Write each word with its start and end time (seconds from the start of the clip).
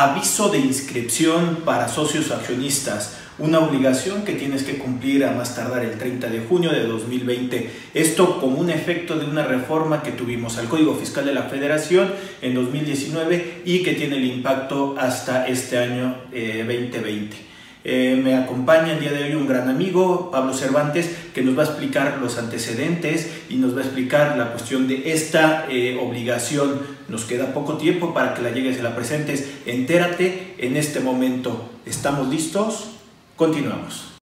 Aviso 0.00 0.48
de 0.48 0.58
inscripción 0.60 1.62
para 1.64 1.88
socios 1.88 2.30
accionistas, 2.30 3.16
una 3.36 3.58
obligación 3.58 4.22
que 4.22 4.34
tienes 4.34 4.62
que 4.62 4.78
cumplir 4.78 5.24
a 5.24 5.32
más 5.32 5.56
tardar 5.56 5.84
el 5.84 5.98
30 5.98 6.28
de 6.28 6.38
junio 6.38 6.70
de 6.70 6.84
2020. 6.86 7.68
Esto 7.94 8.40
como 8.40 8.58
un 8.58 8.70
efecto 8.70 9.18
de 9.18 9.26
una 9.26 9.44
reforma 9.44 10.04
que 10.04 10.12
tuvimos 10.12 10.56
al 10.56 10.68
Código 10.68 10.94
Fiscal 10.94 11.26
de 11.26 11.34
la 11.34 11.42
Federación 11.42 12.12
en 12.42 12.54
2019 12.54 13.62
y 13.64 13.82
que 13.82 13.94
tiene 13.94 14.18
el 14.18 14.24
impacto 14.26 14.94
hasta 14.96 15.48
este 15.48 15.78
año 15.78 16.14
2020. 16.30 17.47
Eh, 17.90 18.20
me 18.22 18.34
acompaña 18.34 18.92
el 18.92 19.00
día 19.00 19.12
de 19.12 19.24
hoy 19.24 19.34
un 19.34 19.48
gran 19.48 19.66
amigo, 19.66 20.30
Pablo 20.30 20.52
Cervantes, 20.52 21.10
que 21.32 21.40
nos 21.40 21.56
va 21.56 21.62
a 21.62 21.66
explicar 21.66 22.18
los 22.20 22.36
antecedentes 22.36 23.30
y 23.48 23.54
nos 23.56 23.74
va 23.74 23.80
a 23.80 23.84
explicar 23.84 24.36
la 24.36 24.50
cuestión 24.50 24.86
de 24.86 25.10
esta 25.10 25.64
eh, 25.70 25.98
obligación. 25.98 26.82
Nos 27.08 27.24
queda 27.24 27.54
poco 27.54 27.78
tiempo 27.78 28.12
para 28.12 28.34
que 28.34 28.42
la 28.42 28.50
llegues 28.50 28.78
y 28.78 28.82
la 28.82 28.94
presentes. 28.94 29.48
Entérate 29.64 30.54
en 30.58 30.76
este 30.76 31.00
momento. 31.00 31.70
¿Estamos 31.86 32.28
listos? 32.28 32.90
Continuamos. 33.36 34.17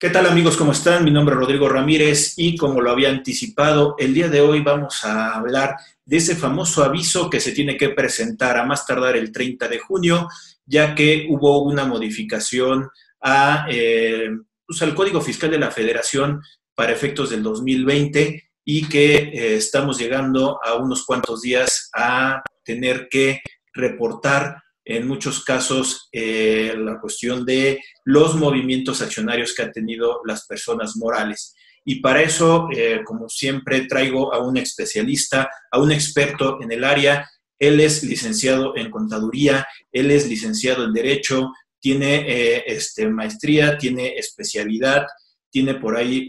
¿Qué 0.00 0.08
tal 0.08 0.24
amigos? 0.24 0.56
¿Cómo 0.56 0.72
están? 0.72 1.04
Mi 1.04 1.10
nombre 1.10 1.34
es 1.34 1.40
Rodrigo 1.40 1.68
Ramírez 1.68 2.32
y 2.38 2.56
como 2.56 2.80
lo 2.80 2.90
había 2.90 3.10
anticipado, 3.10 3.96
el 3.98 4.14
día 4.14 4.30
de 4.30 4.40
hoy 4.40 4.62
vamos 4.62 5.04
a 5.04 5.34
hablar 5.34 5.76
de 6.06 6.16
ese 6.16 6.36
famoso 6.36 6.82
aviso 6.82 7.28
que 7.28 7.38
se 7.38 7.52
tiene 7.52 7.76
que 7.76 7.90
presentar 7.90 8.56
a 8.56 8.64
más 8.64 8.86
tardar 8.86 9.14
el 9.14 9.30
30 9.30 9.68
de 9.68 9.78
junio, 9.78 10.26
ya 10.64 10.94
que 10.94 11.26
hubo 11.28 11.62
una 11.64 11.84
modificación 11.84 12.88
a, 13.20 13.66
eh, 13.68 14.30
pues, 14.66 14.80
al 14.80 14.94
Código 14.94 15.20
Fiscal 15.20 15.50
de 15.50 15.58
la 15.58 15.70
Federación 15.70 16.40
para 16.74 16.92
efectos 16.92 17.28
del 17.28 17.42
2020 17.42 18.42
y 18.64 18.88
que 18.88 19.16
eh, 19.16 19.56
estamos 19.56 19.98
llegando 19.98 20.64
a 20.64 20.76
unos 20.76 21.04
cuantos 21.04 21.42
días 21.42 21.90
a 21.94 22.42
tener 22.64 23.06
que 23.10 23.42
reportar 23.74 24.62
en 24.84 25.06
muchos 25.06 25.44
casos 25.44 26.08
eh, 26.12 26.74
la 26.76 26.98
cuestión 27.00 27.44
de 27.44 27.82
los 28.04 28.34
movimientos 28.36 29.02
accionarios 29.02 29.54
que 29.54 29.62
han 29.62 29.72
tenido 29.72 30.20
las 30.24 30.46
personas 30.46 30.96
morales. 30.96 31.54
Y 31.84 32.00
para 32.00 32.22
eso, 32.22 32.68
eh, 32.74 33.00
como 33.04 33.28
siempre, 33.28 33.86
traigo 33.86 34.32
a 34.34 34.38
un 34.38 34.56
especialista, 34.56 35.48
a 35.70 35.78
un 35.78 35.92
experto 35.92 36.58
en 36.60 36.72
el 36.72 36.84
área. 36.84 37.28
Él 37.58 37.80
es 37.80 38.02
licenciado 38.02 38.76
en 38.76 38.90
contaduría, 38.90 39.66
él 39.92 40.10
es 40.10 40.26
licenciado 40.28 40.84
en 40.84 40.92
derecho, 40.92 41.52
tiene 41.78 42.24
eh, 42.26 42.64
este, 42.66 43.08
maestría, 43.08 43.78
tiene 43.78 44.16
especialidad, 44.16 45.06
tiene 45.50 45.74
por 45.74 45.96
ahí 45.96 46.28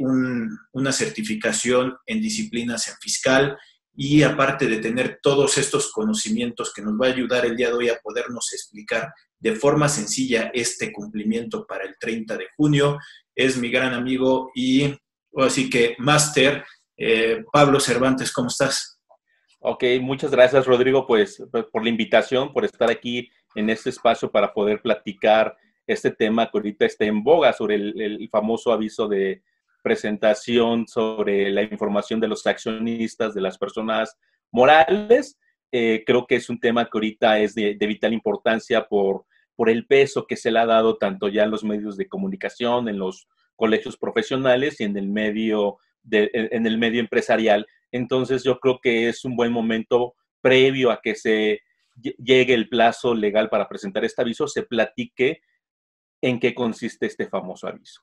una 0.72 0.92
certificación 0.92 1.96
en 2.06 2.22
disciplinas 2.22 2.88
en 2.88 2.96
fiscal, 3.00 3.58
y 4.04 4.24
aparte 4.24 4.66
de 4.66 4.78
tener 4.78 5.20
todos 5.22 5.60
estos 5.60 5.92
conocimientos 5.92 6.74
que 6.74 6.82
nos 6.82 7.00
va 7.00 7.06
a 7.06 7.12
ayudar 7.12 7.46
el 7.46 7.56
día 7.56 7.68
de 7.68 7.76
hoy 7.76 7.90
a 7.90 8.00
podernos 8.00 8.52
explicar 8.52 9.14
de 9.38 9.54
forma 9.54 9.88
sencilla 9.88 10.50
este 10.56 10.92
cumplimiento 10.92 11.68
para 11.68 11.84
el 11.84 11.96
30 12.00 12.36
de 12.36 12.48
junio, 12.58 12.98
es 13.36 13.58
mi 13.58 13.70
gran 13.70 13.94
amigo 13.94 14.50
y 14.56 14.92
así 15.38 15.70
que 15.70 15.96
máster 16.00 16.64
eh, 16.98 17.44
Pablo 17.54 17.80
Cervantes, 17.80 18.34
¿cómo 18.34 18.48
estás? 18.48 19.00
Ok, 19.60 19.84
muchas 20.02 20.32
gracias 20.32 20.66
Rodrigo 20.66 21.06
pues, 21.06 21.38
por 21.72 21.84
la 21.84 21.90
invitación, 21.90 22.54
por 22.54 22.66
estar 22.66 22.90
aquí 22.90 23.30
en 23.54 23.70
este 23.70 23.92
espacio 23.92 24.32
para 24.32 24.52
poder 24.52 24.82
platicar 24.82 25.56
este 25.86 26.10
tema 26.10 26.50
que 26.50 26.58
ahorita 26.58 26.86
está 26.86 27.06
en 27.06 27.24
boga 27.24 27.54
sobre 27.54 27.76
el 27.76 28.28
famoso 28.32 28.74
aviso 28.74 29.08
de, 29.08 29.44
presentación 29.82 30.88
sobre 30.88 31.50
la 31.52 31.64
información 31.64 32.20
de 32.20 32.28
los 32.28 32.46
accionistas, 32.46 33.34
de 33.34 33.42
las 33.42 33.58
personas 33.58 34.18
morales. 34.52 35.38
Eh, 35.72 36.04
creo 36.06 36.28
que 36.28 36.36
es 36.36 36.50
un 36.50 36.60
tema 36.60 36.86
que 36.86 36.92
ahorita 36.94 37.40
es 37.40 37.56
de, 37.56 37.76
vital 37.80 38.14
importancia 38.14 38.88
por, 38.88 39.26
por 39.56 39.70
el 39.70 39.86
peso 39.86 40.26
que 40.28 40.36
se 40.36 40.52
le 40.52 40.60
ha 40.60 40.66
dado 40.66 40.98
tanto 40.98 41.28
ya 41.28 41.44
en 41.44 41.52
los 41.52 41.64
medios 41.64 41.98
de 41.98 42.08
comunicación, 42.08 42.90
en 42.90 43.00
los 43.00 43.28
colegios 43.56 43.98
profesionales 43.98 44.80
y 44.82 44.86
en 44.86 44.98
el 44.98 45.08
medio, 45.08 45.78
en 46.12 46.66
el 46.66 46.78
medio 46.78 47.00
empresarial. 47.00 47.68
Entonces 47.92 48.44
yo 48.44 48.60
creo 48.60 48.80
que 48.82 49.10
es 49.10 49.24
un 49.26 49.36
buen 49.36 49.52
momento 49.52 50.16
previo 50.42 50.92
a 50.92 51.00
que 51.02 51.16
se 51.16 51.62
llegue 52.02 52.54
el 52.54 52.70
plazo 52.70 53.14
legal 53.14 53.50
para 53.50 53.68
presentar 53.68 54.04
este 54.04 54.22
aviso, 54.22 54.48
se 54.48 54.64
platique 54.64 55.42
en 56.22 56.40
qué 56.40 56.54
consiste 56.54 57.06
este 57.06 57.28
famoso 57.28 57.68
aviso. 57.68 58.02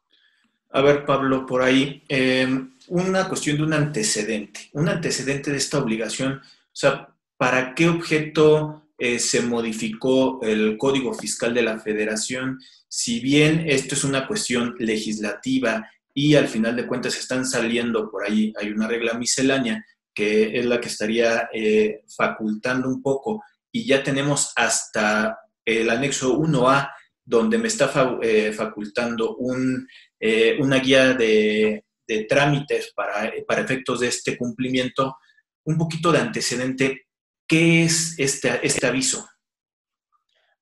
A 0.71 0.83
ver, 0.83 1.07
Pablo, 1.07 1.47
por 1.47 1.63
ahí, 1.63 2.03
em, 2.09 2.75
una 2.89 3.29
cuestión 3.29 3.57
de 3.57 3.63
un 3.63 3.73
antecedente, 3.73 4.69
un 4.73 4.89
antecedente 4.89 5.51
de 5.51 5.57
esta 5.57 5.79
obligación, 5.79 6.35
o 6.35 6.77
sea, 6.81 7.09
¿para 7.37 7.75
qué 7.75 7.89
objeto 7.89 8.91
eh, 8.99 9.19
se 9.19 9.43
modificó 9.43 10.41
el 10.43 10.77
Código 10.77 11.15
Fiscal 11.15 11.55
de 11.55 11.63
la 11.63 11.79
Federación? 11.79 12.59
Si 12.89 13.21
bien 13.21 13.65
esto 13.67 13.95
es 13.95 14.05
una 14.05 14.27
cuestión 14.27 14.75
legislativa 14.79 15.89
y 16.13 16.35
al 16.35 16.49
final 16.49 16.77
de 16.77 16.87
cuentas 16.87 17.17
están 17.17 17.47
saliendo 17.47 18.11
por 18.11 18.25
ahí, 18.25 18.53
hay 18.61 18.71
una 18.71 18.89
regla 18.89 19.15
miscelánea 19.15 19.85
que 20.15 20.59
es 20.59 20.67
la 20.67 20.81
que 20.81 20.89
estaría 20.89 21.49
eh, 21.53 22.03
facultando 22.09 22.89
un 22.89 23.01
poco 23.01 23.43
y 23.71 23.87
ya 23.87 24.03
tenemos 24.03 24.53
hasta 24.57 25.39
el 25.65 25.89
anexo 25.91 26.37
1A 26.37 26.91
donde 27.25 27.59
me 27.59 27.69
está 27.69 28.19
eh, 28.23 28.53
facultando 28.53 29.37
un 29.37 29.87
eh, 30.21 30.57
una 30.61 30.79
guía 30.79 31.15
de, 31.15 31.85
trámites 32.29 32.93
para, 32.95 33.33
para, 33.47 33.61
efectos 33.61 34.01
de 34.01 34.09
este 34.09 34.37
cumplimiento, 34.37 35.17
un 35.65 35.77
poquito 35.77 36.11
de 36.11 36.19
antecedente. 36.19 37.07
¿Qué 37.47 37.85
es 37.85 38.19
este, 38.19 38.61
este 38.63 38.87
aviso? 38.87 39.27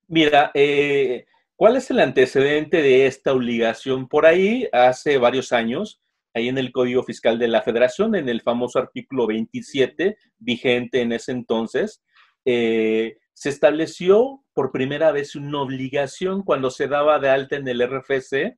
Mira, 0.08 0.50
eh, 0.54 1.26
¿cuál 1.56 1.76
es 1.76 1.90
el 1.90 2.00
antecedente 2.00 2.82
de 2.82 3.06
esta 3.06 3.32
obligación? 3.32 4.08
Por 4.08 4.26
ahí, 4.26 4.68
hace 4.72 5.18
varios 5.18 5.52
años, 5.52 6.00
ahí 6.34 6.48
en 6.48 6.58
el 6.58 6.70
Código 6.70 7.02
Fiscal 7.02 7.38
de 7.38 7.48
la 7.48 7.62
Federación, 7.62 8.14
en 8.14 8.28
el 8.28 8.42
famoso 8.42 8.78
artículo 8.78 9.26
27, 9.26 10.16
vigente 10.38 11.00
en 11.00 11.12
ese 11.12 11.32
entonces, 11.32 12.02
eh, 12.44 13.16
se 13.32 13.48
estableció 13.48 14.44
por 14.54 14.70
primera 14.70 15.12
vez 15.12 15.34
una 15.34 15.60
obligación 15.60 16.42
cuando 16.42 16.70
se 16.70 16.88
daba 16.88 17.18
de 17.18 17.28
alta 17.28 17.56
en 17.56 17.66
el 17.68 17.82
RFC 17.82 18.56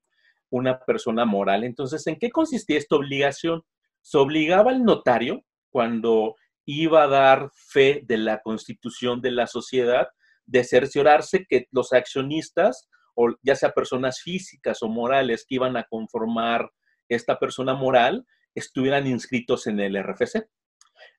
una 0.51 0.81
persona 0.81 1.25
moral. 1.25 1.65
Entonces, 1.65 2.07
¿en 2.07 2.17
qué 2.17 2.31
consistía 2.31 2.79
esta 2.79 2.97
obligación? 2.97 3.63
Se 4.03 4.19
obligaba 4.19 4.71
al 4.71 4.85
notario 4.85 5.45
cuando 5.71 6.37
iba 6.65 7.05
a 7.05 7.09
dar 7.09 7.51
fe 7.55 8.03
de 8.05 8.19
la 8.19 8.41
constitución 8.41 9.21
de 9.21 9.31
la 9.31 9.47
sociedad 9.47 10.09
de 10.47 10.65
cerciorarse 10.65 11.47
que 11.49 11.67
los 11.71 11.93
accionistas, 11.93 12.89
o 13.15 13.35
ya 13.43 13.55
sea 13.55 13.73
personas 13.73 14.21
físicas 14.21 14.83
o 14.83 14.89
morales 14.89 15.45
que 15.47 15.57
iban 15.57 15.77
a 15.77 15.85
conformar 15.85 16.71
esta 17.09 17.39
persona 17.39 17.75
moral, 17.75 18.27
estuvieran 18.55 19.07
inscritos 19.07 19.67
en 19.67 19.79
el 19.81 20.03
RFC. 20.03 20.49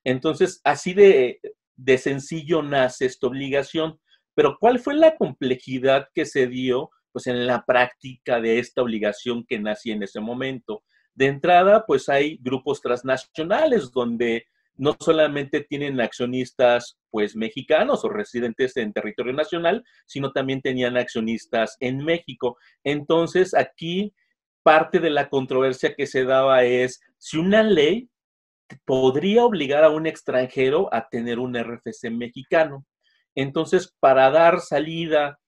Entonces, 0.04 0.60
así 0.64 0.94
de, 0.94 1.40
de 1.76 1.98
sencillo 1.98 2.62
nace 2.62 3.06
esta 3.06 3.26
obligación. 3.26 4.00
Pero 4.34 4.56
¿cuál 4.58 4.78
fue 4.78 4.94
la 4.94 5.16
complejidad 5.16 6.08
que 6.14 6.26
se 6.26 6.46
dio 6.46 6.90
pues 7.12 7.26
en 7.26 7.46
la 7.46 7.64
práctica 7.64 8.40
de 8.40 8.58
esta 8.58 8.82
obligación 8.82 9.44
que 9.44 9.58
nacía 9.58 9.94
en 9.94 10.02
ese 10.02 10.20
momento. 10.20 10.82
De 11.14 11.26
entrada, 11.26 11.84
pues 11.86 12.08
hay 12.08 12.38
grupos 12.40 12.80
transnacionales 12.80 13.90
donde 13.90 14.46
no 14.76 14.96
solamente 14.98 15.60
tienen 15.60 16.00
accionistas 16.00 16.98
pues 17.10 17.36
mexicanos 17.36 18.04
o 18.04 18.08
residentes 18.08 18.76
en 18.76 18.92
territorio 18.92 19.32
nacional, 19.32 19.84
sino 20.06 20.32
también 20.32 20.62
tenían 20.62 20.96
accionistas 20.96 21.76
en 21.80 21.98
México. 21.98 22.56
Entonces, 22.84 23.54
aquí 23.54 24.14
parte 24.62 24.98
de 24.98 25.10
la 25.10 25.28
controversia 25.28 25.94
que 25.94 26.06
se 26.06 26.24
daba 26.24 26.64
es 26.64 27.00
si 27.18 27.38
una 27.38 27.62
ley 27.62 28.08
podría 28.84 29.44
obligar 29.44 29.84
a 29.84 29.90
un 29.90 30.06
extranjero 30.06 30.88
a 30.92 31.08
tener 31.08 31.38
un 31.38 31.56
RFC 31.56 32.10
mexicano. 32.10 32.86
Entonces, 33.34 33.94
para 34.00 34.30
dar 34.30 34.60
salida 34.60 35.39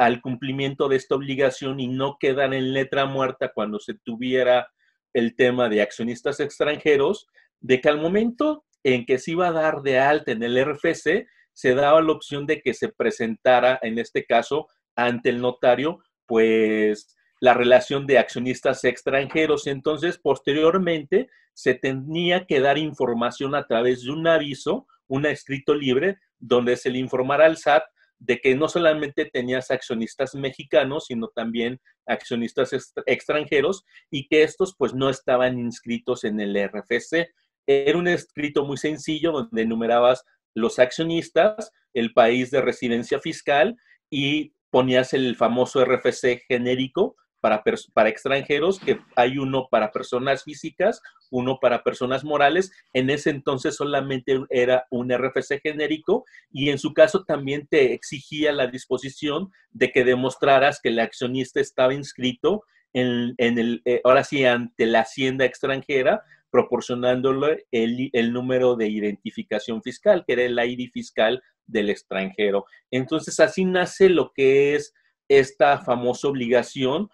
al 0.00 0.22
cumplimiento 0.22 0.88
de 0.88 0.96
esta 0.96 1.14
obligación 1.14 1.78
y 1.78 1.86
no 1.86 2.16
quedar 2.18 2.54
en 2.54 2.72
letra 2.72 3.04
muerta 3.04 3.52
cuando 3.52 3.78
se 3.78 3.92
tuviera 3.92 4.66
el 5.12 5.36
tema 5.36 5.68
de 5.68 5.82
accionistas 5.82 6.40
extranjeros, 6.40 7.26
de 7.60 7.82
que 7.82 7.90
al 7.90 8.00
momento 8.00 8.64
en 8.82 9.04
que 9.04 9.18
se 9.18 9.32
iba 9.32 9.48
a 9.48 9.52
dar 9.52 9.82
de 9.82 9.98
alta 9.98 10.32
en 10.32 10.42
el 10.42 10.56
RFC, 10.64 11.26
se 11.52 11.74
daba 11.74 12.00
la 12.00 12.12
opción 12.12 12.46
de 12.46 12.62
que 12.62 12.72
se 12.72 12.88
presentara, 12.88 13.78
en 13.82 13.98
este 13.98 14.24
caso, 14.24 14.68
ante 14.96 15.28
el 15.28 15.42
notario, 15.42 15.98
pues 16.24 17.14
la 17.38 17.52
relación 17.52 18.06
de 18.06 18.16
accionistas 18.16 18.84
extranjeros. 18.84 19.66
Entonces, 19.66 20.16
posteriormente, 20.16 21.28
se 21.52 21.74
tenía 21.74 22.46
que 22.46 22.60
dar 22.60 22.78
información 22.78 23.54
a 23.54 23.66
través 23.66 24.04
de 24.04 24.12
un 24.12 24.26
aviso, 24.26 24.86
un 25.08 25.26
escrito 25.26 25.74
libre, 25.74 26.16
donde 26.38 26.78
se 26.78 26.88
le 26.88 26.96
informara 26.96 27.44
al 27.44 27.58
SAT 27.58 27.82
de 28.20 28.38
que 28.38 28.54
no 28.54 28.68
solamente 28.68 29.24
tenías 29.24 29.70
accionistas 29.70 30.34
mexicanos, 30.34 31.06
sino 31.06 31.28
también 31.28 31.80
accionistas 32.06 32.70
extranjeros 33.06 33.84
y 34.10 34.28
que 34.28 34.42
estos 34.42 34.76
pues 34.76 34.94
no 34.94 35.08
estaban 35.08 35.58
inscritos 35.58 36.24
en 36.24 36.38
el 36.38 36.54
RFC. 36.54 37.32
era 37.66 37.98
un 37.98 38.08
escrito 38.08 38.64
muy 38.64 38.76
sencillo 38.76 39.32
donde 39.32 39.62
enumerabas 39.62 40.24
los 40.54 40.78
accionistas, 40.78 41.72
el 41.94 42.12
país 42.12 42.50
de 42.50 42.60
residencia 42.60 43.18
fiscal 43.20 43.76
y 44.10 44.52
ponías 44.70 45.14
el 45.14 45.34
famoso 45.36 45.84
RFC 45.84 46.42
genérico 46.46 47.16
para, 47.40 47.62
para 47.94 48.08
extranjeros, 48.08 48.78
que 48.78 49.00
hay 49.16 49.38
uno 49.38 49.68
para 49.70 49.92
personas 49.92 50.44
físicas, 50.44 51.00
uno 51.30 51.58
para 51.60 51.82
personas 51.82 52.24
morales. 52.24 52.72
En 52.92 53.10
ese 53.10 53.30
entonces 53.30 53.76
solamente 53.76 54.40
era 54.50 54.86
un 54.90 55.10
RFC 55.10 55.60
genérico 55.62 56.24
y 56.52 56.70
en 56.70 56.78
su 56.78 56.92
caso 56.92 57.24
también 57.24 57.66
te 57.66 57.92
exigía 57.92 58.52
la 58.52 58.66
disposición 58.66 59.50
de 59.70 59.90
que 59.92 60.04
demostraras 60.04 60.80
que 60.80 60.90
el 60.90 60.98
accionista 60.98 61.60
estaba 61.60 61.94
inscrito 61.94 62.64
en, 62.92 63.34
el, 63.38 63.82
eh, 63.84 64.00
ahora 64.04 64.24
sí, 64.24 64.44
ante 64.44 64.86
la 64.86 65.00
hacienda 65.00 65.44
extranjera, 65.44 66.24
proporcionándole 66.50 67.66
el, 67.70 68.10
el, 68.12 68.32
número 68.32 68.74
de 68.74 68.88
identificación 68.88 69.80
fiscal, 69.82 70.24
que 70.26 70.32
era 70.32 70.42
el 70.42 70.58
ID 70.58 70.90
fiscal 70.90 71.40
del 71.66 71.90
extranjero. 71.90 72.64
Entonces, 72.90 73.38
así 73.38 73.64
nace 73.64 74.08
lo 74.08 74.32
que 74.32 74.74
es 74.74 74.92
esta 75.28 75.78
famosa 75.78 76.26
obligación 76.26 77.08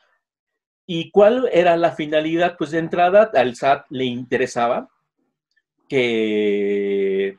¿Y 0.86 1.10
cuál 1.10 1.48
era 1.52 1.76
la 1.76 1.92
finalidad? 1.92 2.56
Pues 2.56 2.70
de 2.70 2.78
entrada 2.78 3.30
al 3.34 3.56
SAT 3.56 3.86
le 3.90 4.04
interesaba 4.04 4.88
que 5.88 7.36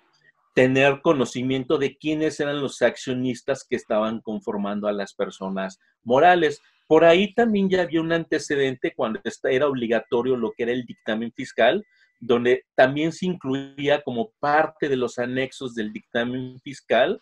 tener 0.54 1.02
conocimiento 1.02 1.78
de 1.78 1.98
quiénes 1.98 2.40
eran 2.40 2.62
los 2.62 2.82
accionistas 2.82 3.64
que 3.64 3.76
estaban 3.76 4.22
conformando 4.22 4.88
a 4.88 4.92
las 4.92 5.14
personas 5.14 5.80
morales. 6.04 6.62
Por 6.88 7.06
ahí 7.06 7.34
también 7.34 7.70
ya 7.70 7.84
había 7.84 8.02
un 8.02 8.12
antecedente 8.12 8.94
cuando 8.96 9.22
era 9.44 9.68
obligatorio 9.68 10.36
lo 10.36 10.52
que 10.52 10.64
era 10.64 10.72
el 10.72 10.86
dictamen 10.86 11.32
fiscal, 11.32 11.86
donde 12.20 12.66
también 12.76 13.12
se 13.12 13.28
incluía 13.28 14.02
como 14.02 14.32
parte 14.40 14.90
de 14.90 14.96
los 14.96 15.20
anexos 15.20 15.76
del 15.76 15.94
dictamen 15.94 16.60
fiscal 16.62 17.22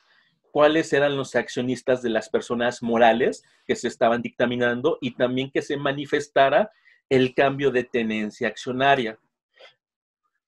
cuáles 0.55 0.93
eran 0.93 1.17
los 1.17 1.35
accionistas 1.35 2.01
de 2.01 2.09
las 2.09 2.29
personas 2.29 2.81
morales 2.81 3.43
que 3.65 3.75
se 3.75 3.89
estaban 3.89 4.21
dictaminando 4.21 4.97
y 5.01 5.15
también 5.15 5.51
que 5.51 5.61
se 5.61 5.75
manifestara 5.75 6.71
el 7.09 7.35
cambio 7.35 7.71
de 7.71 7.83
tenencia 7.83 8.47
accionaria. 8.47 9.19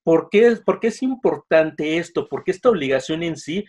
¿Por 0.04 0.30
qué, 0.30 0.56
¿Por 0.66 0.80
qué 0.80 0.88
es 0.88 1.04
importante 1.04 1.98
esto? 1.98 2.30
Porque 2.30 2.52
esta 2.52 2.70
obligación 2.70 3.22
en 3.22 3.36
sí 3.36 3.66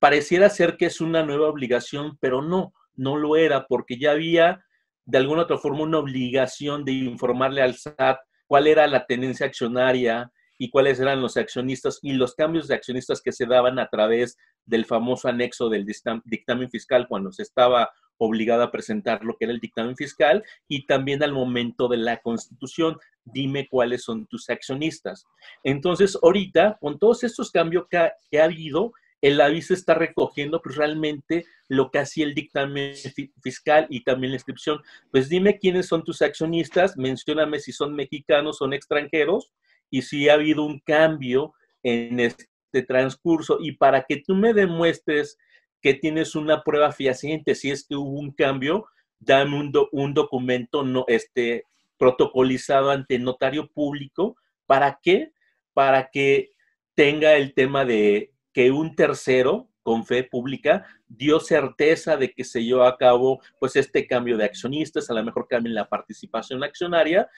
pareciera 0.00 0.50
ser 0.50 0.76
que 0.76 0.86
es 0.86 1.00
una 1.00 1.22
nueva 1.22 1.46
obligación, 1.46 2.18
pero 2.20 2.42
no, 2.42 2.74
no 2.96 3.16
lo 3.16 3.36
era, 3.36 3.68
porque 3.68 4.00
ya 4.00 4.10
había 4.10 4.64
de 5.04 5.18
alguna 5.18 5.42
otra 5.42 5.58
forma 5.58 5.82
una 5.82 5.98
obligación 5.98 6.84
de 6.84 6.90
informarle 6.90 7.62
al 7.62 7.76
SAT 7.76 8.18
cuál 8.48 8.66
era 8.66 8.84
la 8.88 9.06
tenencia 9.06 9.46
accionaria, 9.46 10.32
y 10.58 10.70
cuáles 10.70 11.00
eran 11.00 11.22
los 11.22 11.36
accionistas 11.36 12.00
y 12.02 12.12
los 12.12 12.34
cambios 12.34 12.68
de 12.68 12.74
accionistas 12.74 13.22
que 13.22 13.32
se 13.32 13.46
daban 13.46 13.78
a 13.78 13.88
través 13.88 14.36
del 14.66 14.84
famoso 14.84 15.28
anexo 15.28 15.68
del 15.68 15.86
dictamen 15.86 16.70
fiscal 16.70 17.06
cuando 17.08 17.32
se 17.32 17.42
estaba 17.42 17.90
obligado 18.18 18.62
a 18.64 18.70
presentar 18.70 19.24
lo 19.24 19.36
que 19.36 19.44
era 19.44 19.54
el 19.54 19.60
dictamen 19.60 19.96
fiscal 19.96 20.44
y 20.66 20.86
también 20.86 21.22
al 21.22 21.32
momento 21.32 21.88
de 21.88 21.96
la 21.96 22.18
constitución, 22.18 22.98
dime 23.24 23.68
cuáles 23.68 24.02
son 24.02 24.26
tus 24.26 24.50
accionistas. 24.50 25.24
Entonces, 25.62 26.18
ahorita, 26.20 26.78
con 26.80 26.98
todos 26.98 27.24
estos 27.24 27.50
cambios 27.50 27.86
que 27.88 28.40
ha, 28.40 28.44
habido, 28.44 28.92
el 29.22 29.40
aviso 29.40 29.72
está 29.72 29.94
recogiendo 29.94 30.60
pues, 30.60 30.76
realmente 30.76 31.46
lo 31.68 31.90
que 31.90 32.00
hacía 32.00 32.24
el 32.24 32.34
dictamen 32.34 32.94
fiscal 33.42 33.86
y 33.88 34.02
también 34.02 34.32
la 34.32 34.36
inscripción. 34.36 34.80
Pues 35.10 35.28
dime 35.28 35.58
quiénes 35.58 35.86
son 35.86 36.02
tus 36.02 36.22
accionistas, 36.22 36.96
mencióname 36.96 37.60
si 37.60 37.72
son 37.72 37.94
mexicanos, 37.94 38.58
son 38.58 38.72
extranjeros, 38.72 39.52
y 39.90 40.02
si 40.02 40.28
ha 40.28 40.34
habido 40.34 40.64
un 40.64 40.80
cambio 40.80 41.54
en 41.82 42.20
este 42.20 42.82
transcurso 42.86 43.58
y 43.60 43.72
para 43.72 44.04
que 44.04 44.22
tú 44.24 44.34
me 44.34 44.52
demuestres 44.52 45.38
que 45.80 45.94
tienes 45.94 46.34
una 46.34 46.62
prueba 46.62 46.92
fehaciente, 46.92 47.54
si 47.54 47.70
es 47.70 47.86
que 47.86 47.94
hubo 47.94 48.18
un 48.18 48.32
cambio, 48.32 48.86
dame 49.20 49.58
un, 49.58 49.72
un 49.92 50.14
documento 50.14 50.82
no, 50.82 51.04
este, 51.08 51.64
protocolizado 51.98 52.90
ante 52.90 53.18
notario 53.18 53.68
público. 53.68 54.36
¿Para 54.66 54.98
qué? 55.02 55.32
Para 55.74 56.10
que 56.10 56.50
tenga 56.94 57.34
el 57.34 57.54
tema 57.54 57.84
de 57.84 58.32
que 58.52 58.70
un 58.70 58.94
tercero 58.96 59.68
con 59.82 60.04
fe 60.04 60.24
pública 60.24 60.86
dio 61.06 61.40
certeza 61.40 62.16
de 62.16 62.32
que 62.32 62.44
se 62.44 62.62
llevó 62.62 62.82
a 62.82 62.98
cabo 62.98 63.40
pues 63.58 63.76
este 63.76 64.06
cambio 64.06 64.36
de 64.36 64.44
accionistas, 64.44 65.08
a 65.08 65.14
lo 65.14 65.24
mejor 65.24 65.46
cambien 65.48 65.74
la 65.74 65.88
participación 65.88 66.62
accionaria 66.62 67.28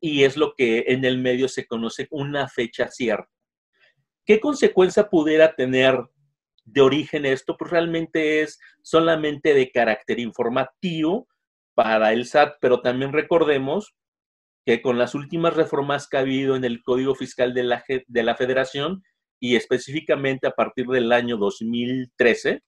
y 0.00 0.24
es 0.24 0.36
lo 0.36 0.54
que 0.54 0.84
en 0.88 1.04
el 1.04 1.18
medio 1.18 1.48
se 1.48 1.66
conoce 1.66 2.06
una 2.10 2.48
fecha 2.48 2.88
cierta. 2.88 3.30
¿Qué 4.24 4.40
consecuencia 4.40 5.08
pudiera 5.08 5.54
tener 5.54 5.98
de 6.64 6.80
origen 6.80 7.24
esto? 7.24 7.56
Pues 7.56 7.70
realmente 7.70 8.42
es 8.42 8.60
solamente 8.82 9.54
de 9.54 9.70
carácter 9.70 10.20
informativo 10.20 11.26
para 11.74 12.12
el 12.12 12.26
SAT, 12.26 12.56
pero 12.60 12.80
también 12.80 13.12
recordemos 13.12 13.94
que 14.66 14.82
con 14.82 14.98
las 14.98 15.14
últimas 15.14 15.54
reformas 15.54 16.08
que 16.08 16.18
ha 16.18 16.20
habido 16.20 16.56
en 16.56 16.64
el 16.64 16.82
Código 16.82 17.14
Fiscal 17.14 17.54
de 17.54 17.62
la, 17.62 17.84
de 18.06 18.22
la 18.22 18.36
Federación 18.36 19.02
y 19.40 19.56
específicamente 19.56 20.46
a 20.46 20.50
partir 20.50 20.86
del 20.86 21.10
año 21.12 21.38
2013, 21.38 22.62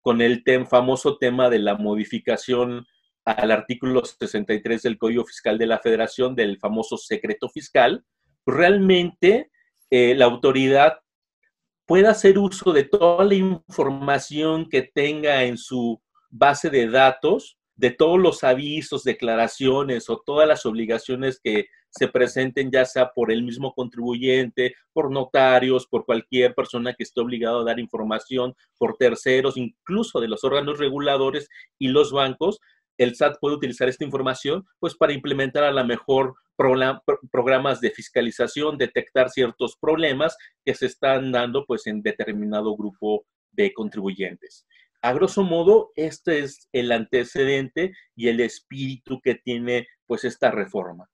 con 0.00 0.20
el 0.22 0.42
famoso 0.66 1.18
tema 1.18 1.50
de 1.50 1.58
la 1.58 1.76
modificación 1.76 2.86
al 3.24 3.50
artículo 3.50 4.04
63 4.04 4.82
del 4.82 4.98
Código 4.98 5.24
Fiscal 5.24 5.58
de 5.58 5.66
la 5.66 5.78
Federación 5.78 6.34
del 6.34 6.58
famoso 6.58 6.96
secreto 6.96 7.48
fiscal, 7.48 8.04
realmente 8.46 9.50
eh, 9.90 10.14
la 10.14 10.24
autoridad 10.24 10.98
pueda 11.86 12.10
hacer 12.10 12.38
uso 12.38 12.72
de 12.72 12.84
toda 12.84 13.24
la 13.24 13.34
información 13.34 14.68
que 14.68 14.82
tenga 14.82 15.44
en 15.44 15.56
su 15.56 16.00
base 16.30 16.70
de 16.70 16.88
datos, 16.88 17.58
de 17.76 17.90
todos 17.90 18.18
los 18.18 18.44
avisos, 18.44 19.04
declaraciones 19.04 20.08
o 20.08 20.22
todas 20.24 20.48
las 20.48 20.64
obligaciones 20.66 21.40
que 21.42 21.66
se 21.90 22.08
presenten, 22.08 22.70
ya 22.70 22.84
sea 22.84 23.10
por 23.12 23.30
el 23.30 23.42
mismo 23.42 23.74
contribuyente, 23.74 24.74
por 24.92 25.10
notarios, 25.10 25.86
por 25.86 26.06
cualquier 26.06 26.54
persona 26.54 26.94
que 26.94 27.02
esté 27.02 27.20
obligado 27.20 27.60
a 27.60 27.64
dar 27.64 27.78
información, 27.78 28.54
por 28.78 28.96
terceros, 28.96 29.56
incluso 29.56 30.20
de 30.20 30.28
los 30.28 30.42
órganos 30.44 30.78
reguladores 30.78 31.48
y 31.78 31.88
los 31.88 32.12
bancos, 32.12 32.60
el 32.98 33.14
SAT 33.14 33.38
puede 33.40 33.56
utilizar 33.56 33.88
esta 33.88 34.04
información 34.04 34.66
pues 34.78 34.94
para 34.94 35.12
implementar 35.12 35.64
a 35.64 35.72
lo 35.72 35.84
mejor 35.84 36.34
programas 36.56 37.80
de 37.80 37.90
fiscalización, 37.90 38.78
detectar 38.78 39.30
ciertos 39.30 39.76
problemas 39.80 40.36
que 40.64 40.74
se 40.74 40.86
están 40.86 41.32
dando 41.32 41.64
pues 41.66 41.86
en 41.86 42.02
determinado 42.02 42.76
grupo 42.76 43.26
de 43.50 43.72
contribuyentes. 43.72 44.66
A 45.00 45.12
grosso 45.12 45.42
modo, 45.42 45.90
este 45.96 46.40
es 46.40 46.68
el 46.72 46.92
antecedente 46.92 47.92
y 48.14 48.28
el 48.28 48.40
espíritu 48.40 49.20
que 49.20 49.34
tiene 49.34 49.88
pues 50.06 50.24
esta 50.24 50.50
reforma. 50.50 51.08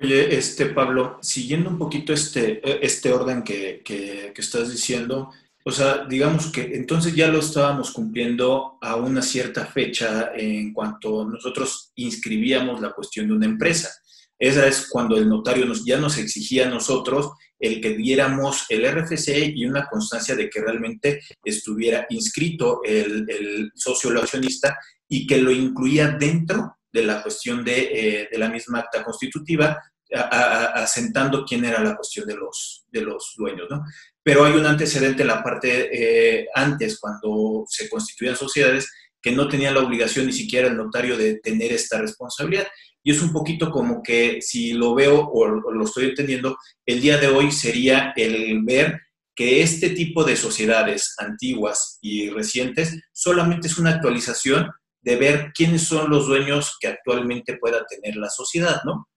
Oye, 0.00 0.36
este 0.36 0.66
Pablo, 0.66 1.18
siguiendo 1.22 1.70
un 1.70 1.78
poquito 1.78 2.12
este, 2.12 2.84
este 2.84 3.12
orden 3.12 3.42
que, 3.42 3.82
que, 3.84 4.32
que 4.34 4.40
estás 4.40 4.70
diciendo, 4.70 5.32
o 5.64 5.70
sea, 5.70 6.04
digamos 6.08 6.50
que 6.50 6.74
entonces 6.74 7.14
ya 7.14 7.28
lo 7.28 7.38
estábamos 7.38 7.92
cumpliendo 7.92 8.78
a 8.80 8.96
una 8.96 9.22
cierta 9.22 9.66
fecha 9.66 10.32
en 10.34 10.72
cuanto 10.72 11.24
nosotros 11.24 11.92
inscribíamos 11.94 12.80
la 12.80 12.92
cuestión 12.92 13.28
de 13.28 13.34
una 13.34 13.46
empresa. 13.46 13.90
Esa 14.38 14.66
es 14.66 14.88
cuando 14.88 15.16
el 15.16 15.28
notario 15.28 15.64
nos, 15.64 15.84
ya 15.84 15.98
nos 15.98 16.18
exigía 16.18 16.66
a 16.66 16.70
nosotros 16.70 17.30
el 17.60 17.80
que 17.80 17.90
diéramos 17.90 18.66
el 18.70 18.84
RFC 18.90 19.52
y 19.54 19.64
una 19.64 19.86
constancia 19.86 20.34
de 20.34 20.50
que 20.50 20.60
realmente 20.60 21.20
estuviera 21.44 22.06
inscrito 22.10 22.80
el, 22.84 23.70
socio 23.76 24.10
o 24.10 24.18
accionista 24.18 24.76
y 25.08 25.28
que 25.28 25.38
lo 25.38 25.52
incluía 25.52 26.08
dentro 26.08 26.76
de 26.92 27.04
la 27.04 27.22
cuestión 27.22 27.64
de, 27.64 28.22
eh, 28.22 28.28
la 28.32 28.48
misma 28.48 28.80
acta 28.80 29.04
constitutiva, 29.04 29.80
asentando 30.12 31.44
quién 31.44 31.64
era 31.64 31.82
la 31.82 31.96
cuestión 31.96 32.26
de 32.26 32.34
los, 32.36 32.84
de 32.88 33.00
los 33.00 33.34
dueños, 33.36 33.68
¿no? 33.70 33.82
Pero 34.22 34.44
hay 34.44 34.52
un 34.52 34.66
antecedente 34.66 35.22
en 35.22 35.28
la 35.28 35.42
parte 35.42 35.90
eh, 35.92 36.46
antes, 36.54 36.98
cuando 37.00 37.64
se 37.68 37.88
constituían 37.88 38.36
sociedades, 38.36 38.90
que 39.20 39.32
no 39.32 39.48
tenía 39.48 39.72
la 39.72 39.80
obligación 39.80 40.26
ni 40.26 40.32
siquiera 40.32 40.68
el 40.68 40.76
notario 40.76 41.16
de 41.16 41.40
tener 41.40 41.72
esta 41.72 41.98
responsabilidad. 41.98 42.66
Y 43.04 43.12
es 43.12 43.22
un 43.22 43.32
poquito 43.32 43.70
como 43.70 44.02
que, 44.02 44.40
si 44.42 44.72
lo 44.74 44.94
veo 44.94 45.28
o 45.32 45.46
lo 45.46 45.84
estoy 45.84 46.06
entendiendo, 46.06 46.56
el 46.86 47.00
día 47.00 47.18
de 47.18 47.28
hoy 47.28 47.50
sería 47.50 48.12
el 48.16 48.62
ver 48.64 49.00
que 49.34 49.62
este 49.62 49.90
tipo 49.90 50.24
de 50.24 50.36
sociedades 50.36 51.14
antiguas 51.18 51.98
y 52.00 52.30
recientes 52.30 53.00
solamente 53.12 53.66
es 53.66 53.78
una 53.78 53.90
actualización 53.90 54.70
de 55.00 55.16
ver 55.16 55.52
quiénes 55.54 55.82
son 55.82 56.10
los 56.10 56.26
dueños 56.26 56.76
que 56.80 56.88
actualmente 56.88 57.56
pueda 57.56 57.84
tener 57.86 58.16
la 58.16 58.28
sociedad, 58.28 58.82
¿no? 58.84 59.08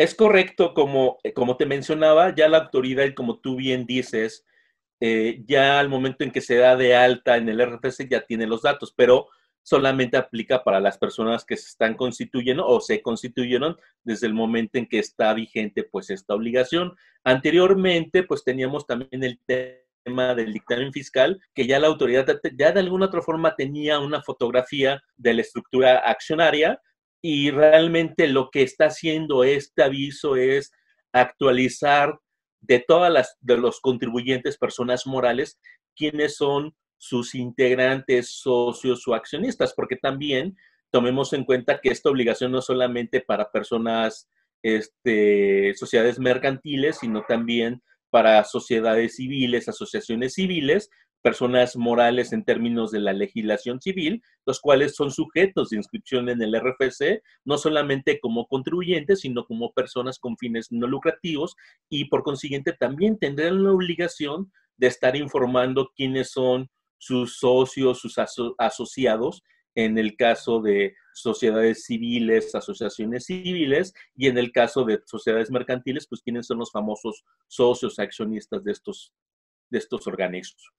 Es 0.00 0.14
correcto, 0.14 0.72
como, 0.72 1.18
eh, 1.22 1.34
como 1.34 1.58
te 1.58 1.66
mencionaba, 1.66 2.34
ya 2.34 2.48
la 2.48 2.56
autoridad, 2.56 3.04
y 3.04 3.12
como 3.12 3.38
tú 3.38 3.56
bien 3.56 3.84
dices, 3.84 4.46
eh, 4.98 5.42
ya 5.46 5.78
al 5.78 5.90
momento 5.90 6.24
en 6.24 6.30
que 6.30 6.40
se 6.40 6.56
da 6.56 6.74
de 6.74 6.96
alta 6.96 7.36
en 7.36 7.50
el 7.50 7.60
RFC 7.60 8.08
ya 8.08 8.22
tiene 8.22 8.46
los 8.46 8.62
datos, 8.62 8.94
pero 8.96 9.28
solamente 9.62 10.16
aplica 10.16 10.64
para 10.64 10.80
las 10.80 10.96
personas 10.96 11.44
que 11.44 11.58
se 11.58 11.68
están 11.68 11.96
constituyendo 11.98 12.66
o 12.66 12.80
se 12.80 13.02
constituyeron 13.02 13.76
desde 14.02 14.26
el 14.26 14.32
momento 14.32 14.78
en 14.78 14.86
que 14.86 15.00
está 15.00 15.34
vigente 15.34 15.82
pues 15.84 16.08
esta 16.08 16.34
obligación. 16.34 16.96
Anteriormente 17.22 18.22
pues 18.22 18.42
teníamos 18.42 18.86
también 18.86 19.22
el 19.22 19.38
tema 19.46 20.34
del 20.34 20.54
dictamen 20.54 20.94
fiscal, 20.94 21.38
que 21.52 21.66
ya 21.66 21.78
la 21.78 21.88
autoridad 21.88 22.26
ya 22.56 22.72
de 22.72 22.80
alguna 22.80 23.04
otra 23.04 23.20
forma 23.20 23.54
tenía 23.54 23.98
una 23.98 24.22
fotografía 24.22 25.02
de 25.18 25.34
la 25.34 25.42
estructura 25.42 25.98
accionaria 25.98 26.80
y 27.22 27.50
realmente 27.50 28.28
lo 28.28 28.50
que 28.50 28.62
está 28.62 28.86
haciendo 28.86 29.44
este 29.44 29.82
aviso 29.82 30.36
es 30.36 30.72
actualizar 31.12 32.18
de 32.60 32.82
todas 32.86 33.12
las 33.12 33.36
de 33.40 33.56
los 33.56 33.80
contribuyentes 33.80 34.58
personas 34.58 35.06
morales 35.06 35.58
quiénes 35.96 36.36
son 36.36 36.74
sus 36.96 37.34
integrantes, 37.34 38.30
socios 38.30 39.08
o 39.08 39.14
accionistas, 39.14 39.72
porque 39.74 39.96
también 39.96 40.56
tomemos 40.90 41.32
en 41.32 41.44
cuenta 41.44 41.80
que 41.80 41.90
esta 41.90 42.10
obligación 42.10 42.52
no 42.52 42.58
es 42.58 42.66
solamente 42.66 43.20
para 43.20 43.50
personas, 43.50 44.28
este, 44.62 45.72
sociedades 45.74 46.18
mercantiles, 46.18 46.98
sino 46.98 47.22
también 47.26 47.82
para 48.10 48.44
sociedades 48.44 49.16
civiles, 49.16 49.68
asociaciones 49.68 50.34
civiles, 50.34 50.90
personas 51.22 51.76
morales 51.76 52.32
en 52.32 52.44
términos 52.44 52.90
de 52.90 53.00
la 53.00 53.12
legislación 53.12 53.80
civil, 53.80 54.22
los 54.46 54.60
cuales 54.60 54.94
son 54.94 55.10
sujetos 55.10 55.70
de 55.70 55.76
inscripción 55.76 56.28
en 56.28 56.42
el 56.42 56.54
RFC, 56.54 57.22
no 57.44 57.58
solamente 57.58 58.20
como 58.20 58.46
contribuyentes, 58.46 59.20
sino 59.20 59.44
como 59.44 59.72
personas 59.72 60.18
con 60.18 60.36
fines 60.36 60.68
no 60.70 60.86
lucrativos 60.86 61.56
y 61.88 62.06
por 62.06 62.22
consiguiente 62.22 62.72
también 62.72 63.18
tendrán 63.18 63.62
la 63.64 63.72
obligación 63.72 64.50
de 64.76 64.86
estar 64.86 65.16
informando 65.16 65.92
quiénes 65.94 66.30
son 66.30 66.70
sus 66.98 67.38
socios, 67.38 68.00
sus 68.00 68.16
asociados, 68.58 69.42
en 69.74 69.98
el 69.98 70.16
caso 70.16 70.60
de 70.60 70.94
sociedades 71.14 71.84
civiles, 71.84 72.54
asociaciones 72.54 73.26
civiles, 73.26 73.94
y 74.16 74.26
en 74.28 74.38
el 74.38 74.52
caso 74.52 74.84
de 74.84 75.00
sociedades 75.06 75.50
mercantiles, 75.50 76.06
pues 76.08 76.22
quiénes 76.22 76.46
son 76.46 76.58
los 76.58 76.70
famosos 76.70 77.24
socios 77.46 77.98
accionistas 77.98 78.64
de 78.64 78.72
estos, 78.72 79.12
de 79.70 79.78
estos 79.78 80.06
organismos. 80.06 80.72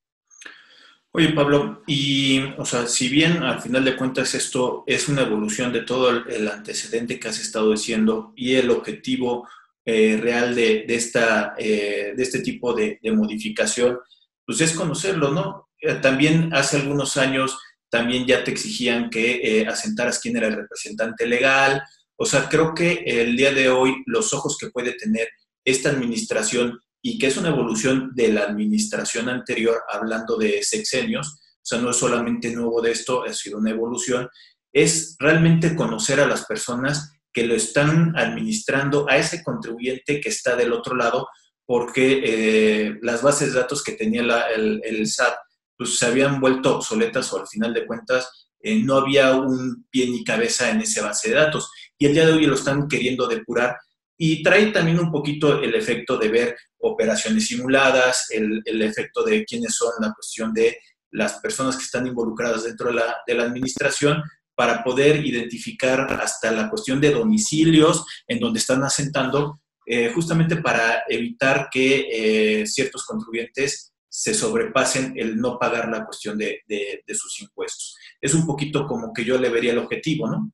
Oye, 1.13 1.33
Pablo, 1.33 1.83
y, 1.87 2.39
o 2.57 2.65
sea, 2.65 2.87
si 2.87 3.09
bien 3.09 3.43
al 3.43 3.61
final 3.61 3.83
de 3.83 3.97
cuentas 3.97 4.33
esto 4.33 4.85
es 4.87 5.09
una 5.09 5.23
evolución 5.23 5.73
de 5.73 5.81
todo 5.81 6.09
el, 6.09 6.47
antecedente 6.47 7.19
que 7.19 7.27
has 7.27 7.37
estado 7.37 7.71
diciendo 7.71 8.31
y 8.33 8.55
el 8.55 8.69
objetivo 8.69 9.45
eh, 9.83 10.17
real 10.21 10.55
de, 10.55 10.85
esta, 10.87 11.53
eh, 11.57 12.13
de 12.15 12.23
este 12.23 12.39
tipo 12.39 12.73
de, 12.73 12.97
de, 13.03 13.11
modificación, 13.11 13.99
pues 14.45 14.61
es 14.61 14.71
conocerlo, 14.71 15.31
¿no? 15.31 15.67
Eh, 15.81 15.95
también 15.95 16.53
hace 16.53 16.77
algunos 16.77 17.17
años 17.17 17.59
también 17.89 18.25
ya 18.25 18.45
te 18.45 18.51
exigían 18.51 19.09
que 19.09 19.65
asentaras 19.67 20.17
quién 20.19 20.37
era 20.37 20.47
el 20.47 20.55
representante 20.55 21.25
legal. 21.27 21.81
O 22.15 22.25
sea, 22.25 22.47
creo 22.47 22.73
que 22.73 23.03
el 23.05 23.35
día 23.35 23.51
de 23.53 23.67
hoy 23.67 24.01
los 24.05 24.31
ojos 24.33 24.57
que 24.57 24.69
puede 24.69 24.93
tener 24.93 25.27
esta 25.65 25.89
administración 25.89 26.79
y 27.01 27.17
que 27.17 27.27
es 27.27 27.37
una 27.37 27.49
evolución 27.49 28.11
de 28.13 28.29
la 28.29 28.43
administración 28.43 29.29
anterior, 29.29 29.81
hablando 29.89 30.37
de 30.37 30.61
sexenios, 30.63 31.39
o 31.55 31.63
sea, 31.63 31.79
no 31.79 31.91
es 31.91 31.97
solamente 31.97 32.51
nuevo 32.51 32.81
de 32.81 32.91
esto, 32.91 33.23
ha 33.23 33.33
sido 33.33 33.57
una 33.57 33.71
evolución, 33.71 34.29
es 34.73 35.15
realmente 35.19 35.75
conocer 35.75 36.19
a 36.19 36.27
las 36.27 36.45
personas 36.45 37.13
que 37.33 37.45
lo 37.45 37.55
están 37.55 38.17
administrando, 38.17 39.07
a 39.09 39.17
ese 39.17 39.43
contribuyente 39.43 40.19
que 40.19 40.29
está 40.29 40.55
del 40.55 40.73
otro 40.73 40.95
lado, 40.95 41.27
porque 41.65 42.21
eh, 42.23 42.97
las 43.01 43.21
bases 43.21 43.53
de 43.53 43.59
datos 43.59 43.83
que 43.83 43.93
tenía 43.93 44.21
el, 44.53 44.81
el 44.83 45.07
SAT 45.07 45.35
pues 45.77 45.97
se 45.97 46.05
habían 46.05 46.39
vuelto 46.39 46.75
obsoletas 46.75 47.31
o 47.33 47.39
al 47.39 47.47
final 47.47 47.73
de 47.73 47.87
cuentas 47.87 48.47
eh, 48.59 48.83
no 48.83 48.97
había 48.97 49.35
un 49.35 49.87
pie 49.89 50.07
ni 50.07 50.23
cabeza 50.23 50.69
en 50.69 50.81
ese 50.81 51.01
base 51.01 51.29
de 51.29 51.35
datos. 51.35 51.71
Y 51.97 52.05
el 52.05 52.13
día 52.13 52.25
de 52.25 52.33
hoy 52.33 52.45
lo 52.45 52.55
están 52.55 52.87
queriendo 52.87 53.27
depurar 53.27 53.77
y 54.17 54.43
trae 54.43 54.67
también 54.67 54.99
un 54.99 55.11
poquito 55.11 55.61
el 55.61 55.73
efecto 55.73 56.17
de 56.17 56.29
ver 56.29 56.57
operaciones 56.81 57.47
simuladas, 57.47 58.27
el, 58.31 58.81
efecto 58.81 59.23
de 59.23 59.45
quiénes 59.45 59.75
son, 59.75 59.91
la 59.99 60.13
cuestión 60.13 60.53
de 60.53 60.77
las 61.11 61.39
personas 61.39 61.75
que 61.75 61.83
están 61.83 62.07
involucradas 62.07 62.63
dentro 62.63 62.87
de 62.87 62.95
la, 62.95 63.17
de 63.27 63.35
la 63.35 63.43
administración 63.43 64.23
para 64.55 64.83
poder 64.83 65.25
identificar 65.25 66.01
hasta 66.21 66.51
la 66.51 66.69
cuestión 66.69 67.01
de 67.01 67.11
domicilios 67.11 68.05
en 68.27 68.39
donde 68.39 68.59
están 68.59 68.83
asentando, 68.83 69.61
eh, 69.85 70.11
justamente 70.13 70.57
para 70.57 71.03
evitar 71.09 71.67
que 71.71 72.61
eh, 72.61 72.67
ciertos 72.67 73.05
contribuyentes 73.05 73.91
se 74.07 74.33
sobrepasen 74.33 75.13
el 75.15 75.37
no 75.37 75.57
pagar 75.57 75.89
la 75.89 76.05
cuestión 76.05 76.37
de, 76.37 76.61
sus 77.07 77.41
impuestos. 77.41 77.95
Es 78.19 78.33
un 78.33 78.45
poquito 78.45 78.85
como 78.85 79.13
que 79.13 79.23
yo 79.23 79.37
le 79.37 79.49
vería 79.49 79.71
el 79.71 79.77
objetivo, 79.77 80.29
¿no? 80.29 80.51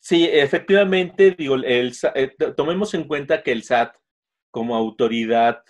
Sí, 0.00 0.24
efectivamente, 0.24 1.34
digo, 1.36 1.56
el, 1.56 1.94
eh, 2.14 2.34
tomemos 2.56 2.94
en 2.94 3.04
cuenta 3.04 3.42
que 3.42 3.52
el 3.52 3.64
SAT 3.64 3.94
como 4.50 4.76
autoridad 4.76 5.62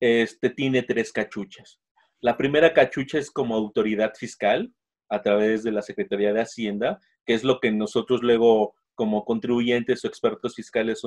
este, 0.00 0.50
tiene 0.50 0.82
tres 0.82 1.12
cachuchas. 1.12 1.80
La 2.20 2.36
primera 2.36 2.72
cachucha 2.72 3.18
es 3.18 3.30
como 3.30 3.54
autoridad 3.54 4.14
fiscal 4.14 4.72
a 5.08 5.22
través 5.22 5.62
de 5.62 5.72
la 5.72 5.82
Secretaría 5.82 6.32
de 6.32 6.40
Hacienda, 6.40 7.00
que 7.26 7.34
es 7.34 7.44
lo 7.44 7.60
que 7.60 7.70
nosotros 7.70 8.22
luego 8.22 8.74
como 8.94 9.24
contribuyentes 9.24 10.04
o 10.04 10.08
expertos 10.08 10.54
fiscales 10.54 11.02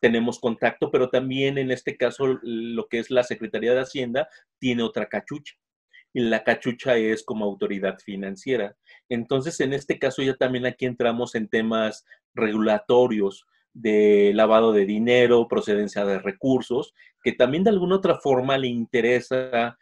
tenemos 0.00 0.38
contacto, 0.38 0.90
pero 0.90 1.08
también 1.08 1.58
en 1.58 1.70
este 1.70 1.96
caso 1.96 2.38
lo 2.42 2.88
que 2.88 2.98
es 2.98 3.10
la 3.10 3.22
Secretaría 3.22 3.74
de 3.74 3.80
Hacienda 3.80 4.28
tiene 4.58 4.82
otra 4.82 5.06
cachucha. 5.06 5.54
Y 6.12 6.20
la 6.20 6.44
cachucha 6.44 6.96
es 6.96 7.24
como 7.24 7.44
autoridad 7.44 7.98
financiera. 7.98 8.76
Entonces, 9.08 9.60
en 9.60 9.74
este 9.74 9.98
caso 9.98 10.22
ya 10.22 10.34
también 10.34 10.64
aquí 10.64 10.86
entramos 10.86 11.34
en 11.34 11.48
temas 11.48 12.04
regulatorios 12.34 13.46
de 13.76 14.32
lavado 14.34 14.72
de 14.72 14.86
dinero, 14.86 15.48
procedencia 15.48 16.06
de 16.06 16.18
recursos, 16.18 16.94
que 17.22 17.32
también 17.32 17.62
de 17.62 17.70
alguna 17.70 17.96
otra 17.96 18.18
forma 18.18 18.56
le 18.56 18.68
interesa, 18.68 19.76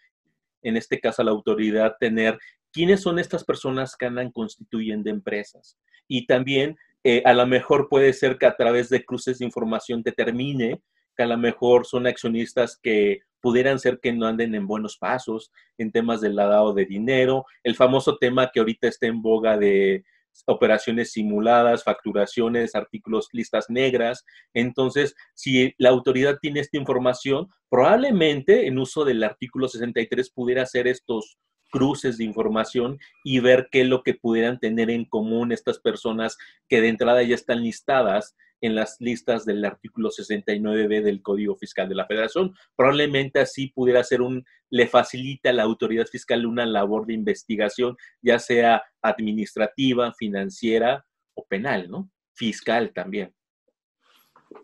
en 0.62 0.76
este 0.76 0.98
caso 0.98 1.22
a 1.22 1.24
la 1.24 1.30
autoridad, 1.30 1.94
tener 2.00 2.38
quiénes 2.72 3.02
son 3.02 3.20
estas 3.20 3.44
personas 3.44 3.94
que 3.96 4.06
andan 4.06 4.32
constituyendo 4.32 5.10
empresas. 5.10 5.78
Y 6.08 6.26
también 6.26 6.76
eh, 7.04 7.22
a 7.24 7.32
lo 7.34 7.46
mejor 7.46 7.88
puede 7.88 8.12
ser 8.12 8.36
que 8.36 8.46
a 8.46 8.56
través 8.56 8.88
de 8.88 9.04
cruces 9.04 9.38
de 9.38 9.44
información 9.44 10.02
determine 10.02 10.82
que 11.16 11.22
a 11.22 11.26
lo 11.26 11.38
mejor 11.38 11.86
son 11.86 12.08
accionistas 12.08 12.76
que 12.82 13.20
pudieran 13.40 13.78
ser 13.78 14.00
que 14.00 14.12
no 14.12 14.26
anden 14.26 14.56
en 14.56 14.66
buenos 14.66 14.96
pasos 14.96 15.52
en 15.78 15.92
temas 15.92 16.20
del 16.20 16.34
lavado 16.34 16.72
de 16.72 16.86
dinero, 16.86 17.44
el 17.62 17.76
famoso 17.76 18.16
tema 18.16 18.50
que 18.52 18.58
ahorita 18.58 18.88
está 18.88 19.06
en 19.06 19.22
boga 19.22 19.56
de 19.56 20.04
operaciones 20.46 21.12
simuladas, 21.12 21.84
facturaciones, 21.84 22.74
artículos, 22.74 23.28
listas 23.32 23.66
negras. 23.68 24.24
Entonces, 24.52 25.14
si 25.34 25.74
la 25.78 25.90
autoridad 25.90 26.38
tiene 26.40 26.60
esta 26.60 26.76
información, 26.76 27.48
probablemente 27.70 28.66
en 28.66 28.78
uso 28.78 29.04
del 29.04 29.22
artículo 29.22 29.68
63 29.68 30.30
pudiera 30.30 30.62
hacer 30.62 30.86
estos 30.86 31.38
cruces 31.70 32.18
de 32.18 32.24
información 32.24 32.98
y 33.24 33.40
ver 33.40 33.68
qué 33.72 33.80
es 33.80 33.88
lo 33.88 34.02
que 34.04 34.14
pudieran 34.14 34.60
tener 34.60 34.90
en 34.90 35.04
común 35.04 35.50
estas 35.50 35.80
personas 35.80 36.36
que 36.68 36.80
de 36.80 36.88
entrada 36.88 37.22
ya 37.24 37.34
están 37.34 37.62
listadas 37.62 38.36
en 38.64 38.74
las 38.74 38.96
listas 38.98 39.44
del 39.44 39.64
artículo 39.64 40.10
69b 40.10 41.02
del 41.02 41.20
Código 41.20 41.54
Fiscal 41.56 41.88
de 41.88 41.94
la 41.94 42.06
Federación. 42.06 42.54
Probablemente 42.74 43.40
así 43.40 43.68
pudiera 43.68 44.02
ser 44.02 44.22
un, 44.22 44.44
le 44.70 44.86
facilita 44.86 45.50
a 45.50 45.52
la 45.52 45.64
autoridad 45.64 46.06
fiscal 46.06 46.46
una 46.46 46.64
labor 46.64 47.06
de 47.06 47.14
investigación, 47.14 47.96
ya 48.22 48.38
sea 48.38 48.82
administrativa, 49.02 50.14
financiera 50.14 51.04
o 51.34 51.44
penal, 51.46 51.90
¿no? 51.90 52.10
Fiscal 52.32 52.92
también. 52.94 53.34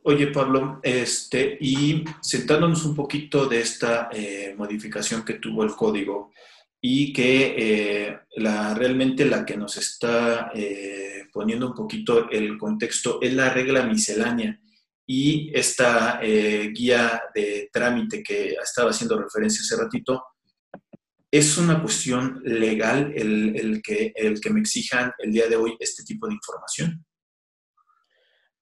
Oye, 0.03 0.29
Pablo, 0.29 0.81
este, 0.83 1.59
y 1.61 2.05
sentándonos 2.23 2.87
un 2.87 2.95
poquito 2.95 3.47
de 3.47 3.61
esta 3.61 4.09
eh, 4.13 4.55
modificación 4.57 5.25
que 5.25 5.35
tuvo 5.35 5.63
el 5.63 5.73
código, 5.73 6.33
y 6.81 7.13
que 7.13 7.55
eh, 7.59 8.21
la, 8.37 8.75
realmente 8.75 9.27
la 9.27 9.45
que 9.45 9.57
nos 9.57 9.77
está 9.77 10.51
eh, 10.55 11.27
poniendo 11.33 11.69
un 11.69 11.75
poquito 11.75 12.31
el 12.31 12.57
contexto 12.57 13.21
es 13.21 13.35
la 13.35 13.51
regla 13.51 13.83
miscelánea 13.85 14.59
y 15.07 15.51
esta 15.55 16.21
eh, 16.23 16.71
guía 16.73 17.23
de 17.35 17.69
trámite 17.73 18.23
que 18.23 18.53
estaba 18.53 18.91
haciendo 18.91 19.21
referencia 19.21 19.61
hace 19.61 19.83
ratito, 19.83 20.25
¿es 21.31 21.59
una 21.59 21.81
cuestión 21.83 22.41
legal 22.45 23.13
el, 23.15 23.57
el, 23.57 23.83
que, 23.83 24.13
el 24.15 24.41
que 24.41 24.51
me 24.51 24.61
exijan 24.61 25.13
el 25.19 25.33
día 25.33 25.49
de 25.49 25.57
hoy 25.57 25.77
este 25.81 26.05
tipo 26.05 26.29
de 26.29 26.35
información? 26.35 27.05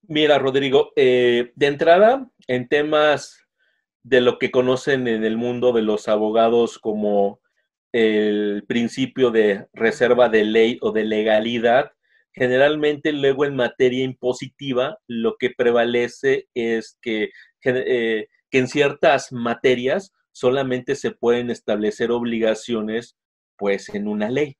Mira, 0.02 0.38
Rodrigo, 0.38 0.90
de 0.96 1.52
entrada, 1.58 2.30
en 2.46 2.66
temas 2.66 3.38
de 4.02 4.22
lo 4.22 4.38
que 4.38 4.50
conocen 4.50 5.06
en 5.06 5.24
el 5.24 5.36
mundo 5.36 5.74
de 5.74 5.82
los 5.82 6.08
abogados 6.08 6.78
como 6.78 7.42
el 7.92 8.64
principio 8.68 9.30
de 9.30 9.66
reserva 9.72 10.28
de 10.28 10.44
ley 10.44 10.78
o 10.82 10.92
de 10.92 11.04
legalidad, 11.04 11.92
generalmente 12.32 13.12
luego 13.12 13.44
en 13.44 13.56
materia 13.56 14.04
impositiva 14.04 14.98
lo 15.06 15.36
que 15.38 15.50
prevalece 15.50 16.48
es 16.54 16.98
que, 17.02 17.30
eh, 17.64 18.28
que 18.50 18.58
en 18.58 18.68
ciertas 18.68 19.32
materias 19.32 20.12
solamente 20.32 20.94
se 20.94 21.10
pueden 21.10 21.50
establecer 21.50 22.10
obligaciones 22.12 23.16
pues 23.56 23.88
en 23.90 24.08
una 24.08 24.30
ley. 24.30 24.56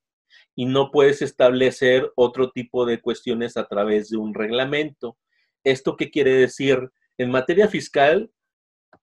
y 0.54 0.66
no 0.66 0.90
puedes 0.90 1.22
establecer 1.22 2.10
otro 2.16 2.50
tipo 2.50 2.84
de 2.84 3.00
cuestiones 3.00 3.56
a 3.56 3.66
través 3.66 4.10
de 4.10 4.16
un 4.18 4.34
reglamento. 4.34 5.16
¿Esto 5.64 5.96
qué 5.96 6.10
quiere 6.10 6.32
decir? 6.32 6.90
En 7.16 7.30
materia 7.30 7.68
fiscal, 7.68 8.30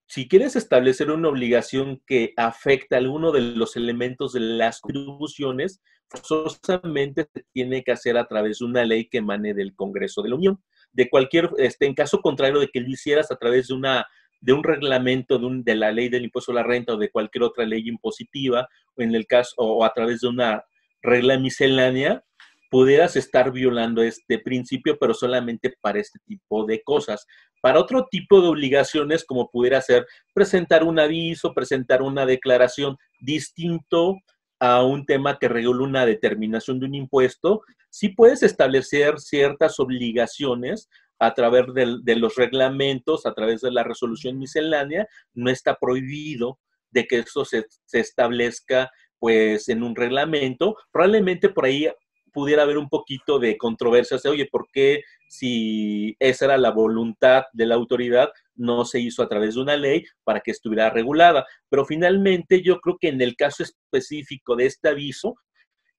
si 0.07 0.27
quieres 0.27 0.55
establecer 0.55 1.09
una 1.09 1.29
obligación 1.29 2.01
que 2.05 2.33
afecta 2.37 2.95
a 2.95 2.99
alguno 2.99 3.31
de 3.31 3.41
los 3.41 3.75
elementos 3.75 4.33
de 4.33 4.39
las 4.41 4.79
contribuciones, 4.79 5.81
forzosamente 6.09 7.27
se 7.33 7.43
tiene 7.51 7.83
que 7.83 7.91
hacer 7.91 8.17
a 8.17 8.27
través 8.27 8.59
de 8.59 8.65
una 8.65 8.85
ley 8.85 9.07
que 9.09 9.17
emane 9.17 9.53
del 9.53 9.75
Congreso 9.75 10.21
de 10.21 10.29
la 10.29 10.35
Unión. 10.35 10.61
De 10.93 11.09
cualquier, 11.09 11.49
este, 11.57 11.85
en 11.85 11.95
caso 11.95 12.21
contrario 12.21 12.59
de 12.59 12.69
que 12.69 12.81
lo 12.81 12.89
hicieras 12.89 13.31
a 13.31 13.37
través 13.37 13.67
de 13.67 13.73
una 13.73 14.05
de 14.41 14.53
un 14.53 14.63
reglamento 14.63 15.39
de, 15.39 15.45
un, 15.45 15.63
de 15.63 15.73
la 15.73 15.91
ley 15.91 16.07
del 16.07 16.25
impuesto 16.25 16.51
a 16.51 16.55
la 16.55 16.63
renta 16.63 16.93
o 16.93 16.97
de 16.97 17.09
cualquier 17.09 17.43
otra 17.43 17.65
ley 17.65 17.87
impositiva, 17.87 18.67
en 18.97 19.15
el 19.15 19.25
caso, 19.25 19.55
o 19.57 19.83
a 19.83 19.91
través 19.91 20.21
de 20.21 20.27
una 20.27 20.63
regla 21.01 21.39
miscelánea, 21.39 22.23
pudieras 22.69 23.15
estar 23.15 23.51
violando 23.51 24.01
este 24.01 24.39
principio, 24.39 24.97
pero 24.99 25.13
solamente 25.13 25.73
para 25.81 25.99
este 25.99 26.19
tipo 26.25 26.65
de 26.65 26.81
cosas. 26.83 27.25
Para 27.61 27.79
otro 27.79 28.07
tipo 28.09 28.41
de 28.41 28.47
obligaciones, 28.47 29.23
como 29.25 29.49
pudiera 29.49 29.81
ser 29.81 30.05
presentar 30.33 30.83
un 30.83 30.99
aviso, 30.99 31.53
presentar 31.53 32.01
una 32.01 32.25
declaración 32.25 32.97
distinto 33.19 34.17
a 34.59 34.83
un 34.83 35.05
tema 35.05 35.37
que 35.37 35.47
regula 35.47 35.83
una 35.83 36.05
determinación 36.05 36.79
de 36.79 36.85
un 36.85 36.95
impuesto, 36.95 37.61
sí 37.89 38.09
puedes 38.09 38.43
establecer 38.43 39.19
ciertas 39.19 39.79
obligaciones 39.79 40.89
a 41.19 41.33
través 41.33 41.65
de, 41.73 42.15
los 42.15 42.35
reglamentos, 42.35 43.25
a 43.25 43.33
través 43.33 43.61
de 43.61 43.71
la 43.71 43.83
resolución 43.83 44.37
miscelánea, 44.37 45.07
no 45.33 45.49
está 45.49 45.75
prohibido 45.75 46.59
de 46.91 47.05
que 47.05 47.19
eso 47.19 47.45
se, 47.45 47.65
se 47.85 47.99
establezca 47.99 48.91
pues 49.17 49.69
en 49.69 49.83
un 49.83 49.95
reglamento. 49.95 50.75
Probablemente 50.91 51.49
por 51.49 51.65
ahí 51.65 51.87
pudiera 52.35 52.63
haber 52.63 52.77
un 52.77 52.89
poquito 52.89 53.39
de 53.39 53.57
controversia, 53.57 54.17
o 54.17 54.29
oye, 54.29 54.49
¿por 54.51 54.67
qué 54.71 55.03
si 55.29 56.17
esa 56.19 56.45
era 56.45 56.57
la 56.57 56.71
voluntad 56.71 57.45
de 57.53 57.65
la 57.65 57.75
autoridad 57.75 58.29
no 58.55 58.83
se 58.83 58.99
hizo 58.99 59.23
a 59.23 59.29
través 59.29 59.55
de 59.55 59.61
una 59.61 59.77
ley 59.77 60.03
para 60.25 60.41
que 60.41 60.51
estuviera 60.51 60.89
regulada? 60.89 61.47
Pero 61.69 61.85
finalmente 61.85 62.61
yo 62.61 62.81
creo 62.81 62.97
que 62.99 63.07
en 63.07 63.21
el 63.21 63.37
caso 63.37 63.63
específico 63.63 64.57
de 64.57 64.65
este 64.65 64.89
aviso, 64.89 65.35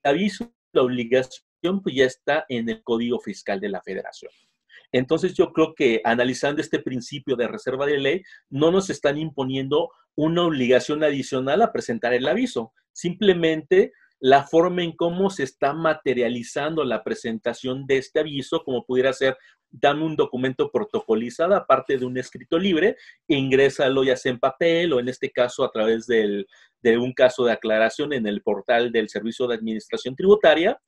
aviso, 0.04 0.52
la 0.72 0.82
obligación 0.82 1.80
pues 1.82 1.94
ya 1.94 2.04
está 2.04 2.44
en 2.50 2.68
el 2.68 2.82
Código 2.82 3.18
Fiscal 3.18 3.58
de 3.58 3.70
la 3.70 3.80
Federación. 3.80 4.30
Entonces 4.92 5.32
yo 5.32 5.52
creo 5.54 5.74
que 5.74 6.02
analizando 6.04 6.60
este 6.60 6.80
principio 6.80 7.34
de 7.34 7.48
reserva 7.48 7.86
de 7.86 7.98
ley, 7.98 8.22
no 8.50 8.70
nos 8.70 8.90
están 8.90 9.16
imponiendo 9.16 9.90
una 10.14 10.42
obligación 10.42 11.02
adicional 11.02 11.62
a 11.62 11.72
presentar 11.72 12.12
el 12.12 12.28
aviso. 12.28 12.74
Simplemente 12.92 13.92
la 14.20 14.44
forma 14.44 14.82
en 14.82 14.92
cómo 14.92 15.30
se 15.30 15.42
está 15.42 15.72
materializando 15.72 16.84
la 16.84 17.04
presentación 17.04 17.86
de 17.86 17.98
este 17.98 18.20
aviso, 18.20 18.62
como 18.64 18.84
pudiera 18.84 19.12
ser, 19.12 19.36
dame 19.70 20.04
un 20.04 20.16
documento 20.16 20.70
protocolizado, 20.70 21.54
aparte 21.54 21.98
de 21.98 22.06
un 22.06 22.16
escrito 22.16 22.58
libre, 22.58 22.96
ingrésalo 23.28 24.04
ya 24.04 24.16
sea 24.16 24.32
en 24.32 24.38
papel 24.38 24.92
o 24.92 25.00
en 25.00 25.08
este 25.08 25.30
caso 25.30 25.64
a 25.64 25.70
través 25.70 26.06
del, 26.06 26.46
de 26.80 26.98
un 26.98 27.12
caso 27.12 27.44
de 27.44 27.52
aclaración 27.52 28.12
en 28.12 28.26
el 28.26 28.42
portal 28.42 28.90
del 28.92 29.08
Servicio 29.08 29.46
de 29.46 29.56
Administración 29.56 30.16
Tributaria. 30.16 30.80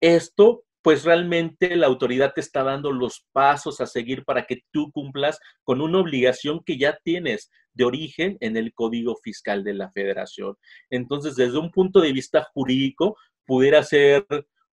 Esto 0.00 0.65
pues 0.86 1.02
realmente 1.02 1.74
la 1.74 1.88
autoridad 1.88 2.32
te 2.32 2.40
está 2.40 2.62
dando 2.62 2.92
los 2.92 3.26
pasos 3.32 3.80
a 3.80 3.86
seguir 3.86 4.24
para 4.24 4.46
que 4.46 4.60
tú 4.70 4.92
cumplas 4.92 5.40
con 5.64 5.80
una 5.80 5.98
obligación 5.98 6.62
que 6.64 6.78
ya 6.78 6.96
tienes 7.02 7.50
de 7.74 7.82
origen 7.82 8.36
en 8.38 8.56
el 8.56 8.72
Código 8.72 9.16
Fiscal 9.16 9.64
de 9.64 9.74
la 9.74 9.90
Federación. 9.90 10.54
Entonces, 10.88 11.34
desde 11.34 11.58
un 11.58 11.72
punto 11.72 12.00
de 12.00 12.12
vista 12.12 12.46
jurídico, 12.54 13.16
pudiera 13.44 13.82
ser 13.82 14.24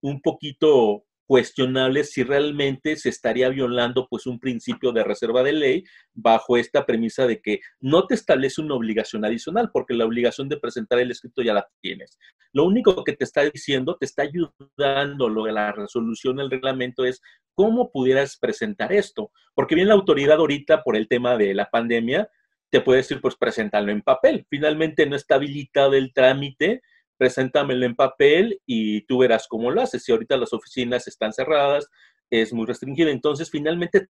un 0.01 0.21
poquito 0.21 1.03
cuestionable 1.25 2.03
si 2.03 2.23
realmente 2.23 2.95
se 2.95 3.09
estaría 3.09 3.49
violando 3.49 4.07
pues 4.09 4.25
un 4.25 4.39
principio 4.39 4.91
de 4.91 5.03
reserva 5.03 5.43
de 5.43 5.53
ley 5.53 5.83
bajo 6.13 6.57
esta 6.57 6.85
premisa 6.85 7.25
de 7.25 7.41
que 7.41 7.59
no 7.79 8.07
te 8.07 8.15
establece 8.15 8.61
una 8.61 8.75
obligación 8.75 9.23
adicional 9.25 9.69
porque 9.71 9.93
la 9.93 10.05
obligación 10.05 10.49
de 10.49 10.57
presentar 10.57 10.99
el 10.99 11.11
escrito 11.11 11.41
ya 11.41 11.53
la 11.53 11.67
tienes. 11.81 12.17
Lo 12.51 12.65
único 12.65 13.03
que 13.03 13.13
te 13.13 13.23
está 13.23 13.43
diciendo, 13.43 13.97
te 13.97 14.05
está 14.05 14.23
ayudando 14.23 15.29
lo 15.29 15.45
de 15.45 15.53
la 15.53 15.71
resolución 15.71 16.37
del 16.37 16.51
reglamento 16.51 17.05
es 17.05 17.21
cómo 17.55 17.91
pudieras 17.91 18.37
presentar 18.37 18.91
esto, 18.91 19.31
porque 19.53 19.75
bien 19.75 19.87
la 19.87 19.93
autoridad 19.93 20.37
ahorita 20.37 20.83
por 20.83 20.95
el 20.95 21.07
tema 21.07 21.37
de 21.37 21.53
la 21.53 21.69
pandemia 21.69 22.29
te 22.69 22.81
puede 22.81 22.97
decir 22.97 23.21
pues 23.21 23.35
presentarlo 23.35 23.91
en 23.91 24.01
papel. 24.01 24.45
Finalmente 24.49 25.05
no 25.05 25.15
está 25.15 25.35
habilitado 25.35 25.93
el 25.93 26.11
trámite 26.11 26.81
preséntamelo 27.23 27.85
en 27.85 27.95
papel 27.95 28.59
y 28.65 29.05
tú 29.05 29.19
verás 29.19 29.47
cómo 29.47 29.71
lo 29.71 29.81
haces. 29.81 30.03
Si 30.03 30.11
ahorita 30.11 30.35
las 30.35 30.51
oficinas 30.51 31.07
están 31.07 31.31
cerradas, 31.31 31.87
es 32.29 32.51
muy 32.51 32.65
restringido. 32.65 33.09
Entonces, 33.09 33.49
finalmente 33.49 34.09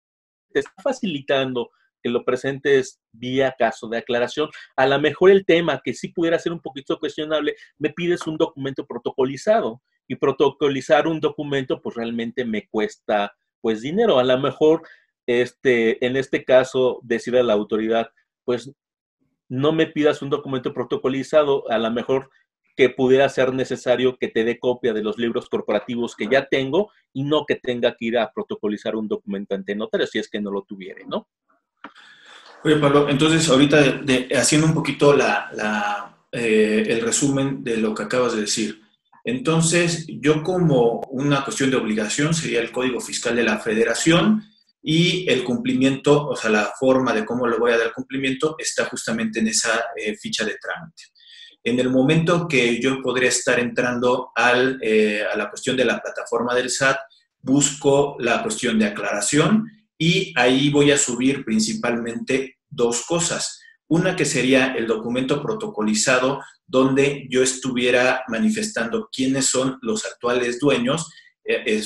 te 0.53 0.59
está 0.61 0.71
facilitando 0.81 1.71
que 2.01 2.09
lo 2.09 2.23
presentes 2.23 3.01
vía 3.11 3.53
caso 3.59 3.89
de 3.89 3.97
aclaración. 3.97 4.49
A 4.77 4.87
lo 4.87 4.97
mejor 4.97 5.29
el 5.29 5.45
tema 5.45 5.81
que 5.83 5.93
sí 5.93 6.07
pudiera 6.07 6.39
ser 6.39 6.53
un 6.53 6.61
poquito 6.61 6.99
cuestionable, 6.99 7.57
me 7.77 7.89
pides 7.89 8.25
un 8.27 8.37
documento 8.37 8.85
protocolizado 8.85 9.81
y 10.07 10.15
protocolizar 10.15 11.05
un 11.05 11.19
documento 11.19 11.81
pues 11.81 11.97
realmente 11.97 12.45
me 12.45 12.69
cuesta 12.69 13.33
pues 13.59 13.81
dinero. 13.81 14.19
A 14.19 14.23
lo 14.23 14.39
mejor 14.39 14.83
este, 15.27 16.03
en 16.05 16.15
este 16.15 16.45
caso 16.45 17.01
decir 17.03 17.35
a 17.35 17.43
la 17.43 17.51
autoridad 17.51 18.09
pues 18.45 18.71
no 19.49 19.73
me 19.73 19.85
pidas 19.85 20.21
un 20.21 20.29
documento 20.29 20.73
protocolizado, 20.73 21.69
a 21.69 21.77
lo 21.77 21.91
mejor 21.91 22.29
que 22.81 22.89
pudiera 22.89 23.29
ser 23.29 23.53
necesario 23.53 24.17
que 24.17 24.29
te 24.29 24.43
dé 24.43 24.57
copia 24.57 24.91
de 24.91 25.03
los 25.03 25.19
libros 25.19 25.47
corporativos 25.47 26.15
que 26.15 26.27
ya 26.27 26.47
tengo 26.47 26.89
y 27.13 27.23
no 27.23 27.45
que 27.45 27.57
tenga 27.57 27.95
que 27.95 28.05
ir 28.05 28.17
a 28.17 28.31
protocolizar 28.33 28.95
un 28.95 29.07
documento 29.07 29.53
ante 29.53 29.75
notario 29.75 30.07
si 30.07 30.17
es 30.17 30.27
que 30.27 30.41
no 30.41 30.49
lo 30.49 30.63
tuviere, 30.63 31.05
¿no? 31.05 31.27
Oye, 32.63 32.77
Pablo, 32.77 33.07
entonces 33.07 33.47
ahorita 33.47 34.01
haciendo 34.35 34.65
un 34.65 34.73
poquito 34.73 35.15
la, 35.15 36.17
eh, 36.31 36.83
el 36.87 37.01
resumen 37.01 37.63
de 37.63 37.77
lo 37.77 37.93
que 37.93 38.01
acabas 38.01 38.33
de 38.33 38.41
decir. 38.41 38.81
Entonces, 39.23 40.07
yo 40.07 40.41
como 40.41 41.01
una 41.11 41.43
cuestión 41.43 41.69
de 41.69 41.77
obligación 41.77 42.33
sería 42.33 42.61
el 42.61 42.71
Código 42.71 42.99
Fiscal 42.99 43.35
de 43.35 43.43
la 43.43 43.59
Federación 43.59 44.43
y 44.81 45.29
el 45.29 45.43
cumplimiento, 45.43 46.29
o 46.29 46.35
sea, 46.35 46.49
la 46.49 46.73
forma 46.79 47.13
de 47.13 47.25
cómo 47.25 47.47
le 47.47 47.59
voy 47.59 47.73
a 47.73 47.77
dar 47.77 47.93
cumplimiento 47.93 48.55
está 48.57 48.85
justamente 48.85 49.39
en 49.39 49.49
esa 49.49 49.83
eh, 49.95 50.15
ficha 50.15 50.43
de 50.43 50.57
trámite 50.59 51.11
en 51.63 51.79
el 51.79 51.89
momento 51.89 52.47
que 52.47 52.79
yo 52.81 53.01
podría 53.01 53.29
estar 53.29 53.59
entrando 53.59 54.31
al, 54.35 54.79
eh, 54.81 55.23
a 55.31 55.37
la 55.37 55.49
cuestión 55.49 55.77
de 55.77 55.85
la 55.85 55.99
plataforma 55.99 56.55
del 56.55 56.69
SAT, 56.69 56.97
busco 57.39 58.15
la 58.19 58.41
cuestión 58.41 58.79
de 58.79 58.85
aclaración 58.85 59.65
y 59.97 60.33
ahí 60.35 60.69
voy 60.69 60.91
a 60.91 60.97
subir 60.97 61.45
principalmente 61.45 62.57
dos 62.69 63.05
cosas. 63.05 63.61
Una 63.87 64.15
que 64.15 64.25
sería 64.25 64.73
el 64.73 64.87
documento 64.87 65.41
protocolizado 65.41 66.41
donde 66.65 67.27
yo 67.29 67.43
estuviera 67.43 68.23
manifestando 68.27 69.09
quiénes 69.11 69.47
son 69.47 69.77
los 69.81 70.05
actuales 70.05 70.59
dueños, 70.59 71.09
eh, 71.43 71.81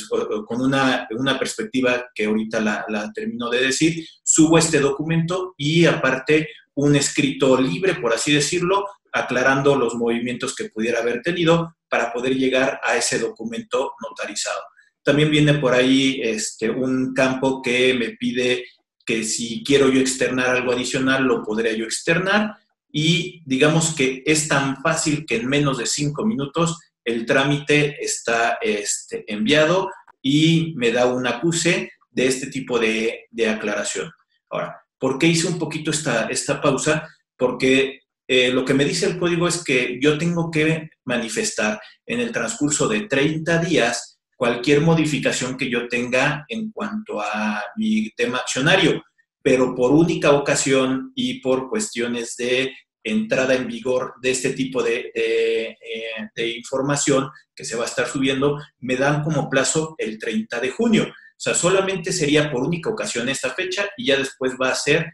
con 0.46 0.62
una, 0.62 1.08
una, 1.12 1.40
perspectiva 1.40 2.06
que 2.14 2.26
ahorita 2.26 2.60
la, 2.60 2.86
la 2.90 3.12
termino 3.14 3.50
de 3.50 3.62
decir, 3.62 4.06
subo 4.22 4.58
este 4.58 4.80
documento 4.80 5.56
y 5.58 5.86
aparte 5.86 6.50
un 6.76 6.96
escrito 6.96 7.60
libre, 7.60 7.96
por 7.96 8.14
así 8.14 8.34
decirlo, 8.34 8.86
aclarando 9.16 9.78
los 9.78 9.96
movimientos 9.96 10.54
que 10.54 10.70
pudiera 10.70 11.00
haber 11.00 11.22
tenido 11.22 11.78
para 11.88 12.12
poder 12.12 12.36
llegar 12.36 12.82
a 12.84 12.98
ese 12.98 13.18
documento 13.18 13.94
notarizado. 14.02 14.60
También 15.02 15.32
viene 15.32 15.54
por 15.54 15.74
ahí 15.74 16.20
este, 16.22 16.70
un 16.70 17.14
campo 17.14 17.62
que 17.62 17.94
me 17.94 18.10
pide 18.18 18.66
que 19.06 19.24
si 19.24 19.64
quiero 19.64 19.90
yo 19.90 20.02
externar 20.02 20.50
algo 20.50 20.74
adicional, 20.74 21.24
lo 21.24 21.44
podría 21.44 21.72
yo 21.74 21.86
externar. 21.86 22.58
Y 22.92 23.42
digamos 23.46 23.96
que 23.96 24.22
es 24.26 24.50
tan 24.50 24.82
fácil 24.82 25.26
que 25.26 25.38
en 25.38 25.48
menos 25.48 25.78
de 25.78 25.86
cinco 25.86 26.26
minutos 26.26 26.78
el 27.06 27.26
trámite 27.26 28.04
está 28.04 28.58
este, 28.62 29.24
enviado 29.32 29.90
y 30.22 30.74
me 30.76 30.92
da 30.92 31.06
un 31.06 31.26
acuse 31.26 31.92
de 32.10 32.28
este 32.28 32.48
tipo 32.48 32.80
de, 32.80 33.28
de 33.32 33.48
aclaración. 33.48 34.12
Ahora, 34.50 34.82
¿por 34.98 35.18
qué 35.18 35.28
hice 35.28 35.48
un 35.48 35.58
poquito 35.58 35.92
esta, 35.92 36.28
esta 36.28 36.60
pausa? 36.60 37.08
Porque 37.38 38.02
eh, 38.28 38.52
lo 38.52 38.66
que 38.66 38.74
me 38.74 38.86
dice 38.86 39.06
el 39.06 39.20
código 39.20 39.48
es 39.48 39.64
que 39.64 40.00
yo 40.02 40.18
tengo 40.18 40.50
que 40.50 40.90
manifestar 41.06 41.80
en 42.06 42.20
el 42.20 42.32
transcurso 42.32 42.88
de 42.88 43.02
30 43.02 43.60
días 43.60 44.20
cualquier 44.36 44.82
modificación 44.82 45.58
que 45.58 45.70
yo 45.70 45.88
tenga 45.88 46.46
en 46.50 46.72
cuanto 46.72 47.22
a 47.22 47.64
mi 47.78 48.10
tema 48.12 48.40
accionario, 48.40 49.02
pero 49.42 49.76
por 49.76 49.92
única 49.92 50.32
ocasión 50.32 51.12
y 51.16 51.40
por 51.40 51.70
cuestiones 51.70 52.36
de 52.36 52.74
entrada 53.04 53.54
en 53.54 53.68
vigor 53.68 54.14
de 54.22 54.32
este 54.32 54.54
tipo 54.54 54.82
de, 54.82 55.12
de, 55.14 55.78
eh, 56.36 56.48
información 56.58 57.30
que 57.56 57.64
se 57.64 57.76
va 57.76 57.84
a 57.84 57.88
estar 57.88 58.08
subiendo, 58.08 58.58
me 58.80 58.98
dan 58.98 59.24
como 59.24 59.48
plazo 59.48 59.94
el 60.00 60.18
30 60.18 60.60
de 60.60 60.72
junio. 60.72 61.04
O 61.04 61.38
sea, 61.38 61.54
solamente 61.54 62.12
sería 62.12 62.52
por 62.52 62.64
única 62.64 62.90
ocasión 62.90 63.30
esta 63.30 63.52
fecha 63.52 63.88
y 63.96 64.08
ya 64.08 64.18
después 64.18 64.54
va 64.60 64.70
a 64.70 64.76
ser 64.76 65.06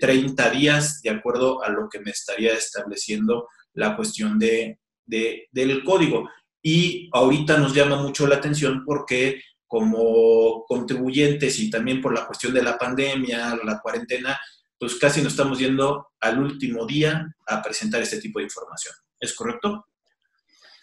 30 0.00 0.46
eh, 0.46 0.50
días 0.50 1.00
de 1.02 1.10
acuerdo 1.10 1.62
a 1.62 1.70
lo 1.70 1.88
que 1.88 2.00
me 2.00 2.10
estaría 2.10 2.52
estableciendo 2.52 3.48
la 3.72 3.96
cuestión 3.96 4.38
de, 4.38 4.78
del 5.06 5.84
código. 5.84 6.28
y 6.62 7.08
ahorita 7.12 7.58
nos 7.58 7.74
llama 7.74 8.02
mucho 8.02 8.26
la 8.26 8.36
atención 8.36 8.84
porque 8.84 9.40
como 9.66 10.64
contribuyentes 10.66 11.58
y 11.58 11.70
también 11.70 12.00
por 12.00 12.14
la 12.14 12.26
cuestión 12.26 12.54
de 12.54 12.62
la 12.62 12.78
pandemia, 12.78 13.58
la 13.64 13.80
cuarentena, 13.80 14.38
pues 14.78 14.96
casi 14.96 15.22
nos 15.22 15.32
estamos 15.32 15.58
yendo 15.58 16.08
al 16.20 16.38
último 16.38 16.86
día 16.86 17.26
a 17.46 17.62
presentar 17.62 18.02
este 18.02 18.20
tipo 18.20 18.38
de 18.38 18.44
información. 18.44 18.94
¿Es 19.18 19.34
correcto? 19.34 19.86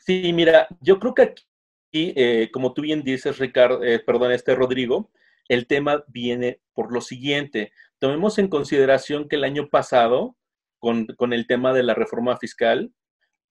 Sí, 0.06 0.34
mira, 0.34 0.68
yo 0.82 1.00
creo 1.00 1.14
que 1.14 1.22
aquí, 1.22 1.44
eh, 2.16 2.50
como 2.52 2.74
tú 2.74 2.82
bien 2.82 3.04
dices, 3.04 3.38
Ricardo, 3.38 3.84
eh, 3.84 4.00
perdón, 4.00 4.32
este 4.32 4.56
Rodrigo, 4.56 5.12
el 5.48 5.68
tema 5.68 6.04
viene 6.08 6.62
por 6.74 6.92
lo 6.92 7.02
siguiente. 7.02 7.72
Tomemos 8.04 8.38
en 8.38 8.50
consideración 8.50 9.30
que 9.30 9.38
el 9.38 9.46
año 9.46 9.70
pasado, 9.70 10.36
con, 10.78 11.06
con 11.06 11.32
el 11.32 11.48
tema 11.48 11.72
de 11.72 11.84
la 11.84 11.94
reforma 11.94 12.36
fiscal 12.36 12.92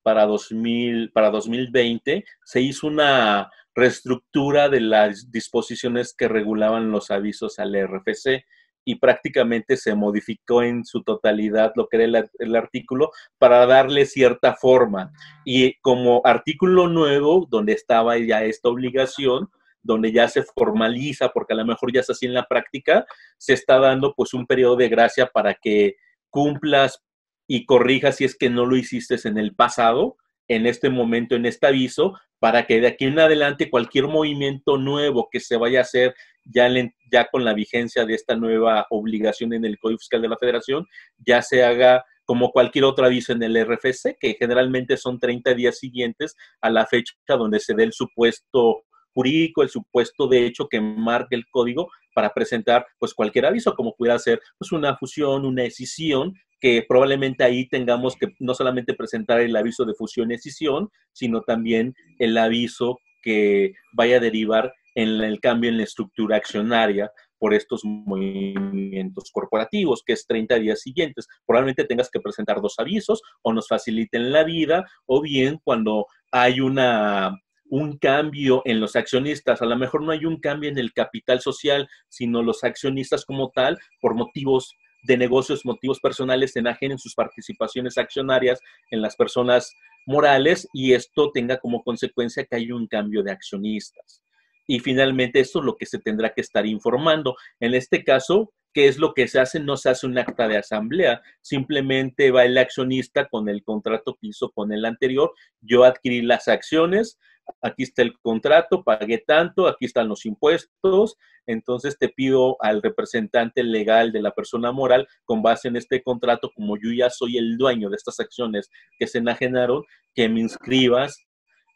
para, 0.02 0.26
2000, 0.26 1.10
para 1.12 1.30
2020, 1.30 2.22
se 2.44 2.60
hizo 2.60 2.86
una 2.86 3.50
reestructura 3.74 4.68
de 4.68 4.80
las 4.80 5.30
disposiciones 5.30 6.14
que 6.14 6.28
regulaban 6.28 6.90
los 6.90 7.10
avisos 7.10 7.58
al 7.58 7.74
RFC 7.74 8.44
y 8.84 8.96
prácticamente 8.96 9.78
se 9.78 9.94
modificó 9.94 10.62
en 10.62 10.84
su 10.84 11.02
totalidad 11.02 11.72
lo 11.74 11.88
que 11.88 12.04
era 12.04 12.28
el, 12.38 12.54
artículo 12.54 13.10
para 13.38 13.64
darle 13.64 14.04
cierta 14.04 14.54
forma. 14.54 15.14
Y 15.46 15.80
como 15.80 16.20
artículo 16.26 16.88
nuevo, 16.88 17.48
donde 17.48 17.72
estaba 17.72 18.18
ya 18.18 18.44
esta 18.44 18.68
obligación, 18.68 19.48
donde 19.82 20.12
ya 20.12 20.28
se 20.28 20.42
formaliza, 20.42 21.30
porque 21.30 21.54
a 21.54 21.56
lo 21.56 21.64
mejor 21.64 21.92
ya 21.92 22.00
es 22.00 22.10
así 22.10 22.26
en 22.26 22.34
la 22.34 22.46
práctica, 22.46 23.04
se 23.38 23.52
está 23.52 23.78
dando 23.78 24.14
pues 24.14 24.34
un 24.34 24.46
periodo 24.46 24.76
de 24.76 24.88
gracia 24.88 25.26
para 25.26 25.54
que 25.54 25.96
cumplas 26.30 27.02
y 27.46 27.66
corrijas 27.66 28.16
si 28.16 28.24
es 28.24 28.36
que 28.36 28.50
no 28.50 28.66
lo 28.66 28.76
hiciste 28.76 29.16
en 29.24 29.38
el 29.38 29.54
pasado, 29.54 30.16
en 30.48 30.66
este 30.66 30.90
momento, 30.90 31.34
en 31.34 31.46
este 31.46 31.66
aviso, 31.66 32.14
para 32.38 32.66
que 32.66 32.80
de 32.80 32.88
aquí 32.88 33.04
en 33.04 33.18
adelante 33.18 33.70
cualquier 33.70 34.08
movimiento 34.08 34.76
nuevo 34.76 35.28
que 35.30 35.38
se 35.38 35.56
vaya 35.56 35.80
a 35.80 35.82
hacer 35.82 36.14
ya, 36.44 36.68
ya 37.10 37.28
con 37.30 37.44
la 37.44 37.54
vigencia 37.54 38.04
de 38.04 38.14
esta 38.14 38.34
nueva 38.34 38.86
obligación 38.90 39.52
en 39.52 39.64
el 39.64 39.78
Código 39.78 39.98
Fiscal 39.98 40.22
de 40.22 40.28
la 40.28 40.36
Federación, 40.36 40.86
ya 41.18 41.40
se 41.42 41.62
haga 41.62 42.04
como 42.24 42.50
cualquier 42.50 42.84
otro 42.84 43.04
aviso 43.04 43.32
en 43.32 43.42
el 43.42 43.64
RFC, 43.64 44.16
que 44.18 44.34
generalmente 44.38 44.96
son 44.96 45.18
30 45.18 45.54
días 45.54 45.78
siguientes 45.78 46.34
a 46.60 46.70
la 46.70 46.86
fecha 46.86 47.14
donde 47.28 47.60
se 47.60 47.74
dé 47.74 47.84
el 47.84 47.92
supuesto 47.92 48.84
jurídico, 49.14 49.62
el 49.62 49.68
supuesto 49.68 50.28
de 50.28 50.46
hecho 50.46 50.68
que 50.68 50.80
marque 50.80 51.34
el 51.34 51.46
código 51.50 51.90
para 52.14 52.32
presentar 52.32 52.86
pues 52.98 53.14
cualquier 53.14 53.46
aviso, 53.46 53.74
como 53.74 53.94
pudiera 53.94 54.18
ser 54.18 54.40
pues 54.58 54.72
una 54.72 54.96
fusión, 54.96 55.44
una 55.44 55.64
escisión, 55.64 56.34
que 56.60 56.84
probablemente 56.88 57.42
ahí 57.42 57.68
tengamos 57.68 58.16
que 58.16 58.28
no 58.38 58.54
solamente 58.54 58.94
presentar 58.94 59.40
el 59.40 59.56
aviso 59.56 59.84
de 59.84 59.94
fusión 59.94 60.30
y 60.30 60.34
escisión, 60.34 60.90
sino 61.12 61.42
también 61.42 61.94
el 62.18 62.38
aviso 62.38 62.98
que 63.22 63.72
vaya 63.92 64.18
a 64.18 64.20
derivar 64.20 64.72
en 64.94 65.20
el 65.22 65.40
cambio 65.40 65.70
en 65.70 65.78
la 65.78 65.84
estructura 65.84 66.36
accionaria 66.36 67.10
por 67.38 67.54
estos 67.54 67.82
movimientos 67.84 69.30
corporativos, 69.32 70.04
que 70.06 70.12
es 70.12 70.24
30 70.28 70.60
días 70.60 70.80
siguientes. 70.80 71.26
Probablemente 71.44 71.84
tengas 71.84 72.08
que 72.08 72.20
presentar 72.20 72.60
dos 72.60 72.74
avisos 72.78 73.20
o 73.42 73.52
nos 73.52 73.66
faciliten 73.66 74.30
la 74.30 74.44
vida, 74.44 74.86
o 75.06 75.20
bien 75.20 75.58
cuando 75.64 76.06
hay 76.30 76.60
una 76.60 77.36
un 77.72 77.96
cambio 77.96 78.60
en 78.66 78.80
los 78.80 78.96
accionistas. 78.96 79.62
A 79.62 79.64
lo 79.64 79.76
mejor 79.78 80.02
no 80.02 80.12
hay 80.12 80.26
un 80.26 80.38
cambio 80.38 80.68
en 80.68 80.76
el 80.76 80.92
capital 80.92 81.40
social, 81.40 81.88
sino 82.10 82.42
los 82.42 82.64
accionistas 82.64 83.24
como 83.24 83.48
tal, 83.48 83.78
por 83.98 84.14
motivos 84.14 84.76
de 85.04 85.16
negocios, 85.16 85.64
motivos 85.64 85.98
personales, 85.98 86.54
enajenen 86.54 86.98
sus 86.98 87.14
participaciones 87.14 87.96
accionarias 87.96 88.60
en 88.90 89.00
las 89.00 89.16
personas 89.16 89.72
morales 90.04 90.68
y 90.74 90.92
esto 90.92 91.30
tenga 91.32 91.60
como 91.60 91.82
consecuencia 91.82 92.44
que 92.44 92.56
haya 92.56 92.74
un 92.74 92.86
cambio 92.86 93.22
de 93.22 93.32
accionistas. 93.32 94.22
Y 94.66 94.80
finalmente, 94.80 95.40
esto 95.40 95.60
es 95.60 95.64
lo 95.64 95.76
que 95.76 95.86
se 95.86 95.98
tendrá 95.98 96.34
que 96.34 96.42
estar 96.42 96.66
informando. 96.66 97.36
En 97.58 97.72
este 97.72 98.04
caso, 98.04 98.52
¿qué 98.74 98.86
es 98.86 98.98
lo 98.98 99.14
que 99.14 99.28
se 99.28 99.40
hace? 99.40 99.60
No 99.60 99.78
se 99.78 99.88
hace 99.88 100.06
un 100.06 100.18
acta 100.18 100.46
de 100.46 100.58
asamblea, 100.58 101.22
simplemente 101.40 102.30
va 102.30 102.44
el 102.44 102.58
accionista 102.58 103.28
con 103.28 103.48
el 103.48 103.64
contrato 103.64 104.18
que 104.20 104.26
hizo 104.26 104.50
con 104.50 104.72
el 104.72 104.84
anterior. 104.84 105.32
Yo 105.62 105.84
adquirí 105.84 106.20
las 106.20 106.48
acciones, 106.48 107.18
aquí 107.60 107.84
está 107.84 108.02
el 108.02 108.18
contrato, 108.20 108.82
pagué 108.82 109.18
tanto, 109.18 109.66
aquí 109.66 109.86
están 109.86 110.08
los 110.08 110.26
impuestos, 110.26 111.16
entonces 111.46 111.98
te 111.98 112.08
pido 112.08 112.56
al 112.60 112.82
representante 112.82 113.62
legal 113.62 114.12
de 114.12 114.22
la 114.22 114.32
persona 114.32 114.72
moral, 114.72 115.06
con 115.24 115.42
base 115.42 115.68
en 115.68 115.76
este 115.76 116.02
contrato, 116.02 116.50
como 116.54 116.76
yo 116.76 116.92
ya 116.92 117.10
soy 117.10 117.38
el 117.38 117.56
dueño 117.56 117.88
de 117.90 117.96
estas 117.96 118.20
acciones 118.20 118.70
que 118.98 119.06
se 119.06 119.18
enajenaron, 119.18 119.82
que 120.14 120.28
me 120.28 120.40
inscribas 120.40 121.18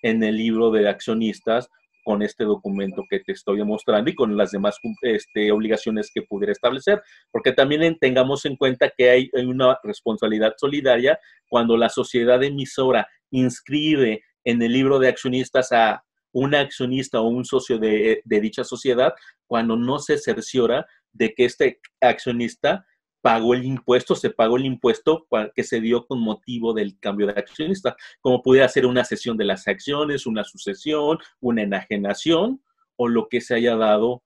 en 0.03 0.23
el 0.23 0.37
libro 0.37 0.71
de 0.71 0.89
accionistas 0.89 1.69
con 2.05 2.23
este 2.23 2.45
documento 2.45 3.03
que 3.11 3.19
te 3.19 3.33
estoy 3.33 3.65
mostrando 3.65 4.09
y 4.09 4.15
con 4.15 4.37
las 4.37 4.53
demás 4.53 4.79
este, 5.03 5.51
obligaciones 5.51 6.09
que 6.15 6.23
pudiera 6.23 6.53
establecer, 6.53 7.03
porque 7.33 7.51
también 7.51 7.99
tengamos 7.99 8.45
en 8.45 8.55
cuenta 8.55 8.93
que 8.97 9.11
hay, 9.11 9.31
hay 9.37 9.45
una 9.45 9.77
responsabilidad 9.83 10.55
solidaria 10.57 11.19
cuando 11.49 11.77
la 11.77 11.89
sociedad 11.89 12.41
emisora 12.45 13.09
inscribe 13.33 14.23
en 14.47 14.63
el 14.63 14.73
libro 14.73 14.99
de 14.99 15.09
accionistas 15.09 15.73
a 15.73 16.05
un 16.33 16.55
accionista 16.55 17.21
o 17.21 17.29
un 17.29 17.45
socio 17.45 17.79
de, 17.79 18.23
dicha 18.25 18.63
sociedad 18.63 19.13
cuando 19.47 19.77
no 19.77 19.99
se 19.99 20.19
cerciora 20.19 20.87
de 21.13 21.35
que 21.35 21.45
este 21.45 21.81
accionista 22.01 22.87
pagó 23.21 23.55
el 23.55 23.65
impuesto, 23.65 24.15
se 24.15 24.31
pagó 24.31 24.57
el 24.57 24.67
impuesto 24.67 25.27
que 25.55 25.65
se 25.65 25.81
dio 25.81 26.07
con 26.07 26.21
motivo 26.21 26.73
del 26.73 26.97
cambio 27.01 27.27
de 27.27 27.33
accionista, 27.33 27.97
como 28.21 28.41
pudiera 28.41 28.69
ser 28.69 28.87
una 28.87 29.05
cesión 29.05 29.37
de 29.37 29.47
las 29.47 29.67
acciones, 29.67 30.27
una 30.27 30.45
sucesión, 30.45 31.19
una 31.41 31.63
enajenación 31.63 32.63
o 32.95 33.09
lo 33.09 33.29
que 33.29 33.41
se 33.41 33.57
haya 33.57 33.75
dado 33.75 34.23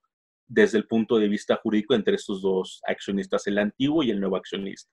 desde 0.47 0.77
el 0.77 0.85
punto 0.85 1.17
de 1.17 1.29
vista 1.29 1.59
jurídico 1.63 1.95
entre 1.95 2.15
estos 2.15 2.43
dos 2.43 2.81
accionistas, 2.85 3.47
el 3.47 3.57
antiguo 3.57 4.03
y 4.03 4.11
el 4.11 4.19
nuevo 4.19 4.35
accionista. 4.35 4.91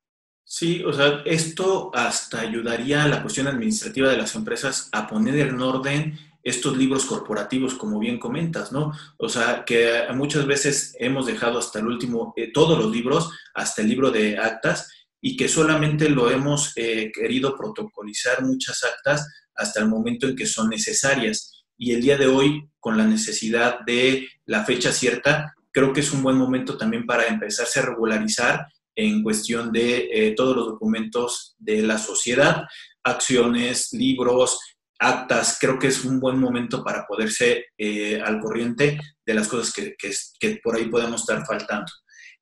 Sí, 0.50 0.82
o 0.82 0.94
sea, 0.94 1.20
esto 1.26 1.90
hasta 1.92 2.40
ayudaría 2.40 3.04
a 3.04 3.08
la 3.08 3.20
cuestión 3.20 3.48
administrativa 3.48 4.08
de 4.08 4.16
las 4.16 4.34
empresas 4.34 4.88
a 4.92 5.06
poner 5.06 5.46
en 5.46 5.60
orden 5.60 6.18
estos 6.42 6.74
libros 6.74 7.04
corporativos, 7.04 7.74
como 7.74 7.98
bien 7.98 8.18
comentas, 8.18 8.72
¿no? 8.72 8.94
O 9.18 9.28
sea, 9.28 9.66
que 9.66 10.04
muchas 10.14 10.46
veces 10.46 10.96
hemos 10.98 11.26
dejado 11.26 11.58
hasta 11.58 11.80
el 11.80 11.86
último, 11.86 12.32
eh, 12.34 12.50
todos 12.50 12.78
los 12.78 12.90
libros, 12.90 13.30
hasta 13.52 13.82
el 13.82 13.88
libro 13.88 14.10
de 14.10 14.38
actas, 14.38 14.90
y 15.20 15.36
que 15.36 15.48
solamente 15.48 16.08
lo 16.08 16.30
hemos 16.30 16.72
eh, 16.76 17.12
querido 17.12 17.54
protocolizar 17.54 18.42
muchas 18.42 18.82
actas 18.84 19.28
hasta 19.54 19.80
el 19.80 19.88
momento 19.88 20.26
en 20.26 20.34
que 20.34 20.46
son 20.46 20.70
necesarias. 20.70 21.62
Y 21.76 21.92
el 21.92 22.00
día 22.00 22.16
de 22.16 22.26
hoy, 22.26 22.70
con 22.80 22.96
la 22.96 23.04
necesidad 23.04 23.80
de 23.80 24.26
la 24.46 24.64
fecha 24.64 24.92
cierta, 24.92 25.54
creo 25.70 25.92
que 25.92 26.00
es 26.00 26.10
un 26.10 26.22
buen 26.22 26.38
momento 26.38 26.78
también 26.78 27.04
para 27.04 27.26
empezarse 27.26 27.80
a 27.80 27.86
regularizar 27.86 28.66
en 28.98 29.22
cuestión 29.22 29.70
de 29.70 30.08
eh, 30.12 30.34
todos 30.34 30.56
los 30.56 30.66
documentos 30.66 31.54
de 31.56 31.82
la 31.82 31.98
sociedad, 31.98 32.64
acciones, 33.04 33.92
libros, 33.92 34.58
actas. 34.98 35.56
Creo 35.60 35.78
que 35.78 35.86
es 35.86 36.04
un 36.04 36.18
buen 36.18 36.36
momento 36.36 36.82
para 36.82 37.06
poderse 37.06 37.66
eh, 37.78 38.20
al 38.20 38.40
corriente 38.40 38.98
de 39.24 39.34
las 39.34 39.46
cosas 39.46 39.72
que, 39.72 40.60
por 40.64 40.74
ahí 40.74 40.86
podemos 40.86 41.20
estar 41.20 41.46
faltando. 41.46 41.92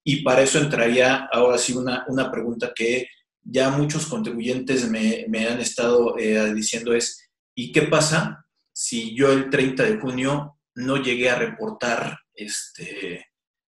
Y 0.03 0.23
para 0.23 0.41
eso 0.41 0.59
entraría 0.59 1.29
ahora 1.31 1.59
sí 1.59 1.75
una, 1.75 2.07
una 2.09 2.31
pregunta 2.31 2.73
que 2.75 3.07
ya 3.43 3.69
muchos 3.69 4.07
contribuyentes 4.07 4.89
me, 4.89 5.27
me 5.29 5.47
han 5.47 5.61
estado 5.61 6.17
eh, 6.19 6.55
diciendo 6.55 6.95
es, 6.95 7.29
¿y 7.55 7.71
qué 7.71 7.83
pasa 7.83 8.47
si 8.73 9.15
yo 9.15 9.31
el 9.31 9.51
30 9.51 9.83
de 9.83 9.99
junio 9.99 10.59
no 10.75 10.97
llegué 11.03 11.29
a 11.29 11.39
reportar 11.39 12.19
este, 12.35 13.27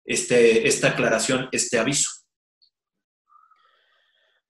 este, 0.03 0.67
esta 0.67 0.89
aclaración, 0.89 1.47
este 1.53 1.79
aviso? 1.79 2.09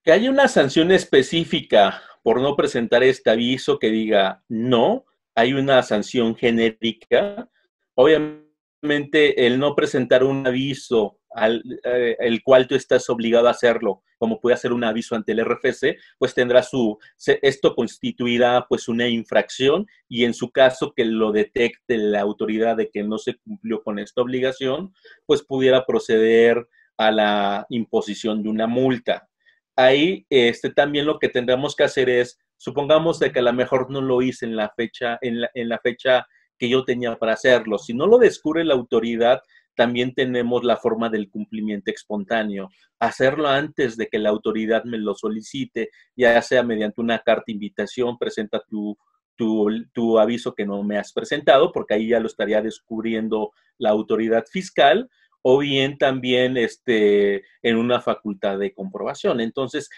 Que 0.04 0.12
haya 0.12 0.30
una 0.30 0.50
sanción 0.50 0.92
específica 0.92 2.02
por 2.24 2.42
no 2.42 2.58
presentar 2.58 3.04
este 3.04 3.30
aviso 3.30 3.80
que 3.80 3.90
diga 3.90 4.44
no, 4.50 5.06
hay 5.34 5.54
una 5.54 5.82
sanción 5.82 6.36
genérica. 6.36 7.50
Obviamente, 7.96 9.48
el 9.48 9.58
no 9.58 9.76
presentar 9.76 10.26
un 10.26 10.46
aviso 10.46 11.20
al 11.32 11.64
eh, 11.86 12.18
el 12.20 12.44
cual 12.44 12.68
tú 12.68 12.76
estás 12.76 13.10
obligado 13.10 13.48
a 13.48 13.52
hacerlo, 13.52 14.04
como 14.18 14.42
puede 14.42 14.56
hacer 14.56 14.74
un 14.74 14.84
aviso 14.84 15.16
ante 15.16 15.32
el 15.32 15.46
RFC, 15.46 15.98
pues 16.18 16.34
tendrá 16.34 16.64
su, 16.64 17.00
esto 17.42 17.74
constituirá 17.74 18.66
pues 18.68 18.90
una 18.90 19.08
infracción 19.08 19.88
y 20.10 20.26
en 20.26 20.34
su 20.34 20.52
caso 20.52 20.94
que 20.94 21.06
lo 21.06 21.32
detecte 21.32 21.98
la 21.98 22.20
autoridad 22.20 22.76
de 22.76 22.90
que 22.90 23.04
no 23.04 23.18
se 23.18 23.36
cumplió 23.38 23.82
con 23.82 24.00
esta 24.00 24.22
obligación, 24.22 24.94
pues 25.26 25.44
pudiera 25.44 25.86
proceder 25.86 26.68
a 26.98 27.10
la 27.10 27.66
imposición 27.70 28.44
de 28.44 28.50
una 28.50 28.68
multa 28.68 29.30
ahí 29.76 30.26
este, 30.30 30.72
también 30.72 31.06
lo 31.06 31.20
que 31.20 31.30
tendremos 31.30 31.76
que 31.76 31.84
hacer 31.84 32.10
es, 32.10 32.40
supongamos 32.58 33.20
de 33.20 33.32
que 33.32 33.40
a 33.40 33.44
lo 33.44 33.54
mejor 33.54 33.90
no 33.90 34.02
lo 34.02 34.22
hice 34.22 34.46
en 34.46 34.56
la 34.56 34.70
fecha, 34.70 35.18
en 35.22 35.42
la, 35.42 35.50
en 35.54 35.70
la 35.70 35.80
fecha 35.80 36.26
que 36.58 36.70
yo 36.70 36.84
tenía 36.86 37.16
para 37.18 37.34
hacerlo. 37.34 37.78
Si 37.78 37.94
no 37.94 38.08
lo 38.08 38.18
descubre 38.18 38.64
la 38.64 38.74
autoridad, 38.74 39.42
también 39.76 40.14
tenemos 40.14 40.64
la 40.64 40.78
forma 40.78 41.10
del 41.10 41.30
cumplimiento 41.30 41.92
espontáneo. 41.92 42.70
Hacerlo 43.00 43.48
antes 43.48 43.98
de 43.98 44.08
que 44.08 44.20
la 44.20 44.30
autoridad 44.30 44.84
me 44.86 44.98
lo 44.98 45.16
solicite, 45.16 45.90
ya 46.16 46.42
sea 46.42 46.64
mediante 46.64 47.02
una 47.02 47.20
carta 47.20 47.52
invitación, 47.52 48.18
presenta 48.18 48.62
tu 48.70 48.98
tu, 49.36 49.68
tu, 49.94 50.20
aviso 50.20 50.54
que 50.54 50.66
no 50.66 50.84
me 50.84 50.98
has 50.98 51.12
presentado, 51.12 51.72
porque 51.72 51.96
ahí 51.96 52.10
ya 52.10 52.20
lo 52.20 52.28
estaría 52.28 52.62
descubriendo 52.62 53.52
la 53.78 53.90
autoridad 53.90 54.46
fiscal, 54.50 55.10
o 55.44 55.60
bien 55.60 55.98
también 55.98 56.58
este, 56.58 57.44
en 57.62 57.78
una 57.78 58.02
facultad 58.02 58.58
de 58.58 58.74
comprobación. 58.74 59.42
Entonces, 59.42 59.90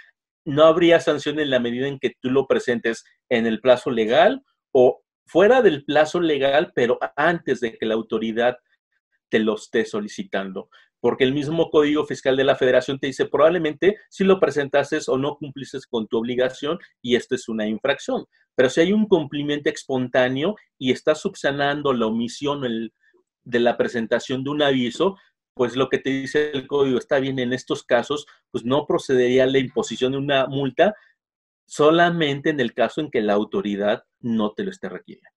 no 0.43 0.65
habría 0.65 0.99
sanción 0.99 1.39
en 1.39 1.49
la 1.49 1.59
medida 1.59 1.87
en 1.87 1.99
que 1.99 2.13
tú 2.19 2.29
lo 2.29 2.47
presentes 2.47 3.05
en 3.29 3.45
el 3.45 3.61
plazo 3.61 3.91
legal 3.91 4.43
o 4.71 5.03
fuera 5.25 5.61
del 5.61 5.85
plazo 5.85 6.19
legal, 6.19 6.71
pero 6.75 6.99
antes 7.15 7.59
de 7.59 7.77
que 7.77 7.85
la 7.85 7.95
autoridad 7.95 8.57
te 9.29 9.39
lo 9.39 9.55
esté 9.55 9.85
solicitando. 9.85 10.69
Porque 10.99 11.23
el 11.23 11.33
mismo 11.33 11.69
Código 11.69 12.05
Fiscal 12.05 12.35
de 12.37 12.43
la 12.43 12.55
Federación 12.55 12.99
te 12.99 13.07
dice 13.07 13.25
probablemente 13.25 13.97
si 14.09 14.23
lo 14.23 14.39
presentases 14.39 15.07
o 15.09 15.17
no 15.17 15.35
cumplices 15.35 15.85
con 15.85 16.07
tu 16.07 16.17
obligación 16.17 16.79
y 17.01 17.15
esto 17.15 17.35
es 17.35 17.47
una 17.47 17.67
infracción. 17.67 18.25
Pero 18.55 18.69
si 18.69 18.81
hay 18.81 18.93
un 18.93 19.07
cumplimiento 19.07 19.69
espontáneo 19.69 20.55
y 20.79 20.91
estás 20.91 21.21
subsanando 21.21 21.93
la 21.93 22.07
omisión 22.07 22.91
de 23.43 23.59
la 23.59 23.77
presentación 23.77 24.43
de 24.43 24.49
un 24.49 24.61
aviso, 24.63 25.17
pues 25.55 25.75
lo 25.75 25.89
que 25.89 25.97
te 25.97 26.09
dice 26.09 26.51
el 26.51 26.67
código 26.67 26.99
está 26.99 27.19
bien 27.19 27.39
en 27.39 27.53
estos 27.53 27.83
casos, 27.83 28.27
pues 28.51 28.65
no 28.65 28.85
procedería 28.85 29.45
la 29.45 29.57
imposición 29.57 30.11
de 30.11 30.17
una 30.17 30.47
multa 30.47 30.93
solamente 31.65 32.49
en 32.49 32.59
el 32.59 32.73
caso 32.73 33.01
en 33.01 33.09
que 33.09 33.21
la 33.21 33.33
autoridad 33.33 34.03
no 34.19 34.51
te 34.51 34.63
lo 34.63 34.71
esté 34.71 34.89
requiriendo. 34.89 35.29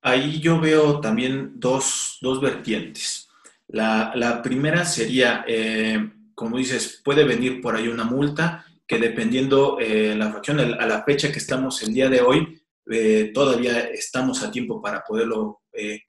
Ahí 0.00 0.40
yo 0.40 0.60
veo 0.60 1.00
también 1.00 1.52
dos, 1.56 2.18
dos 2.22 2.40
vertientes. 2.40 3.28
La, 3.66 4.12
la, 4.14 4.40
primera 4.42 4.84
sería, 4.84 5.44
eh, 5.46 6.10
como 6.34 6.56
dices, 6.56 7.02
puede 7.04 7.24
venir 7.24 7.60
por 7.60 7.76
ahí 7.76 7.88
una 7.88 8.04
multa 8.04 8.64
que 8.86 8.98
dependiendo 8.98 9.78
eh, 9.78 10.14
la 10.16 10.30
fracción, 10.30 10.60
a 10.60 10.86
la 10.86 11.04
fecha 11.04 11.30
que 11.30 11.38
estamos 11.38 11.82
el 11.82 11.92
día 11.92 12.08
de 12.08 12.20
hoy, 12.22 12.62
eh, 12.90 13.30
todavía 13.34 13.80
estamos 13.80 14.42
a 14.42 14.50
tiempo 14.50 14.80
para 14.80 15.02
poderlo 15.02 15.58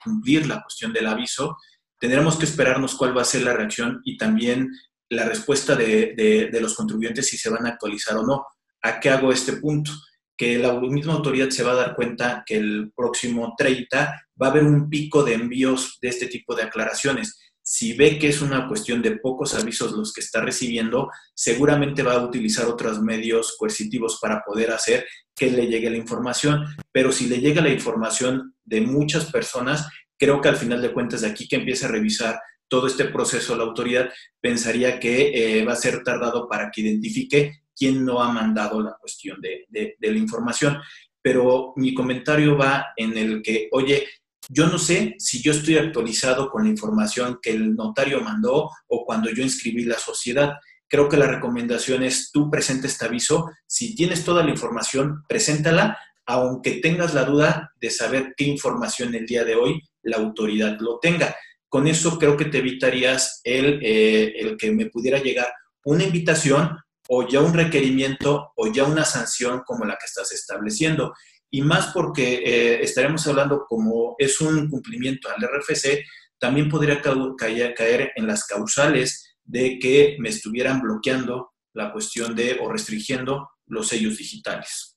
cumplir 0.03 0.47
la 0.47 0.61
cuestión 0.63 0.91
del 0.91 1.05
aviso 1.05 1.55
tendremos 2.01 2.35
que 2.35 2.45
esperarnos 2.45 2.95
cuál 2.95 3.15
va 3.15 3.21
a 3.21 3.25
ser 3.25 3.43
la 3.43 3.53
reacción 3.53 4.01
y 4.03 4.17
también 4.17 4.71
la 5.07 5.25
respuesta 5.25 5.75
de, 5.75 6.49
los 6.59 6.73
contribuyentes 6.73 7.27
si 7.27 7.37
se 7.37 7.49
van 7.49 7.67
a 7.67 7.69
actualizar 7.69 8.17
o 8.17 8.25
no. 8.25 8.43
¿A 8.81 8.99
qué 8.99 9.11
hago 9.11 9.31
este 9.31 9.53
punto? 9.53 9.91
Que 10.35 10.57
la 10.57 10.73
misma 10.79 11.13
autoridad 11.13 11.51
se 11.51 11.61
va 11.61 11.73
a 11.73 11.75
dar 11.75 11.95
cuenta 11.95 12.43
que 12.43 12.57
el 12.57 12.91
próximo 12.95 13.53
30 13.55 14.19
va 14.41 14.47
a 14.47 14.49
haber 14.49 14.63
un 14.63 14.89
pico 14.89 15.23
de 15.23 15.35
envíos 15.35 15.99
de 16.01 16.09
este 16.09 16.25
tipo 16.25 16.55
de 16.55 16.63
aclaraciones. 16.63 17.37
Si 17.61 17.93
ve 17.93 18.17
que 18.17 18.29
es 18.29 18.41
una 18.41 18.67
cuestión 18.67 19.03
de 19.03 19.17
pocos 19.17 19.53
avisos 19.53 19.91
los 19.91 20.11
que 20.11 20.21
está 20.21 20.41
recibiendo, 20.41 21.11
seguramente 21.35 22.01
va 22.01 22.13
a 22.13 22.25
utilizar 22.25 22.65
otros 22.65 22.99
medios 22.99 23.55
coercitivos 23.59 24.17
para 24.19 24.41
poder 24.41 24.71
hacer 24.71 25.05
que 25.35 25.51
le 25.51 25.67
llegue 25.67 25.91
la 25.91 25.97
información. 25.97 26.65
Pero 26.91 27.11
si 27.11 27.27
le 27.27 27.39
llega 27.39 27.61
la 27.61 27.69
información 27.69 28.55
de 28.65 28.81
muchas 28.81 29.25
personas, 29.31 29.87
creo 30.21 30.39
que 30.39 30.49
al 30.49 30.55
final 30.55 30.79
de 30.83 30.93
cuentas 30.93 31.21
de 31.21 31.29
aquí 31.29 31.47
que 31.47 31.55
empiece 31.55 31.85
a 31.85 31.89
revisar 31.89 32.39
todo 32.67 32.85
este 32.85 33.05
proceso 33.05 33.57
la 33.57 33.63
autoridad, 33.63 34.11
pensaría 34.39 34.99
que 34.99 35.31
eh, 35.33 35.65
va 35.65 35.73
a 35.73 35.75
ser 35.75 36.03
tardado 36.03 36.47
para 36.47 36.69
que 36.69 36.81
identifique 36.81 37.63
quién 37.75 38.05
no 38.05 38.21
ha 38.21 38.31
mandado 38.31 38.81
la 38.81 38.95
cuestión 39.01 39.41
de, 39.41 39.65
de, 39.67 39.95
la 39.99 40.17
información. 40.17 40.77
Pero 41.23 41.73
mi 41.75 41.95
comentario 41.95 42.55
va 42.55 42.93
en 42.95 43.17
el 43.17 43.41
que, 43.41 43.67
oye, 43.71 44.07
yo 44.47 44.67
no 44.67 44.77
sé 44.77 45.15
si 45.17 45.41
yo 45.41 45.53
estoy 45.53 45.77
actualizado 45.77 46.51
con 46.51 46.65
la 46.65 46.69
información 46.69 47.39
que 47.41 47.49
el 47.49 47.75
notario 47.75 48.21
mandó 48.21 48.69
o 48.87 49.05
cuando 49.05 49.31
yo 49.31 49.41
inscribí 49.41 49.85
la 49.85 49.97
sociedad. 49.97 50.53
Creo 50.87 51.09
que 51.09 51.17
la 51.17 51.27
recomendación 51.27 52.03
es 52.03 52.31
tú 52.31 52.49
presenta 52.51 52.85
este 52.85 53.05
aviso. 53.05 53.49
Si 53.65 53.95
tienes 53.95 54.23
toda 54.23 54.43
la 54.43 54.51
información, 54.51 55.23
preséntala, 55.27 55.97
aunque 56.27 56.73
tengas 56.73 57.15
la 57.15 57.23
duda 57.23 57.73
de 57.81 57.89
saber 57.89 58.35
qué 58.37 58.43
información 58.43 59.15
el 59.15 59.25
día 59.25 59.43
de 59.43 59.55
hoy 59.55 59.81
la 60.03 60.17
autoridad 60.17 60.77
lo 60.79 60.99
tenga. 60.99 61.35
Con 61.67 61.87
eso 61.87 62.19
creo 62.19 62.35
que 62.35 62.45
te 62.45 62.59
evitarías 62.59 63.41
el, 63.43 63.79
eh, 63.81 64.33
el 64.37 64.57
que 64.57 64.71
me 64.71 64.87
pudiera 64.87 65.19
llegar 65.19 65.51
una 65.85 66.03
invitación 66.03 66.77
o 67.09 67.27
ya 67.27 67.41
un 67.41 67.53
requerimiento 67.53 68.51
o 68.55 68.71
ya 68.71 68.83
una 68.85 69.05
sanción 69.05 69.63
como 69.65 69.85
la 69.85 69.97
que 69.97 70.05
estás 70.05 70.31
estableciendo. 70.31 71.13
Y 71.49 71.61
más 71.61 71.87
porque 71.93 72.41
eh, 72.45 72.81
estaremos 72.81 73.27
hablando 73.27 73.65
como 73.67 74.15
es 74.17 74.39
un 74.39 74.69
cumplimiento 74.69 75.27
al 75.29 75.41
RFC, 75.41 76.05
también 76.39 76.69
podría 76.69 77.01
caer, 77.01 77.73
caer 77.75 78.11
en 78.15 78.27
las 78.27 78.45
causales 78.45 79.35
de 79.43 79.77
que 79.79 80.15
me 80.19 80.29
estuvieran 80.29 80.81
bloqueando 80.81 81.51
la 81.73 81.91
cuestión 81.91 82.35
de 82.35 82.57
o 82.61 82.71
restringiendo 82.71 83.49
los 83.67 83.89
sellos 83.89 84.17
digitales. 84.17 84.90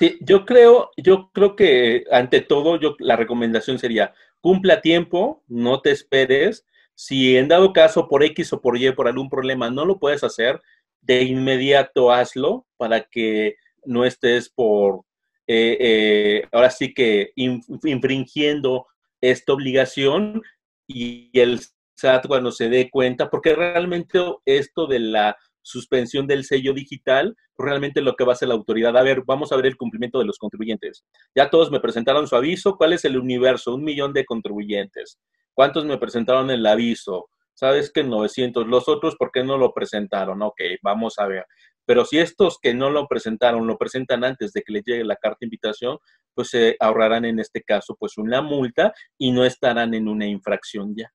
Sí, 0.00 0.16
yo 0.22 0.46
creo, 0.46 0.92
yo 0.96 1.30
creo 1.34 1.54
que 1.56 2.04
ante 2.10 2.40
todo, 2.40 2.80
yo, 2.80 2.96
la 3.00 3.16
recomendación 3.16 3.78
sería 3.78 4.14
cumple 4.40 4.72
a 4.72 4.80
tiempo, 4.80 5.44
no 5.46 5.82
te 5.82 5.90
esperes. 5.90 6.64
Si 6.94 7.36
en 7.36 7.48
dado 7.48 7.74
caso 7.74 8.08
por 8.08 8.24
X 8.24 8.54
o 8.54 8.62
por 8.62 8.78
Y, 8.78 8.92
por 8.92 9.08
algún 9.08 9.28
problema, 9.28 9.68
no 9.68 9.84
lo 9.84 9.98
puedes 9.98 10.24
hacer, 10.24 10.58
de 11.02 11.24
inmediato 11.24 12.10
hazlo 12.12 12.66
para 12.78 13.02
que 13.10 13.56
no 13.84 14.06
estés 14.06 14.48
por, 14.48 15.02
eh, 15.46 15.76
eh, 15.78 16.48
ahora 16.50 16.70
sí 16.70 16.94
que 16.94 17.32
infringiendo 17.36 18.86
esta 19.20 19.52
obligación 19.52 20.40
y 20.86 21.30
el 21.38 21.60
SAT 21.96 22.26
cuando 22.26 22.52
se 22.52 22.70
dé 22.70 22.88
cuenta, 22.88 23.28
porque 23.28 23.54
realmente 23.54 24.18
esto 24.46 24.86
de 24.86 25.00
la 25.00 25.36
suspensión 25.60 26.26
del 26.26 26.44
sello 26.44 26.72
digital, 26.72 27.36
realmente 27.60 28.00
lo 28.00 28.14
que 28.14 28.24
va 28.24 28.32
a 28.32 28.34
hacer 28.34 28.48
la 28.48 28.54
autoridad. 28.54 28.96
A 28.96 29.02
ver, 29.02 29.22
vamos 29.26 29.52
a 29.52 29.56
ver 29.56 29.66
el 29.66 29.76
cumplimiento 29.76 30.18
de 30.18 30.24
los 30.24 30.38
contribuyentes. 30.38 31.04
Ya 31.34 31.50
todos 31.50 31.70
me 31.70 31.80
presentaron 31.80 32.26
su 32.26 32.36
aviso. 32.36 32.76
¿Cuál 32.76 32.92
es 32.92 33.04
el 33.04 33.18
universo? 33.18 33.74
Un 33.74 33.84
millón 33.84 34.12
de 34.12 34.24
contribuyentes. 34.24 35.18
¿Cuántos 35.54 35.84
me 35.84 35.98
presentaron 35.98 36.50
el 36.50 36.64
aviso? 36.66 37.28
¿Sabes 37.54 37.92
que 37.92 38.02
900? 38.02 38.66
Los 38.66 38.88
otros, 38.88 39.16
¿por 39.16 39.30
qué 39.30 39.44
no 39.44 39.58
lo 39.58 39.74
presentaron? 39.74 40.40
Ok, 40.42 40.60
vamos 40.82 41.18
a 41.18 41.26
ver. 41.26 41.44
Pero 41.84 42.04
si 42.04 42.18
estos 42.18 42.58
que 42.62 42.72
no 42.72 42.88
lo 42.88 43.06
presentaron 43.06 43.66
lo 43.66 43.76
presentan 43.76 44.24
antes 44.24 44.52
de 44.52 44.62
que 44.62 44.72
les 44.72 44.84
llegue 44.84 45.04
la 45.04 45.16
carta 45.16 45.38
de 45.40 45.46
invitación, 45.46 45.98
pues 46.34 46.48
se 46.48 46.76
ahorrarán 46.78 47.24
en 47.24 47.40
este 47.40 47.62
caso 47.62 47.96
pues 47.98 48.16
una 48.16 48.40
multa 48.40 48.92
y 49.18 49.32
no 49.32 49.44
estarán 49.44 49.92
en 49.94 50.08
una 50.08 50.26
infracción 50.26 50.94
ya. 50.96 51.12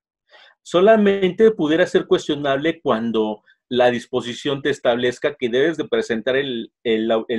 Solamente 0.62 1.52
pudiera 1.52 1.86
ser 1.88 2.08
cuestionable 2.08 2.82
cuando 2.82 3.42
la 3.70 3.92
disposición 3.92 4.62
te 4.62 4.70
establezca 4.70 5.36
que 5.36 5.50
debes 5.50 5.78
de 5.78 5.88
presentar 5.88 6.36
el, 6.36 6.72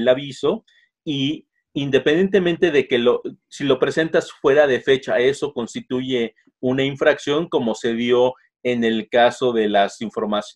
aviso 0.09 0.65
y 1.05 1.47
independientemente 1.73 2.71
de 2.71 2.89
que 2.89 2.99
lo, 2.99 3.23
si 3.49 3.65
lo 3.65 3.79
presentas 3.79 4.33
fuera 4.33 4.67
de 4.67 4.81
fecha, 4.81 5.19
eso 5.19 5.53
constituye 5.53 6.35
una 6.61 6.85
infracción 6.85 7.49
como 7.49 7.75
se 7.75 7.95
dio 7.95 8.35
en 8.63 8.83
el 8.83 9.09
caso 9.09 9.53
de 9.53 9.69
las, 9.69 9.99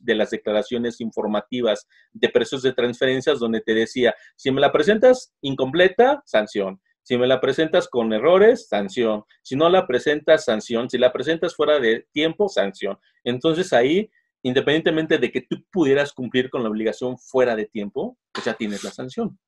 de 0.00 0.14
las 0.16 0.30
declaraciones 0.30 1.00
informativas 1.00 1.86
de 2.12 2.28
precios 2.28 2.62
de 2.62 2.72
transferencias, 2.72 3.38
donde 3.38 3.60
te 3.60 3.74
decía, 3.74 4.14
si 4.34 4.50
me 4.50 4.60
la 4.60 4.72
presentas 4.72 5.32
incompleta, 5.42 6.22
sanción. 6.26 6.80
Si 7.02 7.16
me 7.16 7.26
la 7.26 7.40
presentas 7.40 7.88
con 7.88 8.12
errores, 8.12 8.68
sanción. 8.68 9.24
Si 9.42 9.56
no 9.56 9.68
la 9.68 9.86
presentas, 9.86 10.44
sanción. 10.44 10.90
Si 10.90 10.98
la 10.98 11.12
presentas 11.12 11.54
fuera 11.54 11.78
de 11.78 12.06
tiempo, 12.12 12.48
sanción. 12.48 12.98
Entonces 13.24 13.72
ahí 13.72 14.10
independientemente 14.42 15.18
de 15.18 15.30
que 15.30 15.42
tú 15.42 15.64
pudieras 15.70 16.12
cumplir 16.12 16.50
con 16.50 16.62
la 16.62 16.68
obligación 16.68 17.18
fuera 17.18 17.56
de 17.56 17.66
tiempo, 17.66 18.18
pues 18.32 18.46
ya 18.46 18.54
tienes 18.54 18.84
la 18.84 18.90
sanción. 18.90 19.38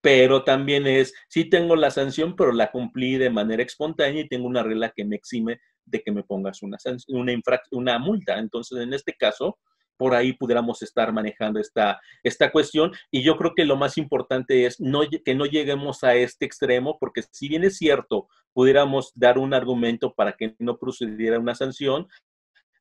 Pero 0.00 0.42
también 0.42 0.86
es, 0.86 1.14
sí 1.28 1.44
tengo 1.44 1.76
la 1.76 1.90
sanción, 1.90 2.34
pero 2.34 2.52
la 2.52 2.70
cumplí 2.70 3.16
de 3.16 3.30
manera 3.30 3.62
espontánea 3.62 4.22
y 4.22 4.28
tengo 4.28 4.46
una 4.46 4.62
regla 4.62 4.92
que 4.94 5.04
me 5.04 5.16
exime 5.16 5.60
de 5.84 6.02
que 6.02 6.12
me 6.12 6.24
pongas 6.24 6.62
una, 6.62 6.76
una, 7.08 7.32
una 7.70 7.98
multa. 7.98 8.38
Entonces, 8.38 8.78
en 8.78 8.94
este 8.94 9.14
caso, 9.14 9.58
por 9.96 10.14
ahí 10.14 10.32
pudiéramos 10.32 10.82
estar 10.82 11.12
manejando 11.12 11.60
esta, 11.60 12.00
esta 12.24 12.50
cuestión. 12.50 12.92
Y 13.10 13.22
yo 13.22 13.36
creo 13.36 13.54
que 13.54 13.64
lo 13.64 13.76
más 13.76 13.96
importante 13.98 14.66
es 14.66 14.76
que 15.24 15.34
no 15.34 15.46
lleguemos 15.46 16.02
a 16.02 16.14
este 16.16 16.44
extremo, 16.44 16.98
porque 16.98 17.22
si 17.30 17.48
bien 17.48 17.62
es 17.62 17.76
cierto, 17.76 18.26
pudiéramos 18.52 19.12
dar 19.14 19.38
un 19.38 19.54
argumento 19.54 20.12
para 20.14 20.32
que 20.32 20.56
no 20.58 20.78
procediera 20.78 21.38
una 21.38 21.54
sanción, 21.54 22.08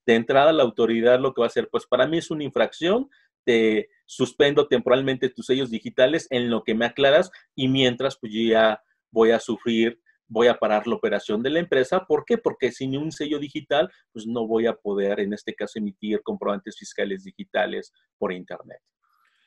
de 0.06 0.16
entrada 0.16 0.54
la 0.54 0.64
autoridad 0.64 1.20
lo 1.20 1.34
que 1.34 1.42
va 1.42 1.46
a 1.46 1.50
hacer, 1.50 1.70
pues 1.72 1.86
para 1.86 2.08
mí 2.08 2.18
es 2.18 2.32
una 2.32 2.44
infracción, 2.44 3.10
te 3.44 3.90
suspendo 4.06 4.68
temporalmente 4.68 5.30
tus 5.30 5.48
sellos 5.48 5.70
digitales 5.70 6.28
en 6.30 6.50
lo 6.50 6.64
que 6.64 6.76
me 6.76 6.86
aclaras 6.86 7.32
y 7.56 7.68
mientras 7.68 8.18
pues 8.20 8.34
ya 8.34 8.82
voy 9.10 9.32
a 9.32 9.40
sufrir, 9.40 10.00
voy 10.28 10.48
a 10.48 10.58
parar 10.58 10.88
la 10.88 10.96
operación 10.96 11.44
de 11.44 11.50
la 11.50 11.60
empresa. 11.60 12.06
¿Por 12.06 12.24
qué? 12.26 12.38
Porque 12.38 12.72
sin 12.72 12.98
un 12.98 13.12
sello 13.12 13.40
digital, 13.40 13.92
pues 14.14 14.26
no 14.26 14.48
voy 14.48 14.66
a 14.66 14.74
poder, 14.74 15.20
en 15.20 15.34
este 15.34 15.54
caso, 15.54 15.80
emitir 15.80 16.22
comprobantes 16.24 16.78
fiscales 16.78 17.24
digitales 17.24 17.92
por 18.18 18.32
Internet. 18.32 18.80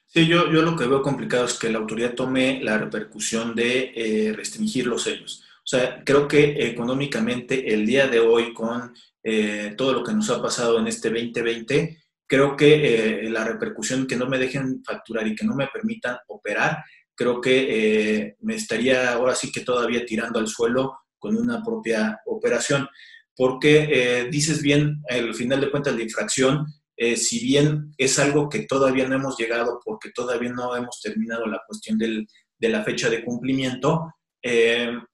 Sí, 0.07 0.27
yo, 0.27 0.53
yo 0.53 0.63
lo 0.63 0.77
que 0.77 0.87
veo 0.87 1.03
complicado 1.03 1.47
es 1.47 1.59
que 1.59 1.71
la 1.71 1.79
autoridad 1.79 2.15
tome 2.15 2.63
la 2.63 2.79
repercusión 2.79 3.55
de 3.55 3.93
eh, 3.95 4.33
restringir 4.35 4.87
los 4.87 5.03
sellos. 5.03 5.43
O 5.59 5.67
sea, 5.67 6.05
creo 6.05 6.29
que 6.29 6.67
económicamente 6.69 7.73
el 7.73 7.87
día 7.87 8.07
de 8.07 8.21
hoy 8.21 8.53
con 8.53 8.95
eh, 9.25 9.75
todo 9.77 9.95
lo 9.95 10.05
que 10.05 10.13
nos 10.13 10.31
ha 10.31 10.41
pasado 10.41 10.79
en 10.79 10.87
este 10.87 11.09
2020, 11.09 11.99
creo 12.27 12.57
que 12.57 13.25
eh, 13.25 13.31
la 13.31 13.45
repercusión 13.45 14.07
que 14.07 14.17
no 14.17 14.27
me 14.27 14.39
dejen 14.39 14.83
facturar 14.85 15.27
y 15.27 15.35
que 15.35 15.45
no 15.45 15.57
me 15.57 15.67
permitan 15.67 16.17
operar 16.29 16.85
creo 17.15 17.41
que 17.41 17.67
eh, 17.69 18.37
me 18.41 18.55
estaría 18.55 19.13
ahora 19.13 19.35
sí 19.35 19.53
que 19.53 19.61
todavía 19.61 20.05
tirando 20.05 20.39
al 20.39 20.49
suelo 20.49 20.99
con 21.19 21.37
una 21.37 21.63
propia 21.63 22.21
operación, 22.27 22.89
porque 23.37 23.89
eh, 23.91 24.29
dices 24.31 24.63
bien, 24.63 25.03
al 25.09 25.35
final 25.35 25.61
de 25.61 25.71
cuentas 25.71 25.95
la 25.95 26.03
infracción, 26.03 26.67
eh, 26.97 27.17
si 27.17 27.41
bien 27.41 27.93
es 27.97 28.19
algo 28.19 28.49
que 28.49 28.67
todavía 28.67 29.09
no 29.09 29.17
hemos 29.17 29.37
llegado 29.39 29.81
porque 29.85 30.11
todavía 30.11 30.53
no 30.53 30.77
hemos 30.77 31.01
terminado 31.01 31.47
la 31.47 31.63
cuestión 31.67 31.99
del, 31.99 32.27
de 32.59 32.69
la 32.69 32.85
fecha 32.85 33.09
de 33.09 33.25
cumplimiento, 33.25 34.13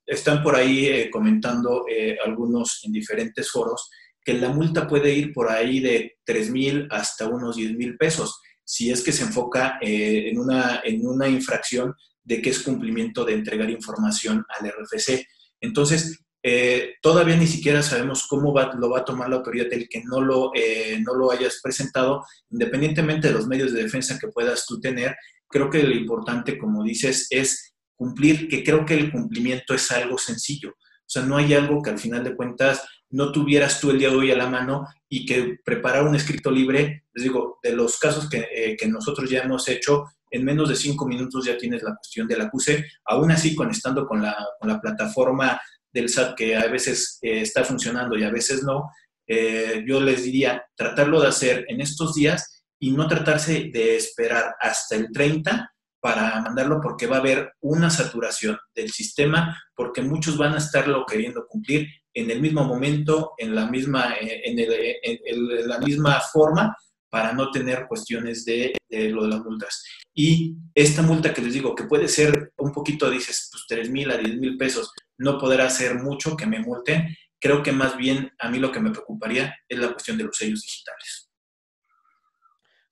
están 0.05 0.43
por 0.43 0.57
ahí 0.57 1.09
comentando 1.09 1.85
algunos 2.27 2.81
en 2.83 2.91
diferentes 2.91 3.49
foros 3.49 3.89
que 4.25 4.35
la 4.35 4.51
multa 4.51 4.87
puede 4.87 5.15
ir 5.15 5.33
por 5.33 5.51
ahí 5.51 5.81
de 5.81 6.19
3 6.25 6.51
mil 6.51 6.89
hasta 6.91 7.27
unos 7.29 7.57
10 7.57 7.77
mil 7.77 7.97
pesos 7.97 8.41
si 8.65 8.93
es 8.93 9.03
que 9.03 9.11
se 9.11 9.25
enfoca 9.25 9.79
eh, 9.81 10.29
en, 10.31 10.39
una, 10.39 10.81
en 10.85 11.05
una 11.05 11.29
infracción 11.29 11.93
de 12.23 12.41
que 12.41 12.51
es 12.51 12.61
cumplimiento 12.61 13.25
de 13.25 13.35
entregar 13.35 13.69
información 13.69 14.45
al 14.49 14.71
RFC. 14.71 15.27
Entonces, 15.61 16.21
eh, 16.43 16.95
todavía 17.03 17.37
ni 17.37 17.49
siquiera 17.49 17.83
sabemos 17.83 18.27
cómo 18.29 18.55
va, 18.55 18.73
lo 18.75 18.89
va 18.89 19.01
a 19.01 19.05
tomar 19.05 19.29
la 19.29 19.37
autoridad 19.37 19.67
el 19.73 19.89
que 19.89 20.03
no 20.05 20.21
lo, 20.21 20.53
eh, 20.55 21.01
no 21.05 21.15
lo 21.15 21.33
hayas 21.33 21.61
presentado, 21.61 22.25
independientemente 22.49 23.29
de 23.29 23.35
los 23.35 23.49
medios 23.49 23.73
de 23.73 23.83
defensa 23.83 24.19
que 24.21 24.29
puedas 24.29 24.65
tú 24.67 24.81
tener. 24.81 25.17
Creo 25.49 25.69
que 25.69 25.83
lo 25.83 25.95
importante, 25.95 26.57
como 26.57 26.85
dices, 26.85 27.27
es 27.31 27.75
cumplir, 27.97 28.49
que 28.49 28.63
creo 28.63 28.87
que 28.87 28.95
el 28.95 29.11
cumplimiento 29.11 29.75
es 29.75 29.91
algo 29.91 30.17
sencillo. 30.17 30.71
O 30.71 31.13
sea, 31.13 31.23
no 31.25 31.37
hay 31.37 31.55
algo 31.55 31.83
que 31.83 31.91
al 31.91 31.99
final 31.99 32.23
de 32.23 32.37
cuentas 32.37 32.83
no 33.11 33.33
tuvieras 33.33 33.81
tú 33.81 33.91
el 33.91 33.99
día 33.99 34.11
de 34.11 34.17
hoy 34.17 34.31
a 34.31 34.37
la 34.37 34.49
mano 34.49 34.87
y 35.09 35.27
que 35.27 35.59
preparar 35.65 36.05
un 36.05 36.15
escrito 36.15 36.51
libre, 36.51 37.05
les 37.13 37.25
digo, 37.25 37.59
de 37.63 37.73
los 37.73 37.99
casos 37.99 38.29
que, 38.29 38.49
eh, 38.53 38.77
que 38.79 38.87
nosotros 38.89 39.29
ya 39.29 39.41
hemos 39.41 39.69
hecho, 39.69 40.05
en 40.31 40.45
menos 40.45 40.69
de 40.69 40.77
cinco 40.77 41.07
minutos 41.07 41.45
ya 41.45 41.59
tienes 41.59 41.83
la 41.83 41.97
cuestión 41.97 42.29
del 42.29 42.41
acuse, 42.41 42.87
aún 43.05 43.33
así 43.33 43.55
conectando 43.55 44.07
con 44.07 44.23
la, 44.23 44.37
con 44.61 44.69
la 44.69 44.81
plataforma 44.81 45.61
del 45.93 46.09
SAT 46.09 46.37
que 46.37 46.57
a 46.57 46.67
veces 46.69 47.19
eh, 47.23 47.41
está 47.41 47.65
funcionando 47.65 48.17
y 48.17 48.23
a 48.23 48.31
veces 48.31 48.63
no, 48.63 48.91
eh, 49.27 49.85
yo 49.87 50.01
les 50.01 50.23
diría 50.25 50.65
tratarlo 50.77 51.21
de 51.21 51.29
hacer 51.29 51.65
en 51.69 51.81
estos 51.81 52.15
días 52.15 52.65
y 52.79 52.93
no 52.93 53.09
tratarse 53.09 53.71
de 53.73 53.97
esperar 53.97 54.55
hasta 54.61 54.97
el 54.97 55.11
30 55.13 55.73
para 56.01 56.41
mandarlo 56.41 56.81
porque 56.81 57.07
va 57.07 57.17
a 57.17 57.21
haber 57.21 57.53
una 57.61 57.91
saturación 57.91 58.57
del 58.75 58.91
sistema, 58.91 59.61
porque 59.75 60.01
muchos 60.01 60.39
van 60.39 60.55
a 60.55 60.59
estarlo 60.59 61.05
queriendo 61.07 61.47
cumplir 61.47 61.89
en 62.21 62.31
el 62.31 62.41
mismo 62.41 62.65
momento, 62.65 63.33
en 63.39 63.55
la 63.55 63.67
misma, 63.67 64.15
eh, 64.21 64.43
en, 64.45 65.69
la 65.69 65.79
misma 65.79 66.21
forma, 66.21 66.77
para 67.09 67.33
no 67.33 67.51
tener 67.51 67.87
cuestiones 67.89 68.45
de, 68.45 68.73
lo 68.89 69.25
de 69.25 69.29
las 69.29 69.41
multas. 69.41 69.85
Y 70.15 70.57
esta 70.75 71.03
multa 71.03 71.35
que 71.35 71.43
les 71.43 71.55
digo, 71.55 71.75
que 71.75 71.85
puede 71.85 72.09
ser 72.09 72.53
un 72.59 72.73
poquito, 72.73 73.11
dices, 73.11 73.49
pues 73.51 73.65
3 73.69 73.91
mil 73.91 74.11
a 74.11 74.17
10 74.17 74.37
mil 74.37 74.57
pesos, 74.57 74.93
no 75.19 75.39
poder 75.39 75.61
hacer 75.61 75.97
mucho 75.97 76.37
que 76.37 76.47
me 76.47 76.61
multen, 76.61 77.17
creo 77.41 77.63
que 77.63 77.73
más 77.73 77.97
bien 77.97 78.33
a 78.39 78.49
mí 78.49 78.59
lo 78.59 78.71
que 78.71 78.81
me 78.81 78.91
preocuparía 78.91 79.57
es 79.69 79.79
la 79.79 79.93
cuestión 79.93 80.19
de 80.19 80.25
los 80.25 80.37
sellos 80.37 80.63
digitales. 80.63 81.31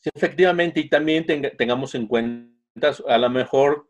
Sí, 0.00 0.10
efectivamente, 0.14 0.80
y 0.80 0.88
también 0.88 1.26
tengamos 1.56 1.94
en 1.94 2.06
cuenta, 2.06 2.92
a 3.06 3.18
lo 3.18 3.30
mejor 3.30 3.88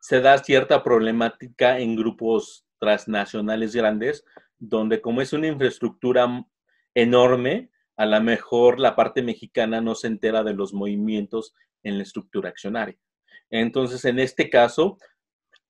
se 0.00 0.20
da 0.20 0.36
cierta 0.38 0.82
problemática 0.82 1.78
en 1.78 1.96
grupos 1.96 2.66
transnacionales 2.84 3.74
grandes, 3.74 4.24
donde 4.58 5.00
como 5.00 5.22
es 5.22 5.32
una 5.32 5.46
infraestructura 5.46 6.46
enorme, 6.94 7.70
a 7.96 8.04
lo 8.04 8.20
mejor 8.20 8.78
la 8.78 8.94
parte 8.94 9.22
mexicana 9.22 9.80
no 9.80 9.94
se 9.94 10.08
entera 10.08 10.44
de 10.44 10.52
los 10.52 10.74
movimientos 10.74 11.54
en 11.82 11.96
la 11.96 12.02
estructura 12.02 12.50
accionaria. 12.50 12.98
Entonces, 13.48 14.04
en 14.04 14.18
este 14.18 14.50
caso, 14.50 14.98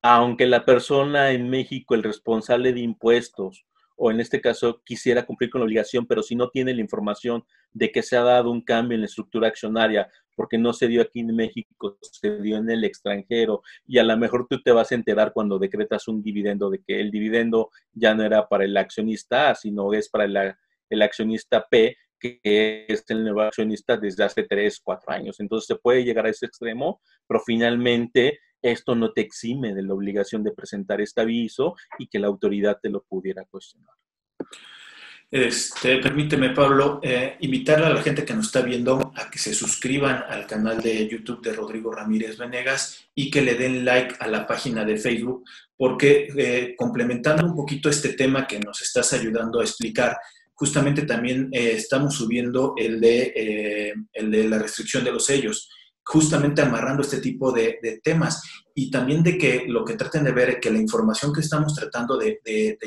aunque 0.02 0.46
la 0.46 0.64
persona 0.64 1.30
en 1.30 1.48
México, 1.48 1.94
el 1.94 2.02
responsable 2.02 2.72
de 2.72 2.80
impuestos, 2.80 3.64
o 3.96 4.10
en 4.10 4.18
este 4.18 4.40
caso 4.40 4.82
quisiera 4.84 5.24
cumplir 5.24 5.50
con 5.50 5.60
la 5.60 5.66
obligación, 5.66 6.06
pero 6.06 6.24
si 6.24 6.34
no 6.34 6.48
tiene 6.48 6.74
la 6.74 6.80
información 6.80 7.44
de 7.72 7.92
que 7.92 8.02
se 8.02 8.16
ha 8.16 8.22
dado 8.22 8.50
un 8.50 8.62
cambio 8.62 8.96
en 8.96 9.02
la 9.02 9.06
estructura 9.06 9.46
accionaria, 9.46 10.10
porque 10.34 10.58
no 10.58 10.72
se 10.72 10.88
dio 10.88 11.02
aquí 11.02 11.20
en 11.20 11.34
México, 11.34 11.98
se 12.00 12.40
dio 12.40 12.56
en 12.58 12.70
el 12.70 12.84
extranjero, 12.84 13.62
y 13.86 13.98
a 13.98 14.04
lo 14.04 14.16
mejor 14.16 14.46
tú 14.48 14.60
te 14.62 14.72
vas 14.72 14.92
a 14.92 14.94
enterar 14.94 15.32
cuando 15.32 15.58
decretas 15.58 16.08
un 16.08 16.22
dividendo 16.22 16.70
de 16.70 16.82
que 16.82 17.00
el 17.00 17.10
dividendo 17.10 17.70
ya 17.92 18.14
no 18.14 18.24
era 18.24 18.48
para 18.48 18.64
el 18.64 18.76
accionista 18.76 19.50
A, 19.50 19.54
sino 19.54 19.92
es 19.92 20.08
para 20.08 20.24
el, 20.24 21.02
accionista 21.02 21.66
P, 21.68 21.96
que 22.18 22.86
es 22.88 23.04
el 23.08 23.24
nuevo 23.24 23.42
accionista 23.42 23.96
desde 23.96 24.24
hace 24.24 24.44
tres, 24.44 24.80
cuatro 24.82 25.12
años. 25.12 25.40
Entonces 25.40 25.66
se 25.66 25.76
puede 25.76 26.04
llegar 26.04 26.26
a 26.26 26.30
ese 26.30 26.46
extremo, 26.46 27.00
pero 27.26 27.40
finalmente 27.40 28.38
esto 28.62 28.94
no 28.94 29.12
te 29.12 29.20
exime 29.20 29.74
de 29.74 29.82
la 29.82 29.92
obligación 29.92 30.42
de 30.42 30.52
presentar 30.52 31.00
este 31.00 31.20
aviso 31.20 31.74
y 31.98 32.06
que 32.06 32.18
la 32.18 32.28
autoridad 32.28 32.78
te 32.80 32.88
lo 32.88 33.02
pudiera 33.02 33.44
cuestionar. 33.44 33.90
Este, 35.34 35.98
permíteme, 35.98 36.50
Pablo, 36.50 37.00
eh, 37.02 37.36
invitar 37.40 37.82
a 37.82 37.90
la 37.90 38.00
gente 38.00 38.24
que 38.24 38.34
nos 38.34 38.46
está 38.46 38.62
viendo 38.62 39.12
a 39.16 39.28
que 39.28 39.40
se 39.40 39.52
suscriban 39.52 40.22
al 40.28 40.46
canal 40.46 40.80
de 40.80 41.08
YouTube 41.08 41.42
de 41.42 41.52
Rodrigo 41.52 41.90
Ramírez 41.90 42.38
Venegas 42.38 43.00
y 43.16 43.32
que 43.32 43.42
le 43.42 43.56
den 43.56 43.84
like 43.84 44.14
a 44.20 44.28
la 44.28 44.46
página 44.46 44.84
de 44.84 44.96
Facebook, 44.96 45.42
porque 45.76 46.28
eh, 46.36 46.76
complementando 46.78 47.44
un 47.44 47.56
poquito 47.56 47.88
este 47.88 48.10
tema 48.10 48.46
que 48.46 48.60
nos 48.60 48.80
estás 48.80 49.12
ayudando 49.12 49.58
a 49.58 49.64
explicar, 49.64 50.16
justamente 50.52 51.02
también 51.02 51.48
eh, 51.50 51.72
estamos 51.72 52.14
subiendo 52.14 52.74
el 52.76 53.00
de, 53.00 53.92
el 54.12 54.30
de 54.30 54.48
la 54.48 54.60
restricción 54.60 55.02
de 55.02 55.10
los 55.10 55.26
sellos 55.26 55.68
justamente 56.04 56.60
amarrando 56.60 57.02
este 57.02 57.20
tipo 57.20 57.50
de, 57.50 58.00
temas. 58.02 58.42
Y 58.74 58.90
también 58.90 59.22
de 59.22 59.38
que 59.38 59.64
lo 59.68 59.84
que 59.84 59.94
traten 59.94 60.24
de 60.24 60.32
ver 60.32 60.50
es 60.50 60.58
que 60.60 60.70
la 60.70 60.78
información 60.78 61.32
que 61.32 61.40
estamos 61.40 61.74
tratando 61.74 62.18
de, 62.18 62.40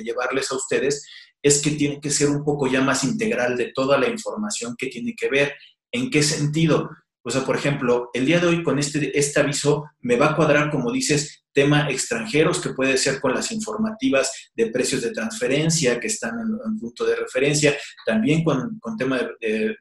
llevarles 0.04 0.52
a 0.52 0.56
ustedes 0.56 1.06
es 1.42 1.62
que 1.62 1.72
tiene 1.72 2.00
que 2.00 2.10
ser 2.10 2.30
un 2.30 2.44
poco 2.44 2.68
ya 2.68 2.82
más 2.82 3.04
integral 3.04 3.58
de 3.58 3.72
toda 3.74 3.98
la 3.98 4.10
información 4.10 4.76
que 4.78 4.88
tiene 4.88 5.14
que 5.16 5.30
ver. 5.30 5.56
¿En 5.92 6.10
qué 6.10 6.24
sentido? 6.24 6.90
O 7.28 7.30
sea, 7.30 7.44
por 7.44 7.58
ejemplo, 7.58 8.10
el 8.14 8.26
día 8.26 8.40
de 8.40 8.48
hoy 8.48 8.64
con 8.64 8.80
este, 8.80 9.18
este 9.20 9.42
aviso 9.42 9.86
me 10.00 10.16
va 10.16 10.28
a 10.28 10.36
cuadrar, 10.38 10.72
como 10.72 10.94
dices, 10.94 11.44
tema 11.52 11.90
extranjeros, 11.90 12.62
que 12.62 12.70
puede 12.70 12.98
ser 12.98 13.20
con 13.20 13.34
las 13.34 13.52
informativas 13.52 14.52
de 14.56 14.68
precios 14.68 15.02
de 15.02 15.12
transferencia 15.12 16.00
que 16.00 16.08
están 16.08 16.40
en, 16.40 16.80
punto 16.80 17.04
de 17.04 17.16
referencia, 17.16 17.76
también 18.06 18.46
con, 18.46 18.80
con 18.80 18.96
tema 18.96 19.20
de, 19.42 19.76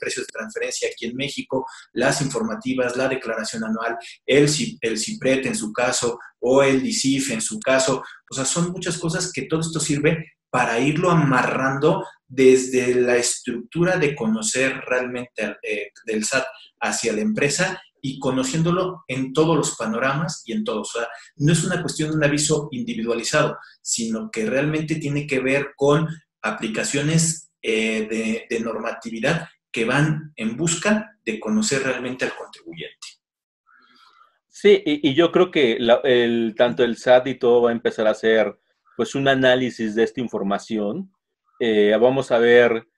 precios 0.00 0.26
de 0.26 0.32
transferencia 0.32 0.88
aquí 0.88 1.06
en 1.06 1.14
México, 1.14 1.64
las 1.92 2.22
informativas, 2.22 2.96
la 2.96 3.06
declaración 3.06 3.62
anual, 3.62 3.96
el, 4.26 4.48
el 4.80 4.98
CIPRET 4.98 5.46
en 5.46 5.54
su 5.54 5.72
caso, 5.72 6.18
o 6.40 6.62
el 6.62 6.82
DICIF 6.82 7.30
en 7.30 7.40
su 7.40 7.60
caso. 7.60 8.02
O 8.30 8.34
sea, 8.34 8.44
son 8.44 8.72
muchas 8.72 8.98
cosas 8.98 9.30
que 9.32 9.42
todo 9.42 9.60
esto 9.60 9.78
sirve 9.78 10.24
para 10.50 10.80
irlo 10.80 11.10
amarrando 11.10 12.04
desde 12.26 12.94
la 12.94 13.16
estructura 13.16 13.96
de 13.96 14.14
conocer 14.14 14.80
realmente 14.86 15.56
eh, 15.62 15.90
del 16.04 16.24
SAT 16.24 16.44
hacia 16.80 17.12
la 17.12 17.22
empresa 17.22 17.80
y 18.00 18.18
conociéndolo 18.18 19.04
en 19.08 19.32
todos 19.32 19.56
los 19.56 19.76
panoramas 19.76 20.42
y 20.44 20.52
en 20.52 20.64
todos. 20.64 20.94
O 20.94 20.98
sea, 20.98 21.08
no 21.36 21.52
es 21.52 21.64
una 21.64 21.80
cuestión 21.80 22.10
de 22.10 22.16
un 22.16 22.24
aviso 22.24 22.68
individualizado, 22.70 23.58
sino 23.82 24.30
que 24.30 24.46
realmente 24.46 24.96
tiene 24.96 25.26
que 25.26 25.40
ver 25.40 25.70
con 25.76 26.06
aplicaciones 26.42 27.50
eh, 27.62 28.46
de, 28.48 28.60
normatividad 28.60 29.48
que 29.72 29.84
van 29.84 30.32
en 30.36 30.56
busca 30.56 31.18
de 31.24 31.40
conocer 31.40 31.82
realmente 31.82 32.24
al 32.24 32.34
contribuyente. 32.34 33.08
Sí, 34.48 34.82
y, 34.84 35.14
yo 35.14 35.30
creo 35.30 35.50
que 35.50 35.78
tanto 36.56 36.84
el 36.84 36.96
SAT 36.96 37.28
y 37.28 37.34
todo 37.36 37.62
va 37.62 37.70
a 37.70 37.72
empezar 37.72 38.06
a 38.06 38.12
hacer 38.12 38.58
pues 38.98 39.14
un 39.14 39.28
análisis 39.28 39.94
de 39.94 40.02
esta 40.02 40.20
información. 40.20 41.14
Eh, 41.60 41.96
vamos 42.00 42.32
a 42.32 42.38
ver 42.38 42.88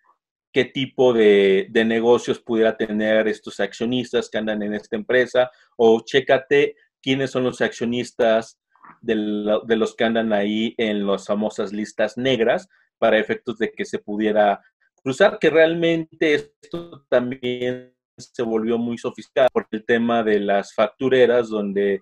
qué 0.51 0.65
tipo 0.65 1.13
de, 1.13 1.69
negocios 1.75 2.41
pudiera 2.41 2.75
tener 2.79 3.29
estos 3.29 3.61
accionistas 3.61 4.31
que 4.31 4.39
andan 4.39 4.63
en 4.63 4.73
esta 4.73 4.97
empresa, 4.97 5.51
o 5.77 6.01
chécate 6.03 6.75
quiénes 7.03 7.33
son 7.33 7.45
los 7.45 7.61
accionistas 7.61 8.59
de, 9.03 9.15
los 9.15 9.95
que 9.95 10.05
andan 10.05 10.33
ahí 10.33 10.75
en 10.79 11.07
las 11.07 11.27
famosas 11.27 11.71
listas 11.71 12.17
negras 12.17 12.67
para 12.97 13.19
efectos 13.19 13.59
de 13.59 13.71
que 13.71 13.85
se 13.85 13.99
pudiera 13.99 14.59
cruzar, 15.03 15.39
que 15.39 15.51
realmente 15.51 16.33
esto 16.33 17.05
también 17.11 17.95
se 18.17 18.43
volvió 18.43 18.79
muy 18.79 18.97
sofisticado 18.97 19.49
por 19.53 19.69
el 19.71 19.85
tema 19.85 20.23
de 20.23 20.41
las 20.41 20.73
factureras, 20.75 21.51
donde 21.51 22.01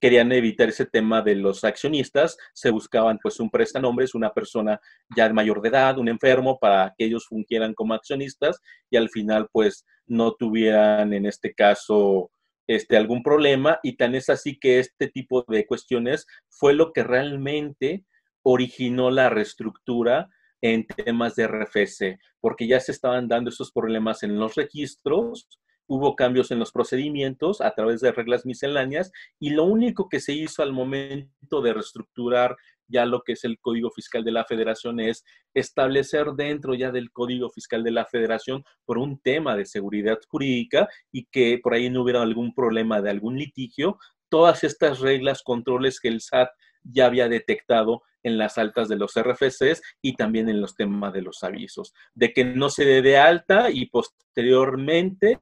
querían 0.00 0.32
evitar 0.32 0.68
ese 0.68 0.86
tema 0.86 1.22
de 1.22 1.34
los 1.34 1.64
accionistas, 1.64 2.36
se 2.52 2.70
buscaban 2.70 3.18
pues 3.22 3.40
un 3.40 3.50
prestanombres, 3.50 4.14
una 4.14 4.32
persona 4.32 4.80
ya 5.16 5.28
de 5.28 5.34
mayor 5.34 5.60
de 5.60 5.68
edad, 5.68 5.98
un 5.98 6.08
enfermo, 6.08 6.58
para 6.58 6.94
que 6.96 7.04
ellos 7.04 7.26
fungieran 7.26 7.74
como 7.74 7.94
accionistas 7.94 8.60
y 8.90 8.96
al 8.96 9.08
final 9.08 9.48
pues 9.52 9.86
no 10.06 10.32
tuvieran 10.32 11.12
en 11.12 11.26
este 11.26 11.54
caso 11.54 12.30
este, 12.66 12.96
algún 12.96 13.22
problema. 13.22 13.78
Y 13.82 13.96
tan 13.96 14.14
es 14.14 14.28
así 14.28 14.58
que 14.58 14.78
este 14.78 15.08
tipo 15.08 15.44
de 15.48 15.66
cuestiones 15.66 16.26
fue 16.48 16.74
lo 16.74 16.92
que 16.92 17.02
realmente 17.02 18.04
originó 18.42 19.10
la 19.10 19.30
reestructura 19.30 20.28
en 20.60 20.86
temas 20.86 21.36
de 21.36 21.46
RFC, 21.46 22.18
porque 22.40 22.66
ya 22.66 22.80
se 22.80 22.92
estaban 22.92 23.28
dando 23.28 23.50
esos 23.50 23.70
problemas 23.72 24.22
en 24.22 24.38
los 24.38 24.54
registros 24.56 25.48
hubo 25.88 26.14
cambios 26.14 26.50
en 26.50 26.58
los 26.60 26.70
procedimientos 26.70 27.60
a 27.60 27.74
través 27.74 28.00
de 28.00 28.12
reglas 28.12 28.46
misceláneas 28.46 29.10
y 29.40 29.50
lo 29.50 29.64
único 29.64 30.08
que 30.08 30.20
se 30.20 30.34
hizo 30.34 30.62
al 30.62 30.72
momento 30.72 31.60
de 31.62 31.72
reestructurar 31.72 32.56
ya 32.86 33.04
lo 33.04 33.22
que 33.22 33.32
es 33.32 33.44
el 33.44 33.58
Código 33.60 33.90
Fiscal 33.90 34.24
de 34.24 34.32
la 34.32 34.44
Federación 34.44 35.00
es 35.00 35.24
establecer 35.54 36.28
dentro 36.36 36.74
ya 36.74 36.90
del 36.90 37.10
Código 37.10 37.50
Fiscal 37.50 37.82
de 37.82 37.90
la 37.90 38.06
Federación 38.06 38.64
por 38.84 38.98
un 38.98 39.20
tema 39.20 39.56
de 39.56 39.66
seguridad 39.66 40.18
jurídica 40.28 40.88
y 41.12 41.26
que 41.26 41.58
por 41.62 41.74
ahí 41.74 41.90
no 41.90 42.02
hubiera 42.02 42.22
algún 42.22 42.54
problema 42.54 43.00
de 43.02 43.10
algún 43.10 43.38
litigio, 43.38 43.98
todas 44.28 44.64
estas 44.64 45.00
reglas, 45.00 45.42
controles 45.42 46.00
que 46.00 46.08
el 46.08 46.20
SAT 46.20 46.48
ya 46.82 47.06
había 47.06 47.28
detectado 47.28 48.02
en 48.22 48.38
las 48.38 48.58
altas 48.58 48.88
de 48.88 48.96
los 48.96 49.14
RFCs 49.14 49.82
y 50.02 50.16
también 50.16 50.48
en 50.48 50.60
los 50.60 50.74
temas 50.74 51.12
de 51.12 51.22
los 51.22 51.42
avisos, 51.44 51.94
de 52.14 52.32
que 52.32 52.44
no 52.44 52.68
se 52.68 52.84
dé 52.84 53.02
de 53.02 53.18
alta 53.18 53.70
y 53.70 53.86
posteriormente 53.86 55.40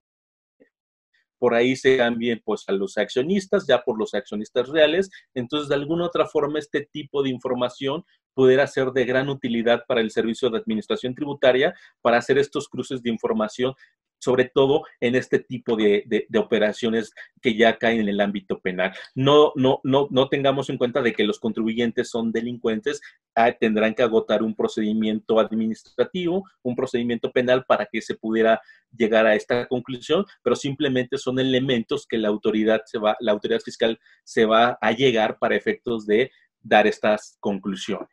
por 1.39 1.55
ahí 1.55 1.77
se 1.77 1.97
cambien 1.97 2.41
pues 2.45 2.65
a 2.69 2.73
los 2.73 2.99
accionistas, 2.99 3.67
ya 3.67 3.83
por 3.83 3.99
los 3.99 4.15
accionistas 4.15 4.69
reales. 4.69 5.11
Entonces, 5.35 5.69
de 5.69 5.75
alguna 5.75 6.07
otra 6.07 6.27
forma, 6.27 6.59
este 6.59 6.89
tipo 6.91 7.23
de 7.23 7.31
información 7.31 8.05
pudiera 8.37 8.67
ser 8.67 8.93
de 8.93 9.07
gran 9.07 9.31
utilidad 9.31 9.85
para 9.89 10.03
el 10.03 10.11
servicio 10.11 10.51
de 10.51 10.59
administración 10.59 11.15
tributaria 11.15 11.75
para 12.03 12.19
hacer 12.19 12.37
estos 12.37 12.69
cruces 12.69 13.03
de 13.03 13.11
información 13.11 13.73
sobre 14.27 14.51
todo 14.53 14.83
en 15.01 15.15
este 15.15 15.39
tipo 15.39 15.77
de, 15.77 16.27
operaciones 16.37 17.13
que 17.41 17.55
ya 17.55 17.79
caen 17.79 18.01
en 18.01 18.09
el 18.09 18.21
ámbito 18.21 18.59
penal. 18.59 18.93
No, 19.15 19.53
no, 19.55 19.81
no, 19.85 20.09
no 20.11 20.29
tengamos 20.29 20.69
en 20.69 20.79
cuenta 20.79 21.01
de 21.01 21.13
que 21.13 21.23
los 21.23 21.39
contribuyentes 21.39 22.11
son 22.11 22.33
delincuentes, 22.33 23.01
ah, 23.37 23.53
tendrán 23.53 23.95
que 23.95 24.03
agotar 24.03 24.43
un 24.43 24.57
procedimiento 24.57 25.39
administrativo, 25.39 26.43
un 26.63 26.75
procedimiento 26.75 27.31
penal 27.31 27.65
para 27.69 27.87
que 27.87 28.03
se 28.03 28.17
pudiera 28.17 28.61
llegar 28.91 29.27
a 29.27 29.37
esta 29.37 29.69
conclusión, 29.69 30.25
pero 30.43 30.57
simplemente 30.57 31.19
son 31.19 31.39
elementos 31.39 32.05
que 32.05 32.19
la 32.19 32.27
autoridad 32.27 32.81
se 32.85 32.99
va, 32.99 33.17
la 33.21 33.31
autoridad 33.31 33.61
fiscal 33.61 33.97
se 34.25 34.45
va 34.45 34.77
a 34.81 34.91
llegar 34.91 35.39
para 35.39 35.55
efectos 35.55 36.05
de 36.05 36.33
dar 36.61 36.89
estas 36.89 37.37
conclusiones. 37.39 38.11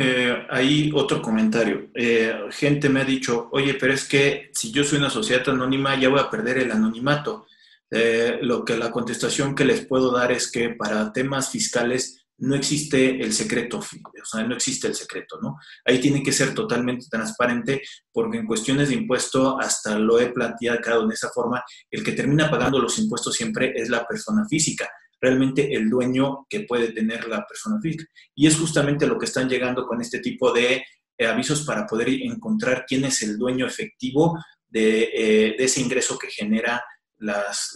Eh, 0.00 0.46
ahí 0.48 0.92
otro 0.94 1.20
comentario. 1.20 1.90
Eh, 1.92 2.32
gente 2.52 2.88
me 2.88 3.00
ha 3.00 3.04
dicho, 3.04 3.48
oye, 3.50 3.74
pero 3.74 3.92
es 3.92 4.04
que 4.04 4.48
si 4.54 4.70
yo 4.70 4.84
soy 4.84 4.98
una 4.98 5.10
sociedad 5.10 5.48
anónima 5.48 5.98
ya 5.98 6.08
voy 6.08 6.20
a 6.20 6.30
perder 6.30 6.58
el 6.58 6.70
anonimato. 6.70 7.48
Eh, 7.90 8.38
lo 8.42 8.64
que 8.64 8.76
la 8.76 8.92
contestación 8.92 9.56
que 9.56 9.64
les 9.64 9.86
puedo 9.86 10.12
dar 10.12 10.30
es 10.30 10.52
que 10.52 10.68
para 10.70 11.12
temas 11.12 11.50
fiscales 11.50 12.26
no 12.36 12.54
existe 12.54 13.20
el 13.20 13.32
secreto, 13.32 13.78
o 13.78 14.24
sea, 14.24 14.44
no 14.44 14.54
existe 14.54 14.86
el 14.86 14.94
secreto, 14.94 15.40
¿no? 15.42 15.56
Ahí 15.84 15.98
tiene 15.98 16.22
que 16.22 16.30
ser 16.30 16.54
totalmente 16.54 17.06
transparente 17.10 17.82
porque 18.12 18.38
en 18.38 18.46
cuestiones 18.46 18.90
de 18.90 18.94
impuesto, 18.94 19.58
hasta 19.58 19.98
lo 19.98 20.20
he 20.20 20.30
planteado 20.30 21.02
en 21.02 21.10
esa 21.10 21.30
forma, 21.30 21.64
el 21.90 22.04
que 22.04 22.12
termina 22.12 22.48
pagando 22.48 22.78
los 22.78 22.96
impuestos 23.00 23.34
siempre 23.34 23.72
es 23.74 23.88
la 23.88 24.06
persona 24.06 24.46
física 24.48 24.88
realmente 25.20 25.74
el 25.74 25.88
dueño 25.88 26.46
que 26.48 26.60
puede 26.60 26.92
tener 26.92 27.26
la 27.28 27.44
persona 27.46 27.80
física. 27.80 28.04
Y 28.34 28.46
es 28.46 28.56
justamente 28.56 29.06
lo 29.06 29.18
que 29.18 29.26
están 29.26 29.48
llegando 29.48 29.86
con 29.86 30.00
este 30.00 30.20
tipo 30.20 30.52
de 30.52 30.84
eh, 31.16 31.26
avisos 31.26 31.64
para 31.64 31.86
poder 31.86 32.08
encontrar 32.08 32.84
quién 32.86 33.04
es 33.04 33.22
el 33.22 33.36
dueño 33.36 33.66
efectivo 33.66 34.38
de, 34.68 35.02
eh, 35.02 35.56
ese 35.58 35.80
ingreso 35.80 36.18
que 36.18 36.30
genera 36.30 36.82
las, 37.16 37.74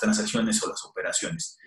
transacciones 0.00 0.62
o 0.62 0.68
las 0.68 0.84
operaciones. 0.84 1.58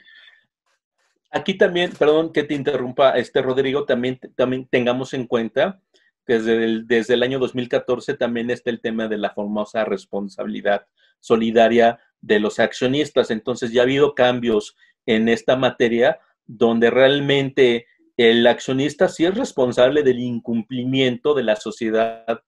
Aquí 1.31 1.55
también, 1.55 1.91
perdón 1.91 2.31
que 2.31 2.43
te 2.43 2.53
interrumpa, 2.53 3.11
este 3.17 3.41
Rodrigo, 3.41 3.85
también, 3.85 4.19
también 4.35 4.67
tengamos 4.67 5.13
en 5.13 5.27
cuenta 5.27 5.81
que 6.25 6.33
desde 6.33 6.63
el, 6.63 6.87
desde 6.87 7.15
el 7.15 7.23
año 7.23 7.39
2014 7.39 8.15
también 8.15 8.49
está 8.49 8.69
el 8.69 8.81
tema 8.81 9.07
de 9.07 9.17
la 9.17 9.31
famosa 9.31 9.83
responsabilidad 9.83 10.87
solidaria 11.19 11.99
de 12.21 12.39
los 12.39 12.59
accionistas. 12.59 13.29
Entonces 13.29 13.71
ya 13.71 13.81
ha 13.81 13.83
habido 13.83 14.15
cambios 14.15 14.75
en 15.09 15.27
esta 15.27 15.55
materia 15.55 16.19
donde 16.45 16.91
realmente 16.91 17.87
el 18.15 18.45
accionista 18.45 19.07
sí 19.07 19.25
es 19.25 19.35
responsable 19.35 20.03
del 20.03 20.19
incumplimiento 20.19 21.33
de 21.33 21.43
la 21.43 21.55
sociedad 21.55 22.41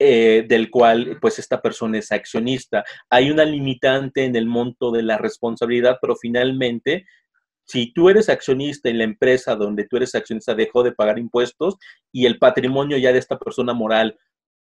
eh, 0.00 0.44
del 0.48 0.68
cual 0.68 1.18
pues 1.20 1.38
esta 1.38 1.62
persona 1.62 1.98
es 1.98 2.10
accionista. 2.10 2.82
Hay 3.08 3.30
una 3.30 3.44
limitante 3.44 4.24
en 4.24 4.34
el 4.34 4.46
monto 4.46 4.90
de 4.90 5.04
la 5.04 5.16
responsabilidad, 5.16 5.98
pero 6.00 6.16
finalmente, 6.16 7.06
si 7.64 7.92
tú 7.92 8.08
eres 8.08 8.28
accionista 8.28 8.88
en 8.88 8.98
la 8.98 9.04
empresa 9.04 9.54
donde 9.54 9.86
tú 9.86 9.96
eres 9.96 10.16
accionista 10.16 10.56
dejó 10.56 10.82
de 10.82 10.90
pagar 10.90 11.20
impuestos 11.20 11.76
y 12.10 12.26
el 12.26 12.38
patrimonio 12.40 12.98
ya 12.98 13.12
de 13.12 13.20
esta 13.20 13.38
persona 13.38 13.74
moral 13.74 14.18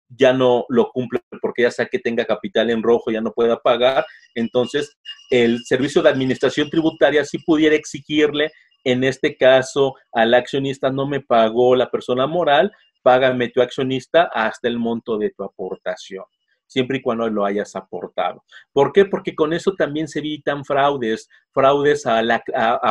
ya 0.08 0.32
no 0.32 0.64
lo 0.68 0.90
cumple 0.90 1.20
porque 1.40 1.62
ya 1.62 1.70
sea 1.70 1.86
que 1.86 1.98
tenga 1.98 2.24
capital 2.24 2.70
en 2.70 2.82
rojo, 2.82 3.10
ya 3.10 3.20
no 3.20 3.32
pueda 3.32 3.58
pagar, 3.60 4.04
entonces 4.34 4.96
el 5.30 5.64
servicio 5.64 6.02
de 6.02 6.10
administración 6.10 6.70
tributaria 6.70 7.24
sí 7.24 7.38
pudiera 7.38 7.74
exigirle, 7.74 8.50
en 8.84 9.02
este 9.02 9.36
caso, 9.36 9.94
al 10.12 10.34
accionista 10.34 10.90
no 10.90 11.06
me 11.06 11.20
pagó 11.20 11.74
la 11.74 11.90
persona 11.90 12.26
moral, 12.26 12.70
págame 13.02 13.48
tu 13.48 13.62
accionista 13.62 14.30
hasta 14.32 14.68
el 14.68 14.78
monto 14.78 15.18
de 15.18 15.30
tu 15.30 15.42
aportación 15.44 16.24
siempre 16.66 16.98
y 16.98 17.02
cuando 17.02 17.28
lo 17.28 17.44
hayas 17.44 17.76
aportado. 17.76 18.44
¿Por 18.72 18.92
qué? 18.92 19.04
Porque 19.04 19.34
con 19.34 19.52
eso 19.52 19.74
también 19.74 20.08
se 20.08 20.20
evitan 20.20 20.64
fraudes, 20.64 21.28
fraudes 21.52 22.06
a, 22.06 22.22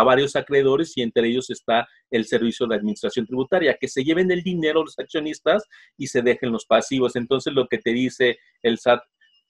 varios 0.03 0.35
acreedores 0.35 0.95
y 0.97 1.01
entre 1.01 1.27
ellos 1.27 1.49
está 1.49 1.87
el 2.09 2.25
Servicio 2.25 2.67
de 2.67 2.75
Administración 2.75 3.25
Tributaria, 3.25 3.77
que 3.79 3.87
se 3.87 4.03
lleven 4.03 4.31
el 4.31 4.43
dinero 4.43 4.83
los 4.83 4.97
accionistas 4.99 5.63
y 5.97 6.07
se 6.07 6.21
dejen 6.21 6.51
los 6.51 6.65
pasivos. 6.65 7.15
Entonces 7.15 7.53
lo 7.53 7.67
que 7.67 7.79
te 7.79 7.91
dice 7.91 8.37
el 8.61 8.77
SAT, 8.77 9.01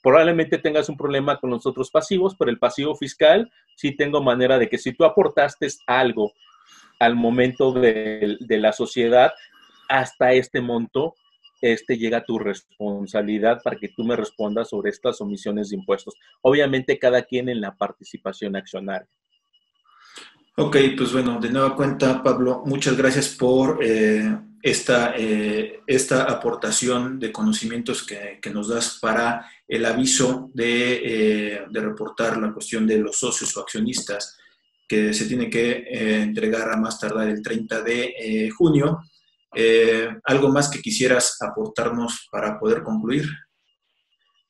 probablemente 0.02 0.58
tengas 0.58 0.90
un 0.90 0.98
problema 0.98 1.40
con 1.40 1.50
los 1.50 1.66
otros 1.66 1.90
pasivos, 1.92 2.36
pero 2.38 2.52
el 2.52 2.60
pasivo 2.60 2.96
fiscal 2.96 3.52
sí 3.76 3.96
tengo 3.96 4.22
manera 4.22 4.58
de 4.58 4.70
que 4.70 4.78
si 4.78 4.94
tú 4.94 5.06
aportaste 5.06 5.68
algo 5.88 6.32
al 7.00 7.16
momento 7.16 7.72
de 7.72 8.38
la 8.50 8.72
sociedad, 8.72 9.32
hasta 9.90 10.34
este 10.34 10.62
monto 10.62 11.16
este 11.64 11.98
llega 11.98 12.20
a 12.20 12.26
tu 12.26 12.38
responsabilidad 12.38 13.62
para 13.64 13.78
que 13.78 13.90
tú 13.90 14.04
me 14.04 14.16
respondas 14.18 14.70
sobre 14.70 14.90
estas 14.90 15.22
omisiones 15.22 15.70
de 15.70 15.78
impuestos. 15.78 16.14
Obviamente 16.42 17.00
cada 17.00 17.24
quien 17.24 17.48
en 17.48 17.62
la 17.62 17.76
participación 17.76 18.56
accionaria. 18.56 19.08
Ok, 20.56 20.78
pues 20.98 21.14
bueno, 21.14 21.40
de 21.40 21.50
nueva 21.50 21.76
cuenta, 21.76 22.22
Pablo, 22.22 22.62
muchas 22.66 22.96
gracias 22.96 23.30
por 23.30 23.80
eh, 23.82 24.38
esta, 24.62 25.16
eh, 25.18 25.80
esta 25.88 26.26
aportación 26.26 27.18
de 27.18 27.32
conocimientos 27.32 28.06
que, 28.06 28.40
nos 28.52 28.68
das 28.68 29.00
para 29.02 29.50
el 29.68 29.84
aviso 29.86 30.52
de, 30.54 31.02
eh, 31.56 31.62
de, 31.72 31.80
reportar 31.80 32.38
la 32.38 32.54
cuestión 32.54 32.86
de 32.86 33.00
los 33.00 33.18
socios 33.18 33.56
o 33.58 33.62
accionistas 33.62 34.38
que 34.88 35.12
se 35.14 35.26
tiene 35.26 35.50
que 35.50 35.88
entregar 36.22 36.70
a 36.70 36.78
más 36.78 37.00
tardar 37.00 37.30
el 37.30 37.42
30 37.42 37.82
de 37.82 38.52
junio 38.56 39.00
eh, 39.56 40.10
¿Algo 40.26 40.50
más 40.50 40.70
que 40.70 40.80
quisieras 40.80 41.38
aportarnos 41.42 42.28
para 42.32 42.60
poder 42.60 42.84
concluir? 42.84 43.26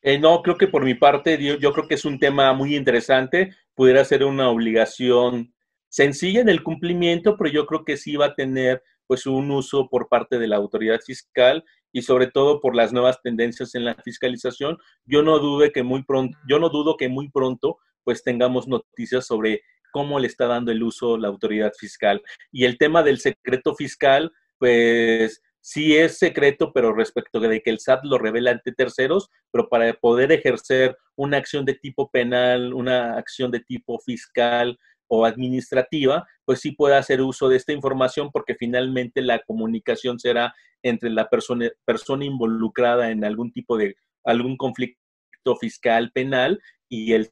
Eh, 0.01 0.19
no, 0.19 0.41
creo 0.41 0.57
que 0.57 0.67
por 0.67 0.83
mi 0.83 0.95
parte, 0.95 1.37
yo, 1.41 1.73
creo 1.73 1.87
que 1.87 1.95
es 1.95 2.05
un 2.05 2.19
tema 2.19 2.51
muy 2.53 2.75
interesante. 2.75 3.55
Pudiera 3.73 4.03
ser 4.03 4.23
una 4.25 4.49
obligación 4.49 5.53
sencilla 5.89 6.41
en 6.41 6.49
el 6.49 6.61
cumplimiento, 6.61 7.37
pero 7.37 7.49
yo 7.49 7.65
creo 7.65 7.85
que 7.85 7.97
sí 7.97 8.15
va 8.15 8.27
a 8.27 8.35
tener 8.35 8.83
pues 9.07 9.25
un 9.25 9.51
uso 9.51 9.87
por 9.89 10.09
parte 10.09 10.39
de 10.39 10.47
la 10.47 10.57
autoridad 10.57 10.99
fiscal 10.99 11.63
y 11.91 12.01
sobre 12.01 12.27
todo 12.27 12.59
por 12.59 12.75
las 12.75 12.91
nuevas 12.91 13.21
tendencias 13.21 13.75
en 13.75 13.85
la 13.85 13.95
fiscalización. 13.95 14.77
Yo 15.05 15.21
no 15.21 15.39
dude 15.39 15.71
que 15.71 15.83
muy 15.83 16.03
pronto, 16.03 16.37
yo 16.49 16.59
no 16.59 16.69
dudo 16.69 16.97
que 16.97 17.09
muy 17.09 17.29
pronto 17.29 17.77
pues 18.03 18.23
tengamos 18.23 18.67
noticias 18.67 19.25
sobre 19.25 19.61
cómo 19.93 20.19
le 20.19 20.27
está 20.27 20.47
dando 20.47 20.71
el 20.71 20.83
uso 20.83 21.17
la 21.17 21.29
autoridad 21.29 21.71
fiscal. 21.77 22.21
Y 22.51 22.65
el 22.65 22.77
tema 22.77 23.03
del 23.03 23.19
secreto 23.19 23.75
fiscal, 23.75 24.33
pues 24.63 25.41
sí 25.59 25.97
es 25.97 26.19
secreto, 26.19 26.71
pero 26.71 26.93
respecto 26.93 27.41
de 27.41 27.61
que 27.61 27.69
el 27.69 27.81
SAT 27.81 28.05
lo 28.05 28.17
revela 28.17 28.51
ante 28.51 28.71
terceros, 28.71 29.29
pero 29.51 29.67
para 29.67 29.91
poder 29.91 30.31
ejercer 30.31 30.95
una 31.17 31.35
acción 31.35 31.65
de 31.65 31.73
tipo 31.73 32.09
penal, 32.09 32.73
una 32.73 33.17
acción 33.17 33.51
de 33.51 33.59
tipo 33.59 33.99
fiscal 33.99 34.79
o 35.09 35.25
administrativa, 35.25 36.25
pues 36.45 36.61
sí 36.61 36.71
puede 36.71 36.95
hacer 36.95 37.19
uso 37.19 37.49
de 37.49 37.57
esta 37.57 37.73
información 37.73 38.31
porque 38.31 38.55
finalmente 38.55 39.21
la 39.21 39.39
comunicación 39.39 40.17
será 40.17 40.53
entre 40.81 41.09
la 41.09 41.29
persona, 41.29 41.69
persona 41.83 42.23
involucrada 42.23 43.11
en 43.11 43.25
algún 43.25 43.51
tipo 43.51 43.75
de, 43.75 43.97
algún 44.23 44.55
conflicto 44.55 45.57
fiscal 45.59 46.09
penal 46.13 46.57
y 46.87 47.11
el 47.11 47.29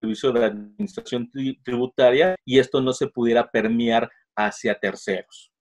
servicio 0.00 0.32
de 0.32 0.46
administración 0.46 1.30
tributaria 1.62 2.34
y 2.46 2.60
esto 2.60 2.80
no 2.80 2.94
se 2.94 3.08
pudiera 3.08 3.50
permear 3.50 4.10
hacia 4.34 4.74
terceros. 4.78 5.52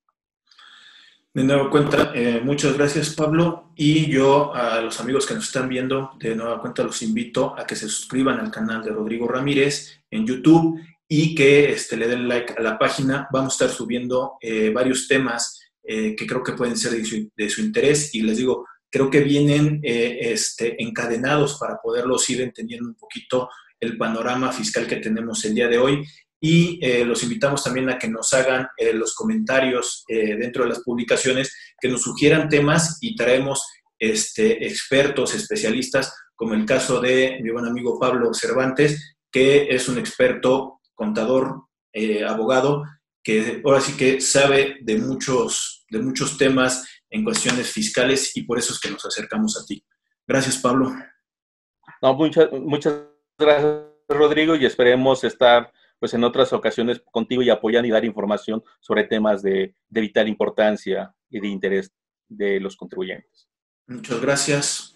De 1.36 1.43
nuevo 1.43 1.69
cuenta, 1.69 2.13
eh, 2.15 2.39
muchas 2.41 2.77
gracias 2.77 3.09
Pablo. 3.13 3.73
Y 3.75 4.09
yo 4.09 4.55
a 4.55 4.79
los 4.79 5.01
amigos 5.01 5.25
que 5.25 5.33
nos 5.33 5.47
están 5.47 5.67
viendo, 5.67 6.11
de 6.17 6.33
nueva 6.33 6.61
cuenta 6.61 6.81
los 6.81 7.01
invito 7.01 7.53
a 7.59 7.67
que 7.67 7.75
se 7.75 7.89
suscriban 7.89 8.39
al 8.39 8.49
canal 8.49 8.81
de 8.81 8.91
Rodrigo 8.91 9.27
Ramírez 9.27 9.99
en 10.09 10.25
YouTube 10.25 10.79
y 11.09 11.36
que 11.36 11.73
este, 11.73 11.97
le 11.97 12.07
den 12.07 12.29
like 12.29 12.53
a 12.57 12.61
la 12.61 12.79
página. 12.79 13.27
Vamos 13.33 13.51
a 13.51 13.65
estar 13.65 13.77
subiendo 13.77 14.38
eh, 14.39 14.69
varios 14.69 15.09
temas 15.09 15.59
eh, 15.83 16.15
que 16.15 16.25
creo 16.25 16.41
que 16.41 16.53
pueden 16.53 16.77
ser 16.77 16.93
de 16.93 17.49
su, 17.49 17.61
interés. 17.61 18.15
Y 18.15 18.21
les 18.21 18.38
digo, 18.38 18.65
creo 18.89 19.09
que 19.09 19.19
vienen 19.19 19.81
este, 19.83 20.81
encadenados 20.81 21.59
para 21.59 21.81
poderlos 21.83 22.29
ir 22.29 22.43
entendiendo 22.43 22.88
un 22.88 22.95
poquito 22.95 23.49
el 23.81 23.97
panorama 23.97 24.53
fiscal 24.53 24.88
que 24.88 24.95
tenemos 24.95 25.43
el 25.43 25.53
día 25.53 25.67
de 25.67 25.79
hoy 25.79 26.01
y 26.39 26.79
eh, 26.86 27.05
los 27.05 27.23
invitamos 27.23 27.63
también 27.63 27.89
a 27.89 27.97
que 27.97 28.07
nos 28.07 28.33
hagan 28.33 28.67
eh, 28.77 28.93
los 28.93 29.15
comentarios 29.15 30.03
dentro 30.07 30.63
de 30.63 30.69
las 30.69 30.79
publicaciones, 30.79 31.55
que 31.79 31.89
nos 31.89 32.01
sugieran 32.01 32.49
temas 32.49 32.97
y 33.01 33.15
traemos 33.15 33.65
este, 33.97 34.65
expertos, 34.65 35.33
especialistas, 35.33 36.13
como 36.36 36.53
el 36.53 36.65
caso 36.65 36.99
de 36.99 37.39
mi 37.41 37.49
buen 37.51 37.65
amigo 37.65 37.99
Pablo 37.99 38.33
Cervantes, 38.33 39.17
que 39.31 39.67
es 39.69 39.88
un 39.88 39.97
experto, 39.97 40.79
contador, 40.93 41.63
abogado, 42.27 42.83
que 43.23 43.61
ahora 43.65 43.81
sí 43.81 43.97
que 43.97 44.21
sabe 44.21 44.77
de 44.81 44.97
muchos, 44.97 45.86
de 45.89 45.99
muchos 45.99 46.38
temas 46.38 46.86
en 47.09 47.23
cuestiones 47.23 47.71
fiscales 47.71 48.36
y 48.36 48.43
por 48.43 48.59
eso 48.59 48.73
es 48.73 48.79
que 48.79 48.91
nos 48.91 49.05
acercamos 49.05 49.57
a 49.57 49.65
ti. 49.65 49.83
Gracias, 50.27 50.57
Pablo. 50.57 50.93
Muchas, 52.01 52.51
muchas 52.51 53.01
gracias, 53.38 53.83
Rodrigo, 54.07 54.55
y 54.55 54.65
esperemos 54.65 55.23
estar 55.23 55.71
pues 55.99 56.13
en 56.13 56.23
otras 56.23 56.53
ocasiones 56.53 57.01
contigo 57.11 57.41
y 57.41 57.49
apoyar 57.49 57.85
y 57.85 57.91
dar 57.91 58.05
información 58.05 58.63
sobre 58.79 59.05
temas 59.05 59.41
de, 59.41 59.75
de 59.89 60.01
vital 60.01 60.27
importancia 60.27 61.13
y 61.29 61.39
de 61.39 61.47
interés 61.47 61.91
de 62.27 62.59
los 62.59 62.75
contribuyentes. 62.75 63.47
Muchas 63.87 64.19
gracias. 64.21 64.95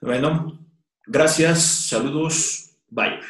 Bueno, 0.00 0.58
gracias, 1.06 1.62
saludos, 1.62 2.76
bye. 2.88 3.20